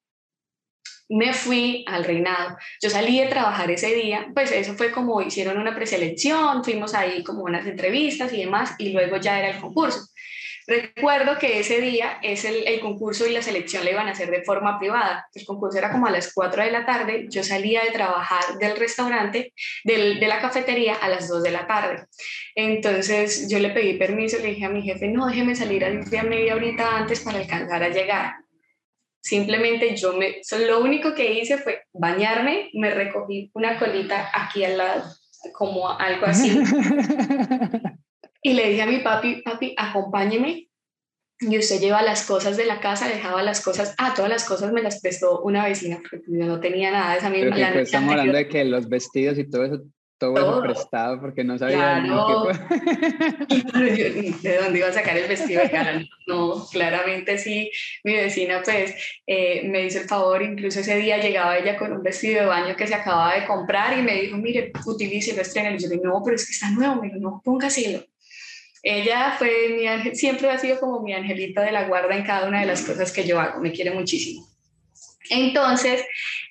me 1.09 1.33
fui 1.33 1.85
al 1.88 2.05
reinado. 2.05 2.57
Yo 2.81 2.91
salí 2.91 3.21
de 3.21 3.27
trabajar 3.27 3.71
ese 3.71 3.95
día, 3.95 4.29
pues 4.35 4.51
eso 4.53 4.75
fue 4.75 4.91
como 4.91 5.21
hicieron 5.21 5.59
una 5.59 5.75
preselección, 5.75 6.65
fuimos 6.65 6.95
ahí 6.95 7.23
como 7.23 7.43
unas 7.43 7.67
entrevistas 7.67 8.33
y 8.33 8.45
demás, 8.45 8.75
y 8.79 8.91
luego 8.91 9.17
ya 9.17 9.38
era 9.38 9.51
el 9.51 9.61
concurso. 9.61 10.07
Recuerdo 10.67 11.38
que 11.38 11.59
ese 11.59 11.81
día 11.81 12.19
es 12.23 12.45
el, 12.45 12.67
el, 12.67 12.79
concurso 12.81 13.27
y 13.27 13.33
la 13.33 13.43
selección 13.43 13.85
la 13.85 13.91
iban 13.91 14.09
a 14.09 14.12
hacer 14.12 14.31
de 14.31 14.45
forma 14.45 14.79
privada. 14.79 15.27
El 15.35 15.45
concurso 15.45 15.79
era 15.79 15.91
como 15.91 16.07
a 16.07 16.11
las 16.11 16.33
4 16.33 16.62
de 16.62 16.71
la 16.71 16.87
tarde. 16.87 17.27
Yo 17.29 17.43
salía 17.43 17.83
de 17.83 17.91
trabajar 17.91 18.59
del 18.61 18.77
restaurante, 18.77 19.53
del, 19.83 20.21
de 20.21 20.29
la 20.29 20.41
cafetería, 20.41 20.95
a 20.95 21.09
las 21.09 21.29
2 21.29 21.43
de 21.43 21.51
la 21.51 21.67
tarde. 21.67 22.05
Entonces 22.55 23.49
yo 23.49 23.59
le 23.59 23.71
pedí 23.71 23.95
permiso, 23.95 24.38
le 24.38 24.49
dije 24.49 24.65
a 24.65 24.69
mi 24.69 24.83
jefe, 24.83 25.09
no, 25.09 25.27
déjeme 25.27 25.57
salir 25.57 25.85
a 25.85 26.23
media 26.23 26.55
horita 26.55 26.97
antes 26.97 27.21
para 27.21 27.38
alcanzar 27.38 27.83
a 27.83 27.88
llegar. 27.88 28.41
Simplemente 29.23 29.95
yo 29.97 30.15
me, 30.15 30.41
lo 30.67 30.83
único 30.83 31.15
que 31.15 31.33
hice 31.33 31.57
fue 31.59 31.83
bañarme, 31.93 32.71
me 32.75 32.91
recogí 32.91 33.53
una 33.55 33.79
colita 33.79 34.31
aquí 34.35 34.65
al 34.65 34.79
lado, 34.79 35.05
como 35.53 35.89
algo 35.89 36.27
así. 36.27 36.51
y 38.43 38.53
le 38.55 38.71
dije 38.71 38.83
a 38.83 38.87
mi 38.87 38.99
papi, 38.99 39.43
papi, 39.43 39.75
acompáñeme. 39.79 40.69
Y 41.39 41.59
usted 41.59 41.81
lleva 41.81 42.03
las 42.03 42.27
cosas 42.27 42.57
de 42.57 42.67
la 42.67 42.81
casa, 42.81 43.09
dejaba 43.09 43.43
las 43.43 43.61
cosas, 43.61 43.95
ah, 43.99 44.13
todas 44.15 44.31
las 44.31 44.45
cosas 44.45 44.73
me 44.73 44.83
las 44.83 45.01
prestó 45.01 45.41
una 45.43 45.65
vecina, 45.67 45.99
porque 45.99 46.25
yo 46.27 46.47
no 46.47 46.61
tenía 46.61 46.91
nada 46.91 47.13
de 47.13 47.19
esa 47.19 47.31
misma. 47.31 47.55
Pero 47.55 47.81
estamos 47.81 48.11
hablando 48.11 48.37
de 48.37 48.49
que 48.49 48.65
los 48.65 48.89
vestidos 48.89 49.39
y 49.39 49.49
todo 49.49 49.65
eso 49.65 49.83
todo, 50.31 50.63
prestado 50.63 51.21
porque 51.21 51.43
no 51.43 51.59
sabía 51.59 52.03
claro. 52.05 52.47
de 53.49 54.59
dónde 54.63 54.79
iba 54.79 54.89
a 54.89 54.93
sacar 54.93 55.17
el 55.17 55.29
vestido 55.29 55.63
de 55.63 55.71
cara. 55.71 56.03
No, 56.27 56.67
claramente 56.71 57.39
sí, 57.39 57.71
mi 58.05 58.15
vecina 58.15 58.63
pues 58.63 58.95
eh, 59.27 59.69
me 59.69 59.85
hizo 59.85 59.99
el 59.99 60.09
favor, 60.09 60.43
incluso 60.43 60.81
ese 60.81 60.97
día 60.97 61.19
llegaba 61.19 61.59
ella 61.59 61.77
con 61.77 61.93
un 61.93 62.03
vestido 62.03 62.41
de 62.41 62.47
baño 62.47 62.77
que 62.77 62.87
se 62.87 62.95
acababa 62.95 63.35
de 63.35 63.47
comprar 63.47 63.99
y 63.99 64.03
me 64.03 64.21
dijo, 64.21 64.37
mire, 64.37 64.73
utilice 64.87 65.35
lo 65.35 65.43
estreno. 65.43 65.71
Y 65.71 65.79
yo 65.79 65.89
le 65.89 65.97
dije, 65.97 66.07
no, 66.07 66.23
pero 66.25 66.37
es 66.37 66.47
que 66.47 66.53
está 66.53 66.71
nuevo, 66.71 67.03
me 67.03 67.09
dijo, 67.09 67.19
no, 67.19 67.43
póngaselo. 67.45 68.05
Ella 68.85 69.35
fue 69.39 69.77
mi 69.77 69.87
ángel, 69.87 70.17
siempre 70.17 70.51
ha 70.51 70.59
sido 70.59 70.81
como 70.81 71.01
mi 71.01 71.15
angelita 71.15 71.63
de 71.63 71.73
la 71.73 71.85
guarda 71.85 72.17
en 72.17 72.25
cada 72.25 72.49
una 72.49 72.61
de 72.61 72.67
las 72.67 72.83
cosas 72.83 73.13
que 73.13 73.25
yo 73.25 73.41
hago, 73.41 73.61
me 73.61 73.73
quiere 73.73 73.93
muchísimo. 73.93 74.47
Entonces, 75.31 76.05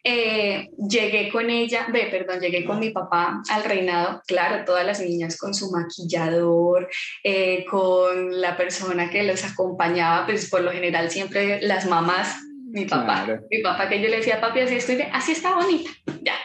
eh, 0.03 0.69
llegué 0.77 1.29
con 1.29 1.49
ella, 1.49 1.85
ve, 1.91 2.07
perdón, 2.09 2.39
llegué 2.39 2.65
con 2.65 2.79
mi 2.79 2.89
papá 2.89 3.41
al 3.49 3.63
reinado, 3.63 4.21
claro, 4.25 4.65
todas 4.65 4.85
las 4.85 4.99
niñas 4.99 5.37
con 5.37 5.53
su 5.53 5.71
maquillador, 5.71 6.89
eh, 7.23 7.65
con 7.65 8.41
la 8.41 8.57
persona 8.57 9.09
que 9.09 9.23
los 9.23 9.43
acompañaba, 9.43 10.25
pues 10.25 10.49
por 10.49 10.61
lo 10.61 10.71
general 10.71 11.11
siempre 11.11 11.61
las 11.61 11.85
mamás, 11.85 12.41
mi 12.71 12.85
papá, 12.85 13.41
mi 13.49 13.59
papá 13.59 13.89
que 13.89 14.01
yo 14.01 14.07
le 14.07 14.17
decía, 14.17 14.39
papi, 14.39 14.61
así 14.61 14.75
estoy, 14.75 15.01
así 15.11 15.33
está 15.33 15.55
bonita, 15.55 15.91
ya. 16.21 16.35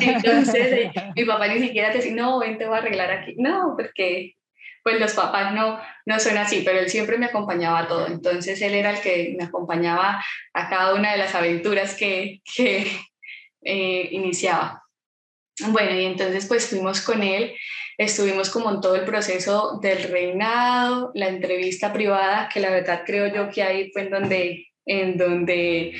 Entonces, 0.00 0.72
eh, 0.72 0.92
mi 1.14 1.24
papá 1.24 1.48
ni 1.48 1.60
siquiera 1.60 1.92
te 1.92 1.98
decía, 1.98 2.14
no, 2.14 2.38
ven, 2.38 2.58
te 2.58 2.66
voy 2.66 2.76
a 2.76 2.78
arreglar 2.78 3.10
aquí, 3.10 3.34
no, 3.36 3.74
porque 3.76 4.36
pues 4.82 4.98
los 4.98 5.12
papás 5.12 5.54
no, 5.54 5.80
no 6.06 6.20
son 6.20 6.38
así, 6.38 6.62
pero 6.64 6.80
él 6.80 6.88
siempre 6.88 7.18
me 7.18 7.26
acompañaba 7.26 7.80
a 7.80 7.88
todo. 7.88 8.06
Entonces 8.06 8.60
él 8.62 8.74
era 8.74 8.92
el 8.92 9.00
que 9.00 9.34
me 9.36 9.44
acompañaba 9.44 10.22
a 10.54 10.68
cada 10.68 10.94
una 10.94 11.12
de 11.12 11.18
las 11.18 11.34
aventuras 11.34 11.94
que, 11.94 12.40
que 12.44 12.86
eh, 13.62 14.08
iniciaba. 14.12 14.82
Bueno, 15.68 15.94
y 15.94 16.04
entonces 16.04 16.46
pues 16.46 16.66
fuimos 16.68 17.02
con 17.02 17.22
él, 17.22 17.54
estuvimos 17.98 18.48
como 18.48 18.70
en 18.70 18.80
todo 18.80 18.96
el 18.96 19.04
proceso 19.04 19.78
del 19.82 20.04
reinado, 20.04 21.10
la 21.14 21.28
entrevista 21.28 21.92
privada, 21.92 22.48
que 22.52 22.60
la 22.60 22.70
verdad 22.70 23.02
creo 23.04 23.32
yo 23.32 23.50
que 23.50 23.62
ahí 23.62 23.90
fue 23.92 24.02
en 24.02 24.10
donde, 24.10 24.66
en 24.86 25.18
donde 25.18 25.94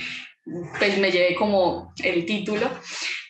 pues 0.78 0.98
me 0.98 1.10
llevé 1.10 1.34
como 1.34 1.92
el 2.02 2.24
título. 2.24 2.70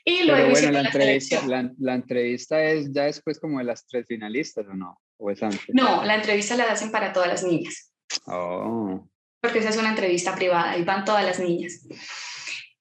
Y 0.05 0.23
luego 0.23 0.51
bueno, 0.51 0.71
la, 0.71 0.81
entrevista, 0.83 1.47
la, 1.47 1.71
la, 1.79 1.95
entrevista 1.95 2.63
es 2.63 2.93
ya 2.93 3.05
después 3.05 3.39
como 3.39 3.59
de 3.59 3.65
las 3.65 3.87
tres 3.87 4.07
finalistas, 4.07 4.67
¿o 4.67 4.75
no? 4.75 4.99
¿O 5.21 5.31
es 5.31 5.43
antes? 5.43 5.63
No, 5.69 6.03
la 6.05 6.15
entrevista 6.17 6.57
la 6.57 6.65
hacen 6.65 6.91
para 6.91 7.13
todas 7.13 7.29
las 7.29 7.45
niñas. 7.45 7.93
Oh. 8.27 9.07
Porque 9.41 9.59
esa 9.59 9.69
es 9.69 9.77
una 9.77 9.91
entrevista 9.91 10.35
privada 10.35 10.77
y 10.79 10.83
van 10.83 11.05
todas 11.05 11.25
las 11.25 11.39
niñas. 11.39 11.87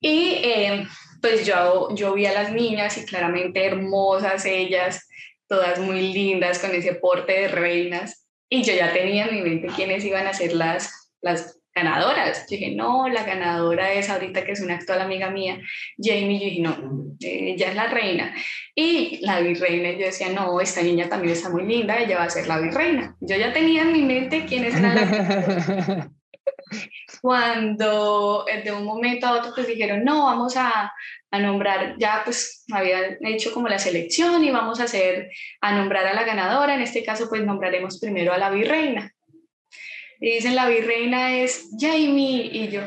Y 0.00 0.40
eh, 0.42 0.86
pues 1.20 1.44
yo, 1.46 1.94
yo 1.94 2.14
vi 2.14 2.24
a 2.24 2.32
las 2.32 2.52
niñas 2.52 2.96
y 2.96 3.04
claramente 3.04 3.64
hermosas 3.64 4.46
ellas, 4.46 5.06
todas 5.46 5.78
muy 5.78 6.12
lindas, 6.12 6.58
con 6.58 6.74
ese 6.74 6.94
porte 6.94 7.32
de 7.32 7.48
reinas. 7.48 8.26
Y 8.48 8.62
yo 8.62 8.74
ya 8.74 8.92
tenía 8.92 9.26
en 9.26 9.34
mi 9.34 9.42
mente 9.42 9.68
quiénes 9.76 10.04
iban 10.04 10.26
a 10.26 10.32
ser 10.32 10.54
las, 10.54 11.12
las 11.20 11.59
ganadoras. 11.74 12.46
Yo 12.48 12.56
dije, 12.56 12.74
no, 12.74 13.08
la 13.08 13.24
ganadora 13.24 13.92
es 13.92 14.10
ahorita 14.10 14.44
que 14.44 14.52
es 14.52 14.60
una 14.60 14.74
actual 14.74 15.00
amiga 15.00 15.30
mía, 15.30 15.60
Jamie. 15.98 16.38
Yo 16.38 16.44
dije, 16.46 16.60
no, 16.62 17.16
ella 17.20 17.68
es 17.68 17.74
la 17.74 17.88
reina. 17.88 18.34
Y 18.74 19.18
la 19.22 19.40
virreina, 19.40 19.92
yo 19.92 20.06
decía, 20.06 20.30
no, 20.30 20.60
esta 20.60 20.82
niña 20.82 21.08
también 21.08 21.34
está 21.34 21.50
muy 21.50 21.64
linda, 21.64 21.98
ella 21.98 22.18
va 22.18 22.24
a 22.24 22.30
ser 22.30 22.46
la 22.46 22.58
virreina. 22.58 23.16
Yo 23.20 23.36
ya 23.36 23.52
tenía 23.52 23.82
en 23.82 23.92
mi 23.92 24.02
mente 24.02 24.46
quiénes 24.46 24.74
eran 24.74 24.94
las 24.94 26.08
Cuando 27.22 28.46
eh, 28.48 28.62
de 28.62 28.72
un 28.72 28.84
momento 28.84 29.26
a 29.26 29.38
otro 29.38 29.52
pues 29.54 29.66
dijeron, 29.66 30.04
no, 30.04 30.26
vamos 30.26 30.56
a, 30.56 30.92
a 31.30 31.38
nombrar, 31.38 31.96
ya 31.98 32.22
pues 32.24 32.64
habían 32.72 33.18
hecho 33.20 33.52
como 33.52 33.68
la 33.68 33.78
selección 33.78 34.42
y 34.44 34.50
vamos 34.50 34.80
a 34.80 34.84
hacer, 34.84 35.30
a 35.60 35.74
nombrar 35.74 36.06
a 36.06 36.14
la 36.14 36.24
ganadora, 36.24 36.74
en 36.74 36.82
este 36.82 37.04
caso 37.04 37.28
pues 37.28 37.44
nombraremos 37.44 38.00
primero 38.00 38.32
a 38.32 38.38
la 38.38 38.50
virreina 38.50 39.12
y 40.20 40.32
dicen 40.32 40.54
la 40.54 40.68
virreina 40.68 41.36
es 41.38 41.70
Jamie, 41.78 42.50
y 42.52 42.68
yo, 42.68 42.82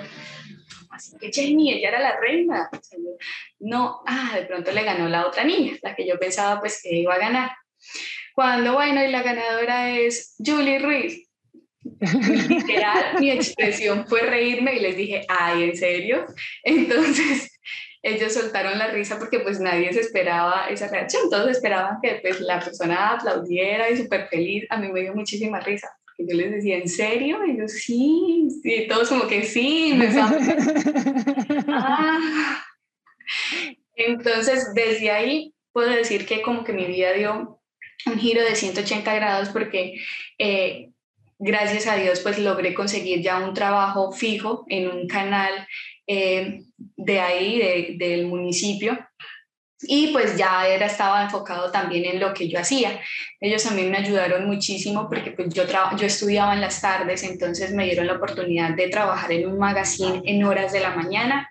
así 0.91 1.17
que 1.19 1.31
Jamie, 1.33 1.77
ella 1.77 1.89
era 1.89 1.99
la 1.99 2.19
reina. 2.19 2.69
no, 3.59 4.01
ah, 4.05 4.31
de 4.35 4.43
pronto 4.43 4.71
le 4.71 4.83
ganó 4.83 5.09
la 5.09 5.27
otra 5.27 5.43
niña, 5.43 5.73
la 5.81 5.95
que 5.95 6.07
yo 6.07 6.19
pensaba 6.19 6.59
pues 6.59 6.79
que 6.81 6.95
iba 6.95 7.15
a 7.15 7.19
ganar. 7.19 7.51
Cuando, 8.35 8.73
bueno, 8.73 9.03
y 9.03 9.09
la 9.09 9.21
ganadora 9.21 9.91
es 9.91 10.35
Julie 10.43 10.79
Ruiz. 10.79 11.29
Literal, 12.47 13.19
mi 13.19 13.29
expresión 13.29 14.07
fue 14.07 14.21
reírme 14.21 14.75
y 14.75 14.79
les 14.79 14.95
dije, 14.95 15.25
ay, 15.27 15.63
¿en 15.63 15.75
serio? 15.75 16.25
Entonces, 16.63 17.59
ellos 18.03 18.33
soltaron 18.33 18.77
la 18.77 18.87
risa 18.87 19.17
porque 19.17 19.39
pues 19.39 19.59
nadie 19.59 19.91
se 19.93 20.01
esperaba 20.01 20.67
esa 20.69 20.87
reacción, 20.87 21.29
todos 21.29 21.49
esperaban 21.49 21.99
que 22.01 22.19
pues 22.21 22.39
la 22.41 22.59
persona 22.59 23.09
aplaudiera 23.09 23.89
y 23.89 23.97
súper 23.97 24.27
feliz, 24.27 24.65
a 24.69 24.77
mí 24.77 24.91
me 24.91 25.01
dio 25.01 25.13
muchísima 25.13 25.59
risa, 25.59 25.89
Yo 26.27 26.35
les 26.35 26.51
decía, 26.51 26.77
¿en 26.77 26.89
serio? 26.89 27.45
Y 27.45 27.57
yo, 27.57 27.67
sí, 27.67 28.47
y 28.63 28.87
todos 28.87 29.09
como 29.09 29.27
que 29.27 29.43
sí, 29.43 29.93
me 29.95 30.07
ah. 31.67 32.63
Entonces, 33.95 34.73
desde 34.73 35.11
ahí 35.11 35.53
puedo 35.71 35.89
decir 35.89 36.25
que 36.25 36.41
como 36.41 36.63
que 36.63 36.73
mi 36.73 36.85
vida 36.85 37.13
dio 37.13 37.59
un 38.05 38.19
giro 38.19 38.43
de 38.43 38.55
180 38.55 39.13
grados 39.15 39.49
porque 39.49 39.95
eh, 40.37 40.89
gracias 41.39 41.87
a 41.87 41.95
Dios 41.95 42.19
pues 42.19 42.39
logré 42.39 42.73
conseguir 42.73 43.21
ya 43.21 43.39
un 43.39 43.53
trabajo 43.53 44.11
fijo 44.11 44.65
en 44.67 44.89
un 44.89 45.07
canal 45.07 45.67
eh, 46.07 46.63
de 46.77 47.19
ahí, 47.19 47.97
del 47.97 48.27
municipio, 48.27 48.97
y 49.87 50.07
pues 50.13 50.37
ya 50.37 50.67
era, 50.67 50.85
estaba 50.85 51.23
enfocado 51.23 51.71
también 51.71 52.05
en 52.05 52.19
lo 52.19 52.33
que 52.33 52.47
yo 52.47 52.59
hacía. 52.59 52.99
Ellos 53.39 53.63
también 53.63 53.91
me 53.91 53.97
ayudaron 53.97 54.45
muchísimo 54.45 55.09
porque 55.09 55.31
pues 55.31 55.53
yo, 55.53 55.63
yo 55.65 56.05
estudiaba 56.05 56.53
en 56.53 56.61
las 56.61 56.81
tardes, 56.81 57.23
entonces 57.23 57.71
me 57.71 57.85
dieron 57.85 58.07
la 58.07 58.13
oportunidad 58.13 58.71
de 58.71 58.87
trabajar 58.87 59.31
en 59.31 59.47
un 59.47 59.57
magazine 59.57 60.21
en 60.25 60.43
horas 60.43 60.71
de 60.71 60.79
la 60.79 60.91
mañana. 60.91 61.49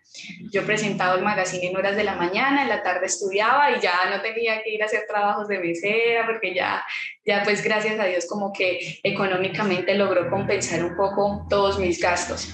Yo 0.50 0.64
presentaba 0.64 1.14
el 1.14 1.22
magazine 1.22 1.68
en 1.68 1.76
horas 1.76 1.96
de 1.96 2.04
la 2.04 2.14
mañana, 2.14 2.62
en 2.62 2.68
la 2.68 2.82
tarde 2.82 3.06
estudiaba 3.06 3.70
y 3.72 3.80
ya 3.80 3.94
no 4.10 4.20
tenía 4.20 4.62
que 4.62 4.70
ir 4.70 4.82
a 4.82 4.86
hacer 4.86 5.04
trabajos 5.08 5.48
de 5.48 5.58
mesera 5.58 6.26
porque 6.26 6.54
ya, 6.54 6.84
ya 7.24 7.42
pues 7.44 7.62
gracias 7.62 7.98
a 7.98 8.04
Dios 8.04 8.26
como 8.26 8.52
que 8.52 9.00
económicamente 9.02 9.94
logró 9.94 10.28
compensar 10.30 10.84
un 10.84 10.96
poco 10.96 11.46
todos 11.48 11.78
mis 11.78 12.00
gastos. 12.00 12.52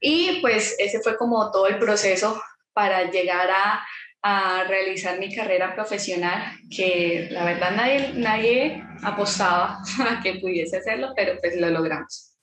Y 0.00 0.40
pues 0.40 0.76
ese 0.78 1.00
fue 1.00 1.16
como 1.16 1.50
todo 1.50 1.66
el 1.66 1.78
proceso 1.78 2.40
para 2.72 3.10
llegar 3.10 3.50
a, 3.50 3.84
a 4.22 4.64
realizar 4.64 5.18
mi 5.18 5.34
carrera 5.34 5.74
profesional, 5.74 6.42
que 6.74 7.28
la 7.30 7.44
verdad 7.44 7.74
nadie, 7.76 8.12
nadie 8.14 8.84
apostaba 9.02 9.78
a 10.08 10.20
que 10.22 10.40
pudiese 10.40 10.78
hacerlo, 10.78 11.12
pero 11.16 11.38
pues 11.40 11.58
lo 11.58 11.70
logramos. 11.70 12.36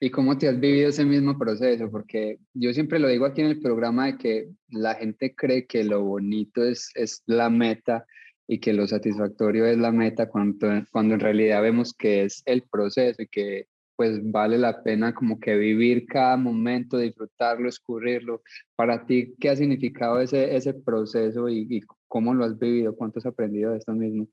¿Y 0.00 0.10
cómo 0.10 0.36
te 0.36 0.48
has 0.48 0.58
vivido 0.58 0.88
ese 0.90 1.04
mismo 1.04 1.38
proceso? 1.38 1.90
Porque 1.90 2.38
yo 2.52 2.72
siempre 2.74 2.98
lo 2.98 3.08
digo 3.08 3.26
aquí 3.26 3.40
en 3.40 3.48
el 3.48 3.60
programa 3.60 4.06
de 4.06 4.18
que 4.18 4.48
la 4.68 4.94
gente 4.96 5.34
cree 5.34 5.66
que 5.66 5.84
lo 5.84 6.02
bonito 6.02 6.64
es, 6.64 6.90
es 6.94 7.22
la 7.26 7.48
meta 7.48 8.04
y 8.46 8.58
que 8.58 8.72
lo 8.72 8.86
satisfactorio 8.86 9.64
es 9.66 9.78
la 9.78 9.92
meta 9.92 10.28
cuando, 10.28 10.68
cuando 10.90 11.14
en 11.14 11.20
realidad 11.20 11.62
vemos 11.62 11.94
que 11.94 12.24
es 12.24 12.42
el 12.44 12.62
proceso 12.62 13.22
y 13.22 13.28
que 13.28 13.68
pues 13.96 14.18
vale 14.22 14.58
la 14.58 14.82
pena 14.82 15.14
como 15.14 15.38
que 15.38 15.56
vivir 15.56 16.06
cada 16.06 16.36
momento, 16.36 16.98
disfrutarlo, 16.98 17.68
escurrirlo. 17.68 18.42
Para 18.76 19.04
ti, 19.06 19.34
¿qué 19.38 19.50
ha 19.50 19.56
significado 19.56 20.20
ese, 20.20 20.56
ese 20.56 20.74
proceso 20.74 21.48
y, 21.48 21.82
cómo 22.08 22.34
lo 22.34 22.44
has 22.44 22.58
vivido? 22.58 22.94
¿Cuánto 22.94 23.18
has 23.18 23.26
aprendido 23.26 23.72
de 23.72 23.78
esto 23.78 23.92
mismo? 23.92 24.26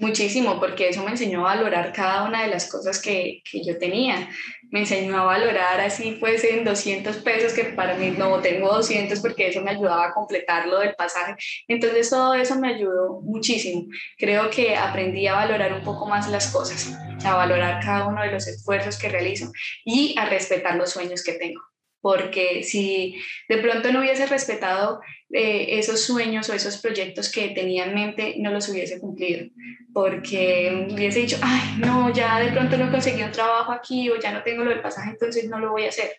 Muchísimo, 0.00 0.60
porque 0.60 0.90
eso 0.90 1.02
me 1.02 1.10
enseñó 1.10 1.40
a 1.40 1.56
valorar 1.56 1.92
cada 1.92 2.22
una 2.24 2.44
de 2.44 2.50
las 2.50 2.70
cosas 2.70 3.02
que, 3.02 3.42
que, 3.50 3.64
yo 3.64 3.78
tenía. 3.78 4.28
Me 4.70 4.80
enseñó 4.80 5.18
a 5.18 5.24
valorar 5.24 5.80
así 5.80 6.14
fuesen 6.20 6.62
200 6.62 7.16
pesos, 7.16 7.52
que 7.52 7.64
para 7.64 7.96
mí 7.96 8.14
no 8.16 8.38
tengo 8.38 8.72
200 8.72 9.18
porque 9.18 9.48
eso 9.48 9.60
me 9.60 9.72
ayudaba 9.72 10.06
a 10.06 10.14
completar 10.14 10.68
lo 10.68 10.78
del 10.78 10.94
pasaje. 10.94 11.34
Entonces 11.66 12.10
todo 12.10 12.34
eso 12.34 12.56
me 12.60 12.68
ayudó 12.68 13.20
muchísimo. 13.22 13.86
Creo 14.16 14.48
que 14.50 14.76
aprendí 14.76 15.26
a 15.26 15.34
valorar 15.34 15.72
un 15.72 15.82
poco 15.82 16.06
más 16.06 16.30
las 16.30 16.52
cosas, 16.52 16.96
a 17.24 17.34
valorar 17.34 17.82
cada 17.82 18.06
uno 18.06 18.22
de 18.22 18.32
los 18.32 18.46
esfuerzos 18.46 18.98
que 18.98 19.08
realizo 19.08 19.50
y 19.84 20.14
a 20.18 20.26
respetar 20.26 20.76
los 20.76 20.90
sueños 20.90 21.22
que 21.22 21.32
tengo 21.32 21.60
porque 22.00 22.62
si 22.62 23.16
de 23.48 23.58
pronto 23.58 23.92
no 23.92 24.00
hubiese 24.00 24.26
respetado 24.26 25.00
eh, 25.30 25.78
esos 25.78 26.02
sueños 26.02 26.48
o 26.48 26.54
esos 26.54 26.78
proyectos 26.78 27.30
que 27.30 27.48
tenía 27.50 27.84
en 27.84 27.94
mente, 27.94 28.36
no 28.38 28.50
los 28.50 28.68
hubiese 28.68 29.00
cumplido, 29.00 29.46
porque 29.92 30.86
hubiese 30.90 31.20
dicho, 31.20 31.38
ay, 31.42 31.76
no, 31.78 32.12
ya 32.12 32.40
de 32.40 32.52
pronto 32.52 32.76
no 32.76 32.90
conseguí 32.90 33.22
un 33.22 33.32
trabajo 33.32 33.72
aquí 33.72 34.08
o 34.10 34.18
ya 34.18 34.32
no 34.32 34.42
tengo 34.42 34.64
lo 34.64 34.70
del 34.70 34.80
pasaje, 34.80 35.10
entonces 35.10 35.48
no 35.48 35.58
lo 35.58 35.72
voy 35.72 35.84
a 35.84 35.88
hacer. 35.88 36.16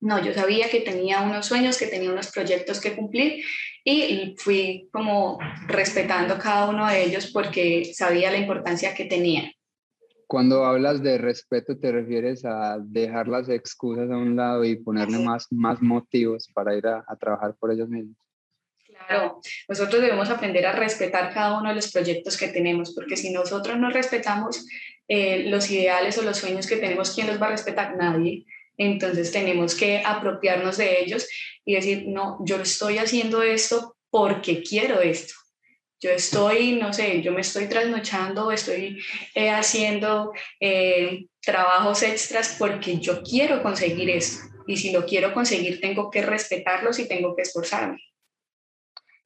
No, 0.00 0.22
yo 0.22 0.34
sabía 0.34 0.68
que 0.68 0.80
tenía 0.80 1.20
unos 1.20 1.46
sueños, 1.46 1.78
que 1.78 1.86
tenía 1.86 2.10
unos 2.10 2.32
proyectos 2.32 2.80
que 2.80 2.96
cumplir 2.96 3.44
y 3.84 4.34
fui 4.36 4.88
como 4.92 5.38
respetando 5.68 6.38
cada 6.38 6.68
uno 6.68 6.88
de 6.88 7.04
ellos 7.04 7.30
porque 7.32 7.92
sabía 7.94 8.32
la 8.32 8.38
importancia 8.38 8.94
que 8.94 9.04
tenían. 9.04 9.52
Cuando 10.32 10.64
hablas 10.64 11.02
de 11.02 11.18
respeto, 11.18 11.76
¿te 11.76 11.92
refieres 11.92 12.42
a 12.46 12.78
dejar 12.80 13.28
las 13.28 13.50
excusas 13.50 14.10
a 14.10 14.16
un 14.16 14.34
lado 14.34 14.64
y 14.64 14.76
ponerle 14.76 15.18
más, 15.18 15.46
más 15.50 15.82
motivos 15.82 16.48
para 16.54 16.74
ir 16.74 16.86
a, 16.86 17.04
trabajar 17.20 17.54
por 17.60 17.70
ellos 17.70 17.90
mismos? 17.90 18.16
Claro, 18.86 19.42
nosotros 19.68 20.00
debemos 20.00 20.30
aprender 20.30 20.64
a 20.64 20.72
respetar 20.72 21.34
cada 21.34 21.58
uno 21.60 21.68
de 21.68 21.74
los 21.74 21.92
proyectos 21.92 22.38
que 22.38 22.48
tenemos, 22.48 22.94
porque 22.94 23.14
si 23.14 23.30
nosotros 23.30 23.76
no 23.78 23.90
respetamos 23.90 24.66
eh, 25.06 25.50
los 25.50 25.70
ideales 25.70 26.16
o 26.16 26.22
los 26.22 26.38
sueños 26.38 26.66
que 26.66 26.76
tenemos, 26.76 27.10
¿quién 27.14 27.26
los 27.26 27.38
va 27.38 27.48
a 27.48 27.50
respetar? 27.50 27.94
Nadie. 27.98 28.46
Entonces 28.78 29.32
tenemos 29.32 29.74
que 29.74 30.02
apropiarnos 30.02 30.78
de 30.78 31.02
ellos 31.02 31.28
y 31.62 31.74
decir, 31.74 32.04
no, 32.08 32.38
yo 32.46 32.56
estoy 32.56 32.96
haciendo 32.96 33.42
esto 33.42 33.96
porque 34.08 34.62
quiero 34.62 35.02
esto 35.02 35.41
yo 36.02 36.10
estoy, 36.10 36.72
no 36.72 36.92
sé, 36.92 37.22
yo 37.22 37.32
me 37.32 37.42
estoy 37.42 37.68
trasnochando, 37.68 38.50
estoy 38.50 39.00
eh, 39.36 39.50
haciendo 39.50 40.32
eh, 40.58 41.28
trabajos 41.40 42.02
extras 42.02 42.56
porque 42.58 42.98
yo 42.98 43.22
quiero 43.22 43.62
conseguir 43.62 44.10
esto. 44.10 44.42
Y 44.66 44.76
si 44.76 44.90
lo 44.90 45.06
quiero 45.06 45.32
conseguir, 45.32 45.80
tengo 45.80 46.10
que 46.10 46.22
respetarlos 46.22 46.98
y 46.98 47.06
tengo 47.06 47.36
que 47.36 47.42
esforzarme. 47.42 48.00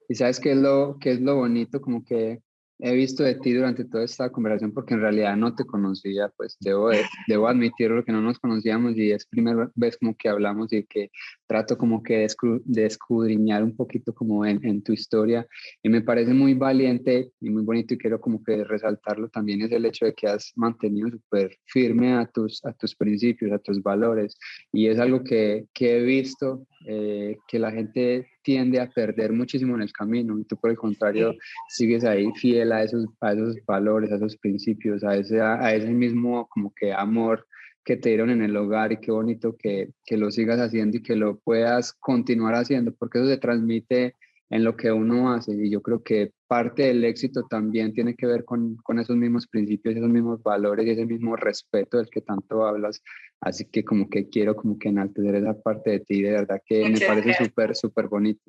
¿Y 0.08 0.14
sabes 0.14 0.38
qué 0.38 0.52
es 0.52 0.58
lo, 0.58 0.98
qué 1.00 1.12
es 1.12 1.20
lo 1.20 1.36
bonito? 1.36 1.80
Como 1.80 2.04
que 2.04 2.40
he 2.78 2.94
visto 2.94 3.22
de 3.22 3.36
ti 3.36 3.52
durante 3.52 3.84
toda 3.84 4.04
esta 4.04 4.30
conversación 4.30 4.72
porque 4.72 4.94
en 4.94 5.00
realidad 5.00 5.36
no 5.36 5.54
te 5.54 5.64
conocía, 5.64 6.30
pues 6.36 6.56
debo, 6.60 6.90
debo 7.26 7.48
admitirlo 7.48 8.04
que 8.04 8.12
no 8.12 8.20
nos 8.20 8.38
conocíamos 8.38 8.96
y 8.96 9.12
es 9.12 9.26
primera 9.26 9.70
vez 9.74 9.96
como 9.96 10.14
que 10.16 10.28
hablamos 10.28 10.72
y 10.72 10.84
que 10.84 11.10
trato 11.46 11.78
como 11.78 12.02
que 12.02 12.26
de 12.64 12.86
escudriñar 12.86 13.62
un 13.62 13.74
poquito 13.74 14.12
como 14.14 14.44
en, 14.44 14.64
en, 14.64 14.82
tu 14.82 14.92
historia 14.92 15.46
y 15.82 15.88
me 15.88 16.02
parece 16.02 16.34
muy 16.34 16.54
valiente 16.54 17.30
y 17.40 17.50
muy 17.50 17.62
bonito 17.62 17.94
y 17.94 17.98
quiero 17.98 18.20
como 18.20 18.42
que 18.44 18.64
resaltarlo 18.64 19.28
también 19.28 19.62
es 19.62 19.72
el 19.72 19.84
hecho 19.86 20.04
de 20.04 20.14
que 20.14 20.26
has 20.26 20.52
mantenido 20.56 21.10
súper 21.10 21.56
firme 21.64 22.14
a 22.14 22.26
tus, 22.26 22.64
a 22.64 22.72
tus 22.72 22.94
principios, 22.94 23.52
a 23.52 23.58
tus 23.58 23.82
valores 23.82 24.36
y 24.72 24.88
es 24.88 24.98
algo 24.98 25.24
que, 25.24 25.66
que 25.72 25.98
he 25.98 26.02
visto 26.02 26.66
eh, 26.88 27.38
que 27.48 27.58
la 27.58 27.72
gente 27.72 28.28
tiende 28.42 28.80
a 28.80 28.88
perder 28.88 29.32
muchísimo 29.32 29.74
en 29.74 29.82
el 29.82 29.92
camino 29.92 30.38
y 30.38 30.44
tú 30.44 30.56
por 30.56 30.70
el 30.70 30.76
contrario 30.76 31.34
sigues 31.68 32.04
ahí 32.04 32.30
fiel 32.36 32.70
a 32.70 32.84
esos, 32.84 33.06
a 33.20 33.32
esos 33.32 33.56
valores, 33.66 34.12
a 34.12 34.16
esos 34.16 34.36
principios, 34.36 35.02
a 35.02 35.16
ese, 35.16 35.40
a 35.40 35.74
ese 35.74 35.88
mismo 35.88 36.46
como 36.48 36.72
que 36.74 36.92
amor 36.92 37.46
que 37.84 37.96
te 37.96 38.10
dieron 38.10 38.30
en 38.30 38.42
el 38.42 38.56
hogar 38.56 38.92
y 38.92 38.98
qué 38.98 39.10
bonito 39.10 39.56
que, 39.56 39.90
que 40.04 40.16
lo 40.16 40.30
sigas 40.30 40.60
haciendo 40.60 40.98
y 40.98 41.02
que 41.02 41.16
lo 41.16 41.38
puedas 41.38 41.92
continuar 41.92 42.54
haciendo 42.54 42.94
porque 42.94 43.18
eso 43.18 43.28
se 43.28 43.38
transmite 43.38 44.14
en 44.50 44.64
lo 44.64 44.76
que 44.76 44.92
uno 44.92 45.32
hace 45.32 45.52
y 45.52 45.70
yo 45.70 45.82
creo 45.82 46.02
que 46.02 46.32
parte 46.46 46.84
del 46.84 47.04
éxito 47.04 47.46
también 47.48 47.92
tiene 47.92 48.14
que 48.14 48.26
ver 48.26 48.44
con, 48.44 48.76
con 48.76 48.98
esos 48.98 49.16
mismos 49.16 49.46
principios, 49.46 49.96
esos 49.96 50.08
mismos 50.08 50.42
valores 50.42 50.86
y 50.86 50.90
ese 50.90 51.04
mismo 51.04 51.34
respeto 51.34 51.98
del 51.98 52.08
que 52.08 52.20
tanto 52.20 52.64
hablas 52.64 53.02
Así 53.40 53.66
que 53.66 53.84
como 53.84 54.08
que 54.08 54.28
quiero 54.28 54.56
como 54.56 54.78
que 54.78 54.88
enaltecer 54.88 55.34
esa 55.36 55.60
parte 55.60 55.90
de 55.90 56.00
ti, 56.00 56.22
de 56.22 56.32
verdad 56.32 56.60
que 56.64 56.88
me 56.88 57.00
parece 57.00 57.34
súper, 57.34 57.76
súper 57.76 58.08
bonito. 58.08 58.42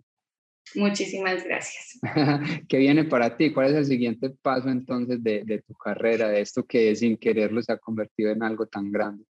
Muchísimas 0.75 1.43
gracias. 1.43 1.99
¿Qué 2.67 2.77
viene 2.77 3.05
para 3.05 3.35
ti? 3.37 3.53
¿Cuál 3.53 3.67
es 3.67 3.75
el 3.75 3.85
siguiente 3.85 4.29
paso 4.41 4.69
entonces 4.69 5.23
de, 5.23 5.43
de, 5.45 5.61
tu 5.61 5.73
carrera, 5.73 6.29
de 6.29 6.41
esto 6.41 6.65
que 6.65 6.95
sin 6.95 7.17
quererlo 7.17 7.61
se 7.61 7.71
ha 7.71 7.77
convertido 7.77 8.31
en 8.31 8.43
algo 8.43 8.65
tan 8.65 8.91
grande? 8.91 9.23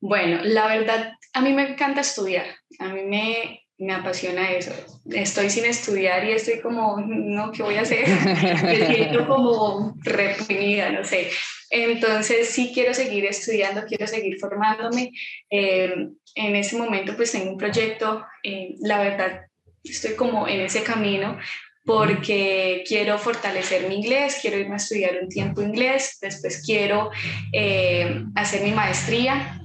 Bueno, 0.00 0.42
la 0.44 0.66
verdad, 0.68 1.12
a 1.32 1.40
mí 1.40 1.52
me 1.52 1.72
encanta 1.72 2.00
estudiar. 2.00 2.46
A 2.78 2.92
mí 2.92 3.02
me, 3.04 3.60
me 3.78 3.92
apasiona 3.92 4.52
eso. 4.52 4.72
Estoy 5.10 5.50
sin 5.50 5.66
estudiar 5.66 6.24
y 6.24 6.32
estoy 6.32 6.60
como, 6.60 6.98
no, 6.98 7.52
¿qué 7.52 7.62
voy 7.62 7.76
a 7.76 7.82
hacer? 7.82 8.08
Me 8.64 8.86
siento 8.86 9.26
como 9.26 9.94
reprimida, 10.02 10.90
no 10.90 11.04
sé. 11.04 11.30
Entonces 11.70 12.48
sí 12.48 12.70
quiero 12.72 12.94
seguir 12.94 13.26
estudiando, 13.26 13.84
quiero 13.86 14.06
seguir 14.06 14.38
formándome. 14.38 15.12
Eh, 15.50 16.08
en 16.34 16.56
ese 16.56 16.76
momento 16.76 17.16
pues 17.16 17.32
tengo 17.32 17.50
un 17.50 17.58
proyecto, 17.58 18.24
eh, 18.42 18.74
la 18.80 18.98
verdad 18.98 19.46
estoy 19.82 20.14
como 20.14 20.48
en 20.48 20.60
ese 20.60 20.82
camino 20.82 21.38
porque 21.84 22.82
quiero 22.86 23.16
fortalecer 23.18 23.88
mi 23.88 23.96
inglés, 23.96 24.38
quiero 24.42 24.58
irme 24.58 24.74
a 24.74 24.76
estudiar 24.76 25.18
un 25.22 25.28
tiempo 25.28 25.62
inglés, 25.62 26.18
después 26.20 26.62
quiero 26.66 27.10
eh, 27.52 28.24
hacer 28.34 28.62
mi 28.62 28.72
maestría 28.72 29.60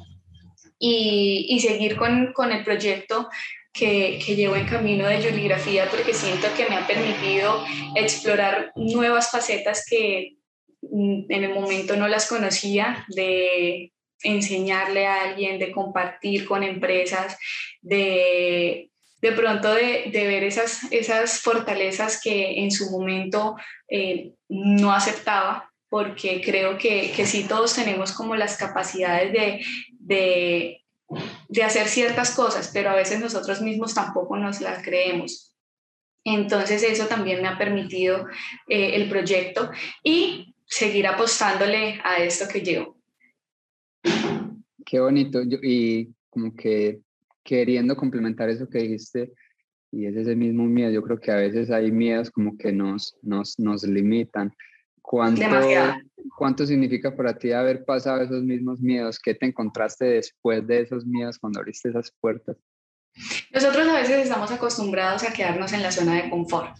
y, 0.78 1.48
y 1.50 1.60
seguir 1.60 1.96
con, 1.96 2.32
con 2.34 2.52
el 2.52 2.64
proyecto 2.64 3.28
que, 3.74 4.20
que, 4.24 4.36
llevo 4.36 4.56
en 4.56 4.68
camino 4.68 5.08
de 5.08 5.22
juligrafía 5.22 5.90
porque 5.90 6.14
siento 6.14 6.48
que 6.56 6.68
me 6.68 6.76
ha 6.76 6.88
permitido 6.88 7.64
explorar 7.96 8.72
nuevas 8.76 9.32
facetas 9.32 9.86
que 9.90 10.36
mm, 10.82 11.32
en 11.32 11.44
el 11.44 11.54
momento 11.54 11.96
no 11.96 12.08
las 12.08 12.28
conocía, 12.28 13.06
de 13.10 13.92
enseñarle 14.24 15.08
a 15.08 15.24
alguien, 15.24 15.58
de 15.58 15.72
compartir 15.72 16.46
con 16.46 16.64
empresas, 16.64 17.38
de 17.82 18.92
de 19.22 19.32
pronto 19.34 19.74
de, 19.74 20.10
de, 20.12 20.28
ver 20.28 20.44
esas, 20.44 20.92
esas 20.92 21.42
fortalezas 21.42 22.20
que 22.22 22.64
en 22.64 22.72
su 22.72 22.90
momento 22.90 23.56
eh, 23.88 24.32
no 24.50 24.92
aceptaba 24.92 25.72
porque 25.90 26.42
creo 26.42 26.78
que, 26.78 27.12
que 27.12 27.26
sí 27.26 27.46
todos 27.48 27.76
tenemos 27.76 28.14
como 28.14 28.36
las 28.36 28.58
capacidades 28.58 29.32
de, 29.32 29.66
de, 29.92 30.81
de 31.50 31.64
hacer 31.64 31.88
ciertas 31.88 32.36
cosas, 32.36 32.72
pero 32.74 32.90
a 32.90 32.96
veces 32.96 33.20
nosotros 33.20 33.62
mismos 33.62 33.94
tampoco 33.94 34.38
nos 34.38 34.62
las 34.62 34.84
creemos. 34.84 35.56
Entonces 36.24 36.84
eso 36.84 37.08
también 37.08 37.42
me 37.42 37.48
ha 37.48 37.58
permitido 37.58 38.28
eh, 38.68 38.96
el 38.96 39.10
proyecto 39.10 39.72
y 40.04 40.56
seguir 40.66 41.08
apostándole 41.08 42.00
a 42.04 42.18
esto 42.24 42.46
que 42.52 42.62
llevo. 42.62 42.98
Qué 44.86 45.00
bonito. 45.00 45.42
y 45.64 46.10
como 46.30 46.56
que 46.56 47.02
queriendo 47.44 47.96
complementar 47.96 48.50
eso 48.50 48.70
que 48.70 48.80
dijiste, 48.80 49.32
y 49.92 50.06
es 50.06 50.16
ese 50.16 50.36
mismo 50.36 50.64
miedo, 50.64 50.92
yo 50.92 51.04
creo 51.04 51.20
que 51.20 51.32
a 51.32 51.36
veces 51.36 51.70
hay 51.70 51.92
miedos 51.92 52.32
como 52.32 52.58
que 52.58 52.72
nos, 52.72 53.18
nos, 53.22 53.60
nos 53.60 53.84
limitan. 53.84 54.54
¿Cuánto, 55.12 55.46
¿Cuánto 56.38 56.66
significa 56.66 57.14
para 57.14 57.38
ti 57.38 57.52
haber 57.52 57.84
pasado 57.84 58.22
esos 58.22 58.44
mismos 58.44 58.80
miedos? 58.80 59.20
¿Qué 59.20 59.36
te 59.36 59.46
encontraste 59.46 60.06
después 60.06 60.66
de 60.66 60.80
esos 60.80 61.06
miedos 61.06 61.38
cuando 61.38 61.60
abriste 61.60 61.90
esas 61.90 62.14
puertas? 62.22 62.56
Nosotros 63.54 63.90
a 63.90 63.96
veces 63.96 64.24
estamos 64.24 64.50
acostumbrados 64.52 65.24
a 65.24 65.34
quedarnos 65.34 65.74
en 65.74 65.84
la 65.84 65.92
zona 65.92 66.16
de 66.16 66.30
confort. 66.30 66.78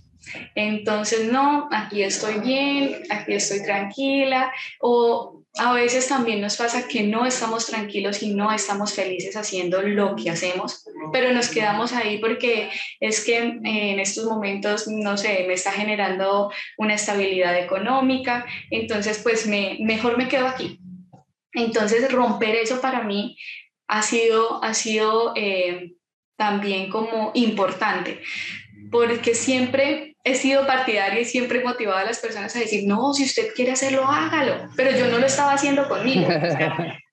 Entonces, 0.56 1.30
no, 1.30 1.68
aquí 1.74 2.04
estoy 2.04 2.40
bien, 2.40 3.04
aquí 3.10 3.34
estoy 3.34 3.64
tranquila, 3.64 4.50
o 4.80 5.41
a 5.58 5.74
veces 5.74 6.08
también 6.08 6.40
nos 6.40 6.56
pasa 6.56 6.88
que 6.88 7.04
no 7.04 7.26
estamos 7.26 7.66
tranquilos 7.66 8.24
y 8.24 8.34
no 8.34 8.52
estamos 8.54 8.94
felices 8.94 9.36
haciendo 9.36 9.82
lo 9.82 10.16
que 10.16 10.30
hacemos, 10.30 10.86
pero 11.12 11.34
nos 11.34 11.50
quedamos 11.50 11.92
ahí 11.92 12.20
porque 12.20 12.70
es 13.02 13.24
que 13.26 13.38
eh, 13.38 13.62
en 13.64 14.00
estos 14.00 14.26
momentos, 14.26 14.88
no 14.88 15.18
sé, 15.18 15.44
me 15.48 15.54
está 15.54 15.72
generando 15.72 16.52
una 16.78 16.94
estabilidad 16.94 17.58
económica, 17.60 18.46
entonces 18.70 19.20
pues 19.22 19.46
me, 19.46 19.78
mejor 19.82 20.18
me 20.18 20.30
quedo 20.30 20.48
aquí. 20.48 20.80
Entonces 21.54 22.10
romper 22.12 22.56
eso 22.56 22.80
para 22.80 23.04
mí 23.04 23.38
ha 23.88 24.04
sido, 24.04 24.64
ha 24.64 24.74
sido 24.74 25.34
eh, 25.36 25.96
también 26.38 26.90
como 26.90 27.32
importante, 27.34 28.22
porque 28.90 29.36
siempre 29.36 30.11
he 30.24 30.36
sido 30.36 30.68
partidaria 30.68 31.20
y 31.20 31.26
siempre 31.26 31.60
he 31.60 31.64
motivado 31.64 32.00
a 32.00 32.06
las 32.06 32.20
personas 32.20 32.56
a 32.56 32.60
decir, 32.60 32.88
no, 32.88 33.14
si 33.14 33.24
usted 33.24 33.54
quiere 33.56 33.72
hacerlo, 33.72 34.06
hágalo, 34.06 34.70
pero 34.76 34.92
yo 34.92 35.08
no 35.08 35.18
lo 35.18 35.26
estaba 35.26 35.54
haciendo 35.54 35.88
conmigo. 35.88 36.28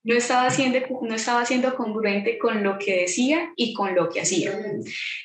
No 0.08 0.14
estaba, 0.14 0.46
haciendo, 0.46 0.78
no 1.02 1.14
estaba 1.14 1.44
siendo 1.44 1.74
congruente 1.74 2.38
con 2.38 2.64
lo 2.64 2.78
que 2.78 3.02
decía 3.02 3.52
y 3.56 3.74
con 3.74 3.94
lo 3.94 4.08
que 4.08 4.22
hacía. 4.22 4.58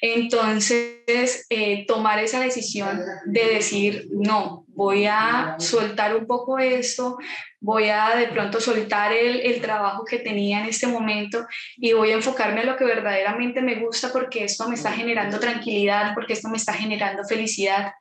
Entonces, 0.01 1.45
eh, 1.49 1.85
tomar 1.87 2.19
esa 2.19 2.41
decisión 2.41 3.01
de 3.25 3.45
decir, 3.45 4.09
no, 4.11 4.65
voy 4.67 5.05
a 5.05 5.55
soltar 5.57 6.17
un 6.17 6.27
poco 6.27 6.59
esto, 6.59 7.17
voy 7.61 7.87
a 7.87 8.13
de 8.17 8.27
pronto 8.27 8.59
soltar 8.59 9.13
el, 9.13 9.39
el, 9.39 9.61
trabajo 9.61 10.03
que 10.03 10.19
tenía 10.19 10.59
en 10.59 10.65
este 10.65 10.87
momento 10.87 11.47
y 11.77 11.93
voy 11.93 12.11
a 12.11 12.15
enfocarme 12.15 12.59
a 12.59 12.65
lo 12.65 12.75
que 12.75 12.83
verdaderamente 12.83 13.61
me 13.61 13.75
gusta 13.75 14.11
porque 14.11 14.43
esto 14.43 14.67
me 14.67 14.75
está 14.75 14.91
generando 14.91 15.39
tranquilidad, 15.39 16.13
porque 16.13 16.33
esto 16.33 16.49
me 16.49 16.57
está 16.57 16.73
generando 16.73 17.23
felicidad 17.23 17.93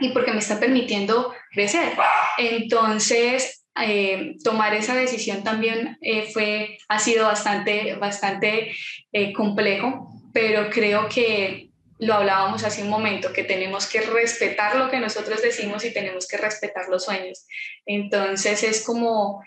y 0.00 0.08
porque 0.08 0.32
me 0.32 0.40
está 0.40 0.58
permitiendo 0.58 1.32
crecer. 1.52 1.92
Entonces, 2.36 3.59
eh, 3.76 4.36
tomar 4.42 4.74
esa 4.74 4.94
decisión 4.94 5.44
también 5.44 5.96
eh, 6.00 6.30
fue, 6.32 6.78
ha 6.88 6.98
sido 6.98 7.26
bastante, 7.26 7.94
bastante 7.94 8.72
eh, 9.12 9.32
complejo, 9.32 10.12
pero 10.32 10.70
creo 10.70 11.08
que 11.08 11.70
lo 11.98 12.14
hablábamos 12.14 12.64
hace 12.64 12.82
un 12.82 12.88
momento, 12.88 13.32
que 13.32 13.44
tenemos 13.44 13.86
que 13.86 14.00
respetar 14.00 14.76
lo 14.76 14.90
que 14.90 15.00
nosotros 15.00 15.42
decimos 15.42 15.84
y 15.84 15.92
tenemos 15.92 16.26
que 16.26 16.38
respetar 16.38 16.88
los 16.88 17.04
sueños. 17.04 17.46
Entonces 17.84 18.62
es 18.62 18.84
como 18.84 19.42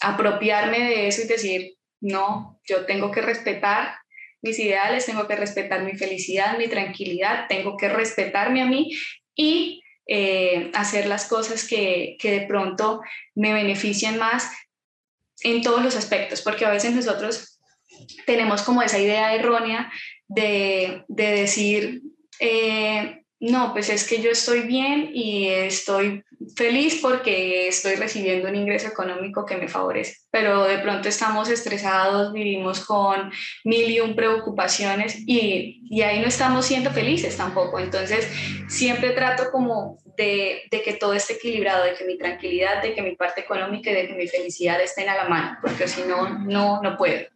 apropiarme 0.00 0.78
de 0.78 1.08
eso 1.08 1.22
y 1.22 1.26
decir, 1.26 1.74
no, 2.00 2.60
yo 2.64 2.84
tengo 2.84 3.10
que 3.10 3.22
respetar 3.22 3.94
mis 4.42 4.58
ideales, 4.58 5.06
tengo 5.06 5.26
que 5.26 5.36
respetar 5.36 5.82
mi 5.82 5.96
felicidad, 5.96 6.58
mi 6.58 6.68
tranquilidad, 6.68 7.46
tengo 7.48 7.78
que 7.78 7.88
respetarme 7.88 8.60
a 8.60 8.66
mí 8.66 8.92
y 9.34 9.82
eh, 10.06 10.70
hacer 10.74 11.06
las 11.06 11.26
cosas 11.26 11.66
que, 11.66 12.16
que, 12.18 12.30
de 12.30 12.46
pronto 12.46 13.00
me 13.34 13.52
benefician 13.52 14.18
más 14.18 14.50
en 15.42 15.62
todos 15.62 15.82
los 15.82 15.96
aspectos, 15.96 16.42
porque 16.42 16.64
a 16.64 16.70
veces 16.70 16.92
nosotros 16.92 17.60
tenemos 18.26 18.62
como 18.62 18.82
esa 18.82 18.98
idea 18.98 19.34
errónea 19.34 19.90
de, 20.28 21.04
de 21.08 21.26
decir, 21.32 22.02
eh, 22.40 23.23
no, 23.50 23.72
pues 23.74 23.90
es 23.90 24.08
que 24.08 24.22
yo 24.22 24.30
estoy 24.30 24.60
bien 24.60 25.10
y 25.12 25.48
estoy 25.48 26.24
feliz 26.56 26.98
porque 27.02 27.68
estoy 27.68 27.96
recibiendo 27.96 28.48
un 28.48 28.54
ingreso 28.54 28.88
económico 28.88 29.44
que 29.44 29.58
me 29.58 29.68
favorece, 29.68 30.16
pero 30.30 30.64
de 30.64 30.78
pronto 30.78 31.10
estamos 31.10 31.50
estresados, 31.50 32.32
vivimos 32.32 32.84
con 32.86 33.30
mil 33.64 33.90
y 33.90 34.00
un 34.00 34.16
preocupaciones 34.16 35.22
y, 35.26 35.82
y 35.90 36.00
ahí 36.00 36.20
no 36.20 36.26
estamos 36.26 36.64
siendo 36.64 36.90
felices 36.90 37.36
tampoco. 37.36 37.78
Entonces, 37.78 38.26
siempre 38.68 39.10
trato 39.10 39.50
como 39.52 39.98
de, 40.16 40.62
de, 40.70 40.82
que 40.82 40.94
todo 40.94 41.12
esté 41.12 41.34
equilibrado, 41.34 41.84
de 41.84 41.92
que 41.94 42.06
mi 42.06 42.16
tranquilidad, 42.16 42.82
de 42.82 42.94
que 42.94 43.02
mi 43.02 43.14
parte 43.14 43.42
económica 43.42 43.90
y 43.90 43.94
de 43.94 44.08
que 44.08 44.14
mi 44.14 44.26
felicidad 44.26 44.80
estén 44.82 45.10
a 45.10 45.16
la 45.16 45.28
mano, 45.28 45.58
porque 45.60 45.86
si 45.86 46.02
no, 46.08 46.38
no, 46.38 46.80
no 46.80 46.96
puedo. 46.96 47.26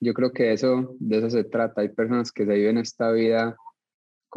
Yo 0.00 0.14
creo 0.14 0.32
que 0.32 0.52
eso, 0.52 0.96
de 1.00 1.18
eso 1.18 1.28
se 1.28 1.44
trata. 1.44 1.82
Hay 1.82 1.90
personas 1.90 2.32
que 2.32 2.46
se 2.46 2.54
viven 2.54 2.78
esta 2.78 3.10
vida 3.10 3.56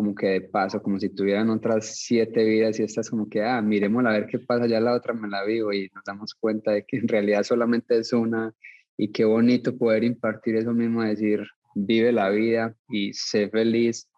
como 0.02 0.16
que 0.16 0.28
de 0.30 0.42
paso, 0.42 0.82
como 0.82 1.00
si 1.00 1.10
tuvieran 1.10 1.52
otras 1.52 1.96
siete 1.96 2.44
vidas 2.44 2.80
y 2.80 2.84
estas 2.84 3.08
como 3.08 3.30
que, 3.30 3.44
ah, 3.44 3.62
miremos 3.62 4.04
a 4.04 4.10
ver 4.10 4.26
qué 4.26 4.40
pasa, 4.40 4.66
ya 4.66 4.80
la 4.80 4.96
otra 4.96 5.14
me 5.14 5.28
la 5.28 5.44
vivo 5.46 5.72
y 5.72 5.92
nos 5.94 6.04
damos 6.04 6.34
cuenta 6.34 6.72
de 6.72 6.86
que 6.88 6.98
en 6.98 7.08
realidad 7.08 7.44
solamente 7.44 8.00
es 8.00 8.12
una 8.12 8.52
y 8.98 9.12
qué 9.12 9.26
bonito 9.26 9.78
poder 9.78 10.04
impartir 10.04 10.56
eso 10.56 10.74
mismo, 10.74 11.04
decir, 11.04 11.46
vive 11.76 12.12
la 12.12 12.32
vida 12.32 12.76
y 12.90 13.14
sé 13.14 13.48
feliz, 13.50 14.10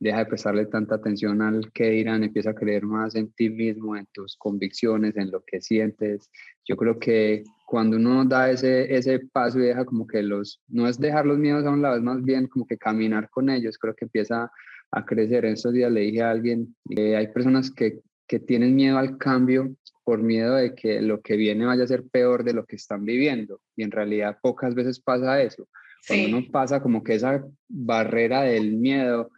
deja 0.00 0.18
de 0.18 0.26
prestarle 0.26 0.66
tanta 0.66 0.96
atención 0.96 1.42
al 1.42 1.70
que 1.72 1.90
dirán, 1.90 2.24
empieza 2.24 2.50
a 2.50 2.54
creer 2.54 2.84
más 2.84 3.14
en 3.14 3.30
ti 3.30 3.50
mismo, 3.50 3.96
en 3.96 4.08
tus 4.12 4.36
convicciones, 4.36 5.16
en 5.16 5.30
lo 5.30 5.44
que 5.46 5.60
sientes. 5.60 6.28
Yo 6.64 6.76
creo 6.76 6.98
que 6.98 7.44
cuando 7.66 7.98
uno 7.98 8.24
da 8.24 8.50
ese, 8.50 8.92
ese 8.92 9.20
paso 9.32 9.60
y 9.60 9.66
deja 9.66 9.84
como 9.84 10.08
que 10.08 10.24
los, 10.24 10.60
no 10.66 10.88
es 10.88 10.98
dejar 10.98 11.24
los 11.24 11.38
miedos 11.38 11.64
a 11.66 11.70
un 11.70 11.82
lado, 11.82 11.94
es 11.94 12.02
más 12.02 12.20
bien 12.20 12.48
como 12.48 12.66
que 12.66 12.76
caminar 12.76 13.30
con 13.30 13.48
ellos, 13.48 13.78
creo 13.78 13.94
que 13.94 14.06
empieza 14.06 14.50
a 14.92 15.04
crecer. 15.04 15.44
En 15.44 15.54
estos 15.54 15.72
días 15.72 15.90
le 15.90 16.00
dije 16.00 16.22
a 16.22 16.30
alguien 16.30 16.74
que 16.88 17.16
hay 17.16 17.28
personas 17.28 17.70
que, 17.70 18.00
que 18.26 18.40
tienen 18.40 18.74
miedo 18.74 18.98
al 18.98 19.18
cambio 19.18 19.74
por 20.04 20.22
miedo 20.22 20.56
de 20.56 20.74
que 20.74 21.00
lo 21.00 21.20
que 21.20 21.36
viene 21.36 21.66
vaya 21.66 21.84
a 21.84 21.88
ser 21.88 22.04
peor 22.08 22.44
de 22.44 22.54
lo 22.54 22.64
que 22.64 22.76
están 22.76 23.04
viviendo. 23.04 23.60
Y 23.76 23.82
en 23.82 23.90
realidad 23.90 24.38
pocas 24.42 24.74
veces 24.74 25.00
pasa 25.00 25.42
eso. 25.42 25.68
Cuando 26.06 26.38
uno 26.38 26.46
pasa 26.50 26.82
como 26.82 27.02
que 27.04 27.14
esa 27.14 27.44
barrera 27.68 28.42
del 28.42 28.76
miedo, 28.76 29.30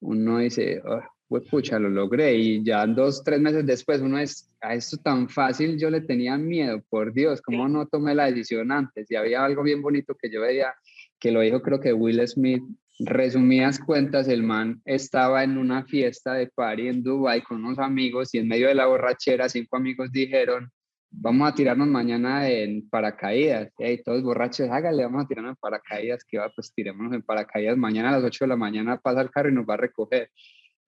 uno 0.00 0.38
dice, 0.38 0.82
pues 1.28 1.44
pucha, 1.48 1.78
lo 1.78 1.88
logré. 1.88 2.34
Y 2.34 2.64
ya 2.64 2.86
dos, 2.86 3.22
tres 3.22 3.40
meses 3.40 3.64
después 3.64 4.00
uno 4.00 4.18
es, 4.18 4.50
a 4.60 4.74
esto 4.74 4.96
tan 4.96 5.28
fácil 5.28 5.78
yo 5.78 5.90
le 5.90 6.00
tenía 6.00 6.36
miedo, 6.36 6.82
por 6.88 7.12
Dios, 7.12 7.40
¿cómo 7.40 7.68
no 7.68 7.86
tomé 7.86 8.14
la 8.14 8.26
decisión 8.26 8.72
antes? 8.72 9.10
Y 9.10 9.16
había 9.16 9.44
algo 9.44 9.62
bien 9.62 9.80
bonito 9.82 10.16
que 10.20 10.30
yo 10.30 10.40
veía, 10.40 10.74
que 11.18 11.30
lo 11.30 11.40
dijo 11.40 11.62
creo 11.62 11.80
que 11.80 11.92
Will 11.92 12.26
Smith 12.26 12.62
Resumidas 13.00 13.78
cuentas, 13.78 14.26
el 14.26 14.42
man 14.42 14.82
estaba 14.84 15.44
en 15.44 15.56
una 15.56 15.84
fiesta 15.84 16.34
de 16.34 16.48
party 16.48 16.88
en 16.88 17.02
Dubai 17.02 17.42
con 17.42 17.64
unos 17.64 17.78
amigos 17.78 18.34
y 18.34 18.38
en 18.38 18.48
medio 18.48 18.66
de 18.66 18.74
la 18.74 18.86
borrachera 18.86 19.48
cinco 19.48 19.76
amigos 19.76 20.10
dijeron, 20.10 20.72
vamos 21.10 21.48
a 21.48 21.54
tirarnos 21.54 21.86
mañana 21.86 22.48
en 22.48 22.88
paracaídas. 22.88 23.70
Y 23.78 24.02
todos 24.02 24.22
borrachos, 24.22 24.68
hágale, 24.70 25.04
vamos 25.04 25.24
a 25.24 25.28
tirarnos 25.28 25.52
en 25.52 25.60
paracaídas, 25.60 26.24
que 26.24 26.38
va, 26.38 26.50
pues 26.54 26.72
tirémonos 26.74 27.12
en 27.12 27.22
paracaídas. 27.22 27.76
Mañana 27.76 28.08
a 28.08 28.12
las 28.12 28.24
8 28.24 28.44
de 28.44 28.48
la 28.48 28.56
mañana 28.56 28.98
pasa 28.98 29.20
el 29.20 29.30
carro 29.30 29.50
y 29.50 29.54
nos 29.54 29.68
va 29.68 29.74
a 29.74 29.78
recoger. 29.78 30.30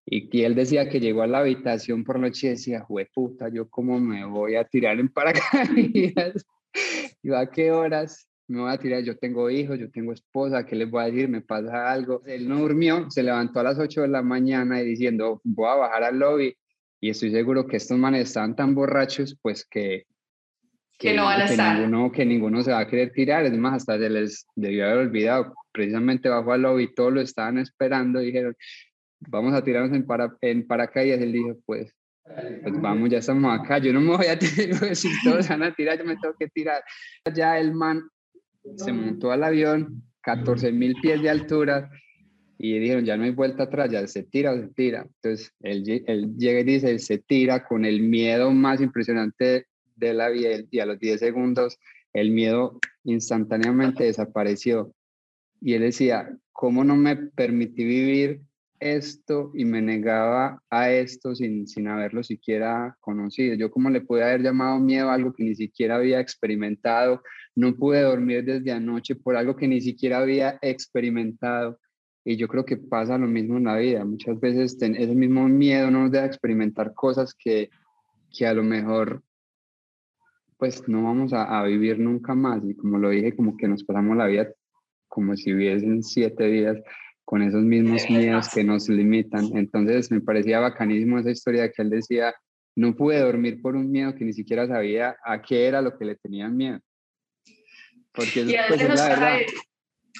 Y, 0.05 0.43
él 0.43 0.55
decía 0.55 0.89
que 0.89 0.99
llegó 0.99 1.21
a 1.21 1.27
la 1.27 1.39
habitación 1.39 2.03
por 2.03 2.19
noche 2.19 2.47
y 2.47 2.49
decía, 2.51 2.81
jue 2.81 3.09
puta, 3.13 3.49
¿yo 3.49 3.69
cómo 3.69 3.99
me 3.99 4.25
voy 4.25 4.55
a 4.55 4.65
tirar 4.65 4.99
en 4.99 5.09
paracaídas? 5.13 6.45
¿Y 7.21 7.33
a 7.33 7.45
qué 7.47 7.71
horas? 7.71 8.27
Me 8.51 8.61
voy 8.61 8.71
a 8.71 8.77
tirar, 8.77 9.01
yo 9.01 9.17
tengo 9.17 9.49
hijos, 9.49 9.79
yo 9.79 9.89
tengo 9.89 10.11
esposa, 10.11 10.65
¿qué 10.65 10.75
les 10.75 10.89
voy 10.89 11.03
a 11.03 11.05
decir? 11.05 11.29
Me 11.29 11.41
pasa 11.41 11.89
algo. 11.89 12.21
Él 12.25 12.49
no 12.49 12.59
durmió, 12.59 13.09
se 13.09 13.23
levantó 13.23 13.61
a 13.61 13.63
las 13.63 13.79
8 13.79 14.01
de 14.01 14.07
la 14.09 14.21
mañana 14.21 14.81
y 14.81 14.85
diciendo, 14.85 15.39
voy 15.43 15.69
a 15.69 15.75
bajar 15.75 16.03
al 16.03 16.19
lobby 16.19 16.55
y 16.99 17.09
estoy 17.09 17.31
seguro 17.31 17.65
que 17.65 17.77
estos 17.77 17.97
manes 17.97 18.27
están 18.27 18.55
tan 18.55 18.75
borrachos, 18.75 19.37
pues 19.41 19.65
que... 19.65 20.05
Que, 20.99 21.15
no 21.15 21.23
van 21.23 21.41
a 21.41 21.45
estar. 21.45 21.79
Ninguno, 21.79 22.11
que 22.11 22.25
ninguno 22.25 22.61
se 22.61 22.71
va 22.71 22.79
a 22.79 22.87
querer 22.87 23.11
tirar, 23.11 23.45
es 23.45 23.57
más, 23.57 23.75
hasta 23.75 23.97
se 23.97 24.09
les 24.09 24.45
debió 24.55 24.85
haber 24.85 25.07
olvidado. 25.07 25.55
Precisamente 25.71 26.29
bajó 26.29 26.51
al 26.51 26.61
lobby, 26.61 26.93
todos 26.93 27.13
lo 27.13 27.21
estaban 27.21 27.57
esperando, 27.57 28.19
dijeron, 28.19 28.55
vamos 29.21 29.53
a 29.53 29.63
tirarnos 29.63 29.95
en, 29.95 30.05
para, 30.05 30.35
en 30.41 30.67
paracaídas. 30.67 31.21
Él 31.21 31.31
dijo, 31.31 31.57
pues 31.65 31.95
pues 32.63 32.79
vamos, 32.81 33.09
ya 33.09 33.17
estamos 33.17 33.59
acá, 33.59 33.79
yo 33.79 33.91
no 33.93 33.99
me 33.99 34.15
voy 34.15 34.27
a 34.27 34.37
tirar, 34.39 34.95
si 34.95 35.09
todos 35.23 35.49
van 35.49 35.63
a 35.63 35.73
tirar, 35.73 35.97
yo 35.97 36.05
me 36.05 36.17
tengo 36.17 36.35
que 36.37 36.47
tirar. 36.49 36.83
Ya 37.33 37.57
el 37.57 37.73
man 37.73 38.03
se 38.75 38.93
montó 38.93 39.31
al 39.31 39.43
avión, 39.43 40.03
14 40.21 40.71
mil 40.71 40.95
pies 41.01 41.21
de 41.21 41.29
altura, 41.29 41.89
y 42.63 42.77
dijeron, 42.77 43.05
ya 43.05 43.17
no 43.17 43.23
hay 43.23 43.31
vuelta 43.31 43.63
atrás, 43.63 43.89
ya 43.89 44.05
se 44.07 44.21
tira 44.21 44.55
se 44.55 44.67
tira. 44.67 45.07
Entonces, 45.15 45.51
él, 45.61 46.03
él 46.05 46.35
llega 46.37 46.59
y 46.59 46.63
dice, 46.63 46.99
se 46.99 47.17
tira 47.17 47.65
con 47.65 47.85
el 47.85 48.01
miedo 48.01 48.51
más 48.51 48.81
impresionante 48.81 49.65
de 49.95 50.13
la 50.13 50.29
vida 50.29 50.57
y 50.69 50.79
a 50.79 50.85
los 50.85 50.99
10 50.99 51.19
segundos 51.19 51.79
el 52.13 52.29
miedo 52.29 52.79
instantáneamente 53.03 54.03
desapareció. 54.03 54.93
Y 55.59 55.73
él 55.73 55.81
decía, 55.81 56.29
¿cómo 56.51 56.83
no 56.83 56.95
me 56.95 57.15
permití 57.15 57.83
vivir 57.83 58.41
esto 58.79 59.51
y 59.55 59.65
me 59.65 59.81
negaba 59.81 60.61
a 60.69 60.91
esto 60.91 61.33
sin, 61.35 61.67
sin 61.67 61.87
haberlo 61.87 62.23
siquiera 62.23 62.95
conocido? 62.99 63.55
Yo 63.55 63.71
como 63.71 63.89
le 63.89 64.01
pude 64.01 64.23
haber 64.23 64.41
llamado 64.43 64.79
miedo 64.79 65.09
a 65.09 65.15
algo 65.15 65.33
que 65.33 65.43
ni 65.43 65.55
siquiera 65.55 65.95
había 65.95 66.19
experimentado, 66.19 67.23
no 67.55 67.75
pude 67.75 68.01
dormir 68.01 68.43
desde 68.43 68.71
anoche 68.71 69.15
por 69.15 69.35
algo 69.35 69.55
que 69.55 69.67
ni 69.67 69.81
siquiera 69.81 70.19
había 70.19 70.57
experimentado. 70.61 71.79
Y 72.23 72.37
yo 72.37 72.47
creo 72.47 72.65
que 72.65 72.77
pasa 72.77 73.17
lo 73.17 73.27
mismo 73.27 73.57
en 73.57 73.65
la 73.65 73.77
vida. 73.77 74.05
Muchas 74.05 74.39
veces 74.39 74.77
ese 74.79 75.15
mismo 75.15 75.47
miedo 75.47 75.89
no 75.89 76.03
nos 76.03 76.11
deja 76.11 76.25
experimentar 76.25 76.93
cosas 76.93 77.33
que, 77.33 77.69
que 78.31 78.45
a 78.45 78.53
lo 78.53 78.63
mejor 78.63 79.23
pues 80.61 80.87
no 80.87 81.03
vamos 81.03 81.33
a, 81.33 81.63
vivir 81.63 81.97
nunca 81.97 82.35
más. 82.35 82.61
Y 82.63 82.75
como 82.75 82.99
lo 82.99 83.09
dije, 83.09 83.35
como 83.35 83.57
que 83.57 83.67
nos 83.67 83.83
pasamos 83.83 84.15
la 84.15 84.27
vida 84.27 84.47
como 85.07 85.35
si 85.35 85.51
viviesen 85.51 86.03
siete 86.03 86.45
días 86.45 86.77
con 87.25 87.41
esos 87.41 87.63
mismos 87.63 88.07
miedos 88.07 88.47
que 88.53 88.63
nos 88.63 88.87
limitan. 88.87 89.49
Entonces 89.57 90.11
me 90.11 90.21
parecía 90.21 90.59
bacanísimo 90.59 91.17
esa 91.17 91.31
historia 91.31 91.71
que 91.71 91.81
él 91.81 91.89
decía, 91.89 92.31
no 92.75 92.95
pude 92.95 93.19
dormir 93.19 93.59
por 93.59 93.75
un 93.75 93.89
miedo 93.89 94.13
que 94.13 94.23
ni 94.23 94.33
siquiera 94.33 94.67
sabía 94.67 95.15
a 95.25 95.41
qué 95.41 95.65
era 95.65 95.81
lo 95.81 95.97
que 95.97 96.05
le 96.05 96.15
tenían 96.15 96.55
miedo. 96.55 96.79
Porque 98.13 98.41
y 98.41 98.55
a 98.55 98.67
pues, 98.67 98.79
veces 98.79 98.89
nos 98.89 99.01
pasa 99.01 99.37
eso. 99.39 99.55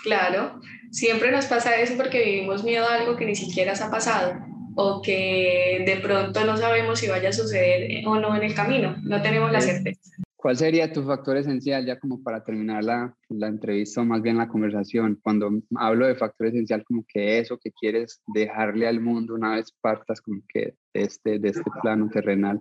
Claro, 0.04 0.60
siempre 0.92 1.32
nos 1.32 1.46
pasa 1.46 1.76
eso 1.76 1.96
porque 1.96 2.24
vivimos 2.24 2.64
miedo 2.64 2.88
a 2.88 2.96
algo 2.96 3.16
que 3.16 3.26
ni 3.26 3.36
siquiera 3.36 3.76
se 3.76 3.84
ha 3.84 3.92
pasado 3.92 4.34
o 4.76 5.02
que 5.02 5.84
de 5.86 5.98
pronto 5.98 6.44
no 6.46 6.58
sabemos 6.58 7.00
si 7.00 7.08
vaya 7.08 7.30
a 7.30 7.34
suceder 7.34 8.08
o 8.08 8.20
no 8.20 8.36
en 8.36 8.44
el 8.44 8.56
camino, 8.56 8.96
no 9.04 9.22
tenemos 9.22 9.52
la 9.52 9.62
certeza. 9.62 10.00
¿Cuál 10.36 10.58
sería 10.58 10.92
tu 10.92 11.04
factor 11.04 11.38
esencial 11.38 11.86
ya 11.86 12.00
como 12.00 12.24
para 12.24 12.44
terminar 12.44 12.84
la, 12.84 13.16
la, 13.30 13.48
entrevista 13.48 14.02
o 14.02 14.06
más 14.06 14.24
bien 14.24 14.38
la 14.38 14.48
conversación? 14.48 15.20
Cuando 15.22 15.52
hablo 15.76 16.08
de 16.08 16.16
factor 16.16 16.48
esencial, 16.48 16.84
como 16.84 17.06
que 17.08 17.38
eso 17.38 17.60
que 17.60 17.72
quieres 17.72 18.24
dejarle 18.26 18.88
al 18.88 19.02
mundo 19.02 19.36
una 19.36 19.56
vez 19.56 19.72
partas 19.82 20.20
como 20.20 20.42
que 20.52 20.74
de 20.96 21.02
este, 21.04 21.38
de 21.38 21.50
este 21.50 21.70
plano 21.84 22.10
terrenal. 22.10 22.60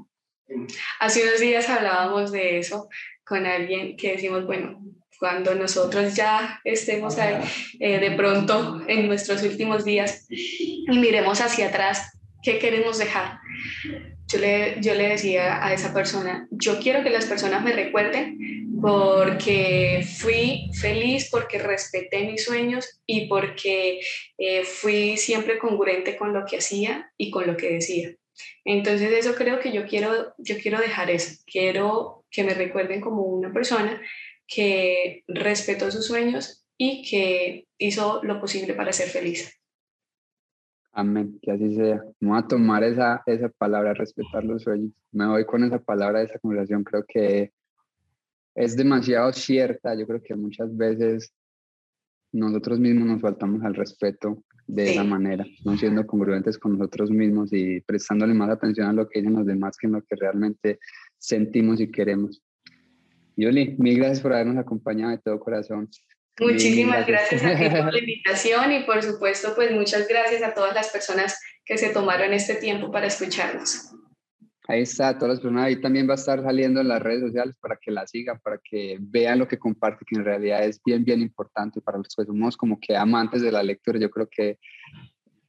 Hace 0.99 1.23
unos 1.23 1.41
días 1.41 1.71
hablábamos 1.71 2.33
de 2.33 2.59
eso 2.59 2.89
con 3.25 3.47
alguien 3.47 3.97
que 3.97 4.13
decimos, 4.13 4.45
bueno, 4.45 4.79
cuando 5.21 5.55
nosotros 5.55 6.17
ya 6.17 6.61
estemos 6.65 7.19
ahí, 7.19 7.37
eh, 7.79 8.01
de 8.01 8.11
pronto 8.13 8.83
en 8.89 9.07
nuestros 9.07 9.43
últimos 9.45 9.85
días 9.85 10.27
y 10.29 10.99
miremos 10.99 11.41
hacia 11.41 11.69
atrás, 11.69 12.19
¿qué 12.43 12.59
queremos 12.59 12.99
dejar? 12.99 13.39
yo 14.33 14.39
le, 14.39 14.77
yo 14.81 14.95
le 14.95 15.09
decía 15.09 15.65
a 15.65 15.73
esa 15.73 15.93
persona, 15.93 16.47
yo 16.51 16.79
quiero 16.79 17.03
que 17.03 17.11
las 17.11 17.27
personas 17.27 17.63
me 17.63 17.73
recuerden 17.73 18.39
porque 18.81 20.07
fui 20.19 20.71
feliz, 20.81 21.29
porque 21.31 21.59
respeté 21.59 22.25
mis 22.25 22.45
sueños 22.45 23.01
y 23.07 23.27
porque 23.27 24.01
eh, 24.39 24.65
fui 24.65 25.17
siempre 25.17 25.59
congruente 25.59 26.17
con 26.17 26.33
lo 26.33 26.47
que 26.47 26.59
hacía 26.59 27.13
y 27.19 27.31
con 27.31 27.47
lo 27.47 27.57
que 27.57 27.73
decía. 27.73 28.15
Entonces 28.65 29.13
eso 29.13 29.35
creo 29.35 29.61
que 29.61 29.73
yo 29.73 29.87
quiero, 29.87 30.33
yo 30.39 30.57
quiero 30.59 30.79
dejar 30.79 31.11
eso, 31.11 31.43
quiero 31.47 32.25
que 32.31 32.45
me 32.45 32.55
recuerden 32.55 33.01
como 33.01 33.23
una 33.23 33.53
persona 33.53 34.01
que 34.53 35.23
respetó 35.29 35.91
sus 35.91 36.07
sueños 36.07 36.67
y 36.77 37.09
que 37.09 37.69
hizo 37.79 38.21
lo 38.25 38.41
posible 38.41 38.75
para 38.75 38.93
ser 38.93 39.09
feliz. 39.09 39.57
Amén, 40.93 41.39
que 41.41 41.53
así 41.53 41.75
sea. 41.77 42.03
Vamos 42.21 42.45
a 42.45 42.49
tomar 42.49 42.83
esa, 42.83 43.23
esa 43.27 43.49
palabra, 43.49 43.95
respetar 43.95 44.45
los 44.45 44.63
sueños. 44.63 44.91
Me 45.13 45.27
voy 45.27 45.45
con 45.47 45.63
esa 45.63 45.79
palabra 45.79 46.19
de 46.19 46.25
esa 46.25 46.39
conversación. 46.41 46.83
Creo 46.83 47.05
que 47.07 47.53
es 48.57 48.77
demasiado 48.77 49.33
cierta. 49.33 49.95
Yo 49.95 50.07
creo 50.07 50.21
que 50.21 50.35
muchas 50.35 50.77
veces 50.77 51.33
nosotros 52.33 52.81
mismos 52.81 53.07
nos 53.07 53.21
faltamos 53.21 53.63
al 53.63 53.75
respeto 53.75 54.43
de 54.67 54.93
esa 54.93 55.05
manera, 55.05 55.45
no 55.65 55.77
siendo 55.77 56.07
congruentes 56.07 56.57
con 56.59 56.79
nosotros 56.79 57.11
mismos 57.11 57.53
y 57.53 57.81
prestándole 57.81 58.35
más 58.35 58.51
atención 58.51 58.87
a 58.87 58.93
lo 58.93 59.09
que 59.09 59.21
dicen 59.21 59.35
los 59.35 59.47
demás 59.47 59.77
que 59.77 59.89
en 59.89 59.95
lo 59.95 60.03
que 60.03 60.17
realmente 60.17 60.79
sentimos 61.19 61.81
y 61.81 61.91
queremos. 61.91 62.43
Yoli, 63.41 63.75
mil 63.79 63.97
gracias 63.97 64.21
por 64.21 64.35
habernos 64.35 64.59
acompañado 64.59 65.13
de 65.13 65.19
todo 65.19 65.41
corazón. 65.41 65.89
Muchísimas 66.39 67.07
gracias. 67.07 67.43
a 67.43 67.57
ti 67.57 67.65
por 67.83 67.93
la 67.93 67.99
invitación 67.99 68.73
y 68.73 68.83
por 68.85 69.03
supuesto, 69.03 69.55
pues 69.55 69.73
muchas 69.73 70.07
gracias 70.07 70.43
a 70.43 70.53
todas 70.53 70.75
las 70.75 70.89
personas 70.91 71.41
que 71.65 71.79
se 71.79 71.91
tomaron 71.91 72.33
este 72.33 72.57
tiempo 72.57 72.91
para 72.91 73.07
escucharnos. 73.07 73.95
Ahí 74.69 74.83
está, 74.83 75.15
todas 75.15 75.35
las 75.35 75.41
personas, 75.41 75.65
ahí 75.65 75.81
también 75.81 76.07
va 76.09 76.13
a 76.13 76.17
estar 76.17 76.43
saliendo 76.43 76.81
en 76.81 76.89
las 76.89 77.03
redes 77.03 77.23
sociales 77.23 77.57
para 77.61 77.77
que 77.77 77.91
la 77.91 78.07
sigan, 78.07 78.39
para 78.41 78.61
que 78.63 78.99
vean 79.01 79.39
lo 79.39 79.49
que 79.49 79.59
comparte, 79.59 80.05
que 80.07 80.17
en 80.17 80.25
realidad 80.25 80.65
es 80.65 80.81
bien, 80.85 81.05
bien 81.05 81.21
importante 81.21 81.81
para 81.81 81.99
los 81.99 82.15
que 82.15 82.25
somos 82.25 82.57
como 82.57 82.79
que 82.79 82.97
amantes 82.97 83.43
de 83.43 83.51
la 83.51 83.63
lectura. 83.63 83.99
Yo 83.99 84.11
creo 84.11 84.29
que 84.31 84.59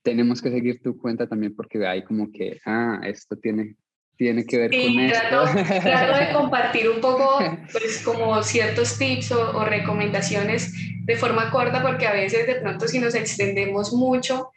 tenemos 0.02 0.42
que 0.42 0.50
seguir 0.50 0.82
tu 0.82 0.98
cuenta 0.98 1.28
también 1.28 1.56
porque 1.56 1.86
ahí 1.86 2.04
como 2.04 2.32
que, 2.32 2.60
ah, 2.66 3.02
esto 3.04 3.36
tiene 3.36 3.76
tiene 4.22 4.46
que 4.46 4.60
ver 4.60 4.70
con 4.70 5.08
trato, 5.08 5.52
Trato 5.82 6.16
de 6.16 6.32
compartir 6.34 6.88
un 6.88 7.02
poco, 7.02 7.40
pues, 7.72 8.04
como 8.06 8.44
ciertos 8.44 9.00
tips 9.00 9.32
o, 9.32 9.66
recomendaciones 9.66 10.76
de 11.04 11.18
forma 11.18 11.50
corta, 11.50 11.82
porque 11.82 12.06
a 12.06 12.14
veces 12.14 12.46
de 12.46 12.54
pronto 12.62 12.88
si 12.88 13.00
nos 13.00 13.16
extendemos 13.16 13.94
mucho, 13.94 14.52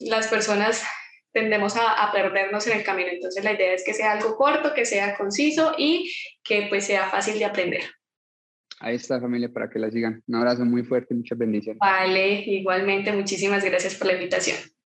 las 0.00 0.26
personas 0.26 0.82
tendemos 1.30 1.76
a, 1.76 1.92
a, 1.92 2.10
perdernos 2.10 2.66
en 2.66 2.78
el 2.78 2.82
camino. 2.82 3.10
Entonces 3.12 3.44
la 3.44 3.52
idea 3.52 3.72
es 3.72 3.84
que 3.84 3.94
sea 3.94 4.14
algo 4.14 4.34
corto, 4.34 4.74
que 4.74 4.84
sea 4.84 5.16
conciso 5.16 5.76
y 5.78 6.12
que 6.42 6.66
pues 6.68 6.84
sea 6.84 7.08
fácil 7.08 7.38
de 7.38 7.44
aprender. 7.44 7.82
Ahí 8.80 8.96
está 8.96 9.20
familia 9.20 9.48
para 9.48 9.70
que 9.70 9.78
la 9.78 9.92
sigan. 9.92 10.24
Un 10.26 10.34
abrazo 10.34 10.64
muy 10.64 10.82
fuerte, 10.82 11.14
muchas 11.14 11.38
bendiciones. 11.38 11.78
Vale, 11.78 12.42
igualmente, 12.46 13.12
muchísimas 13.12 13.64
gracias 13.64 13.94
por 13.94 14.08
la 14.08 14.14
invitación. 14.14 14.56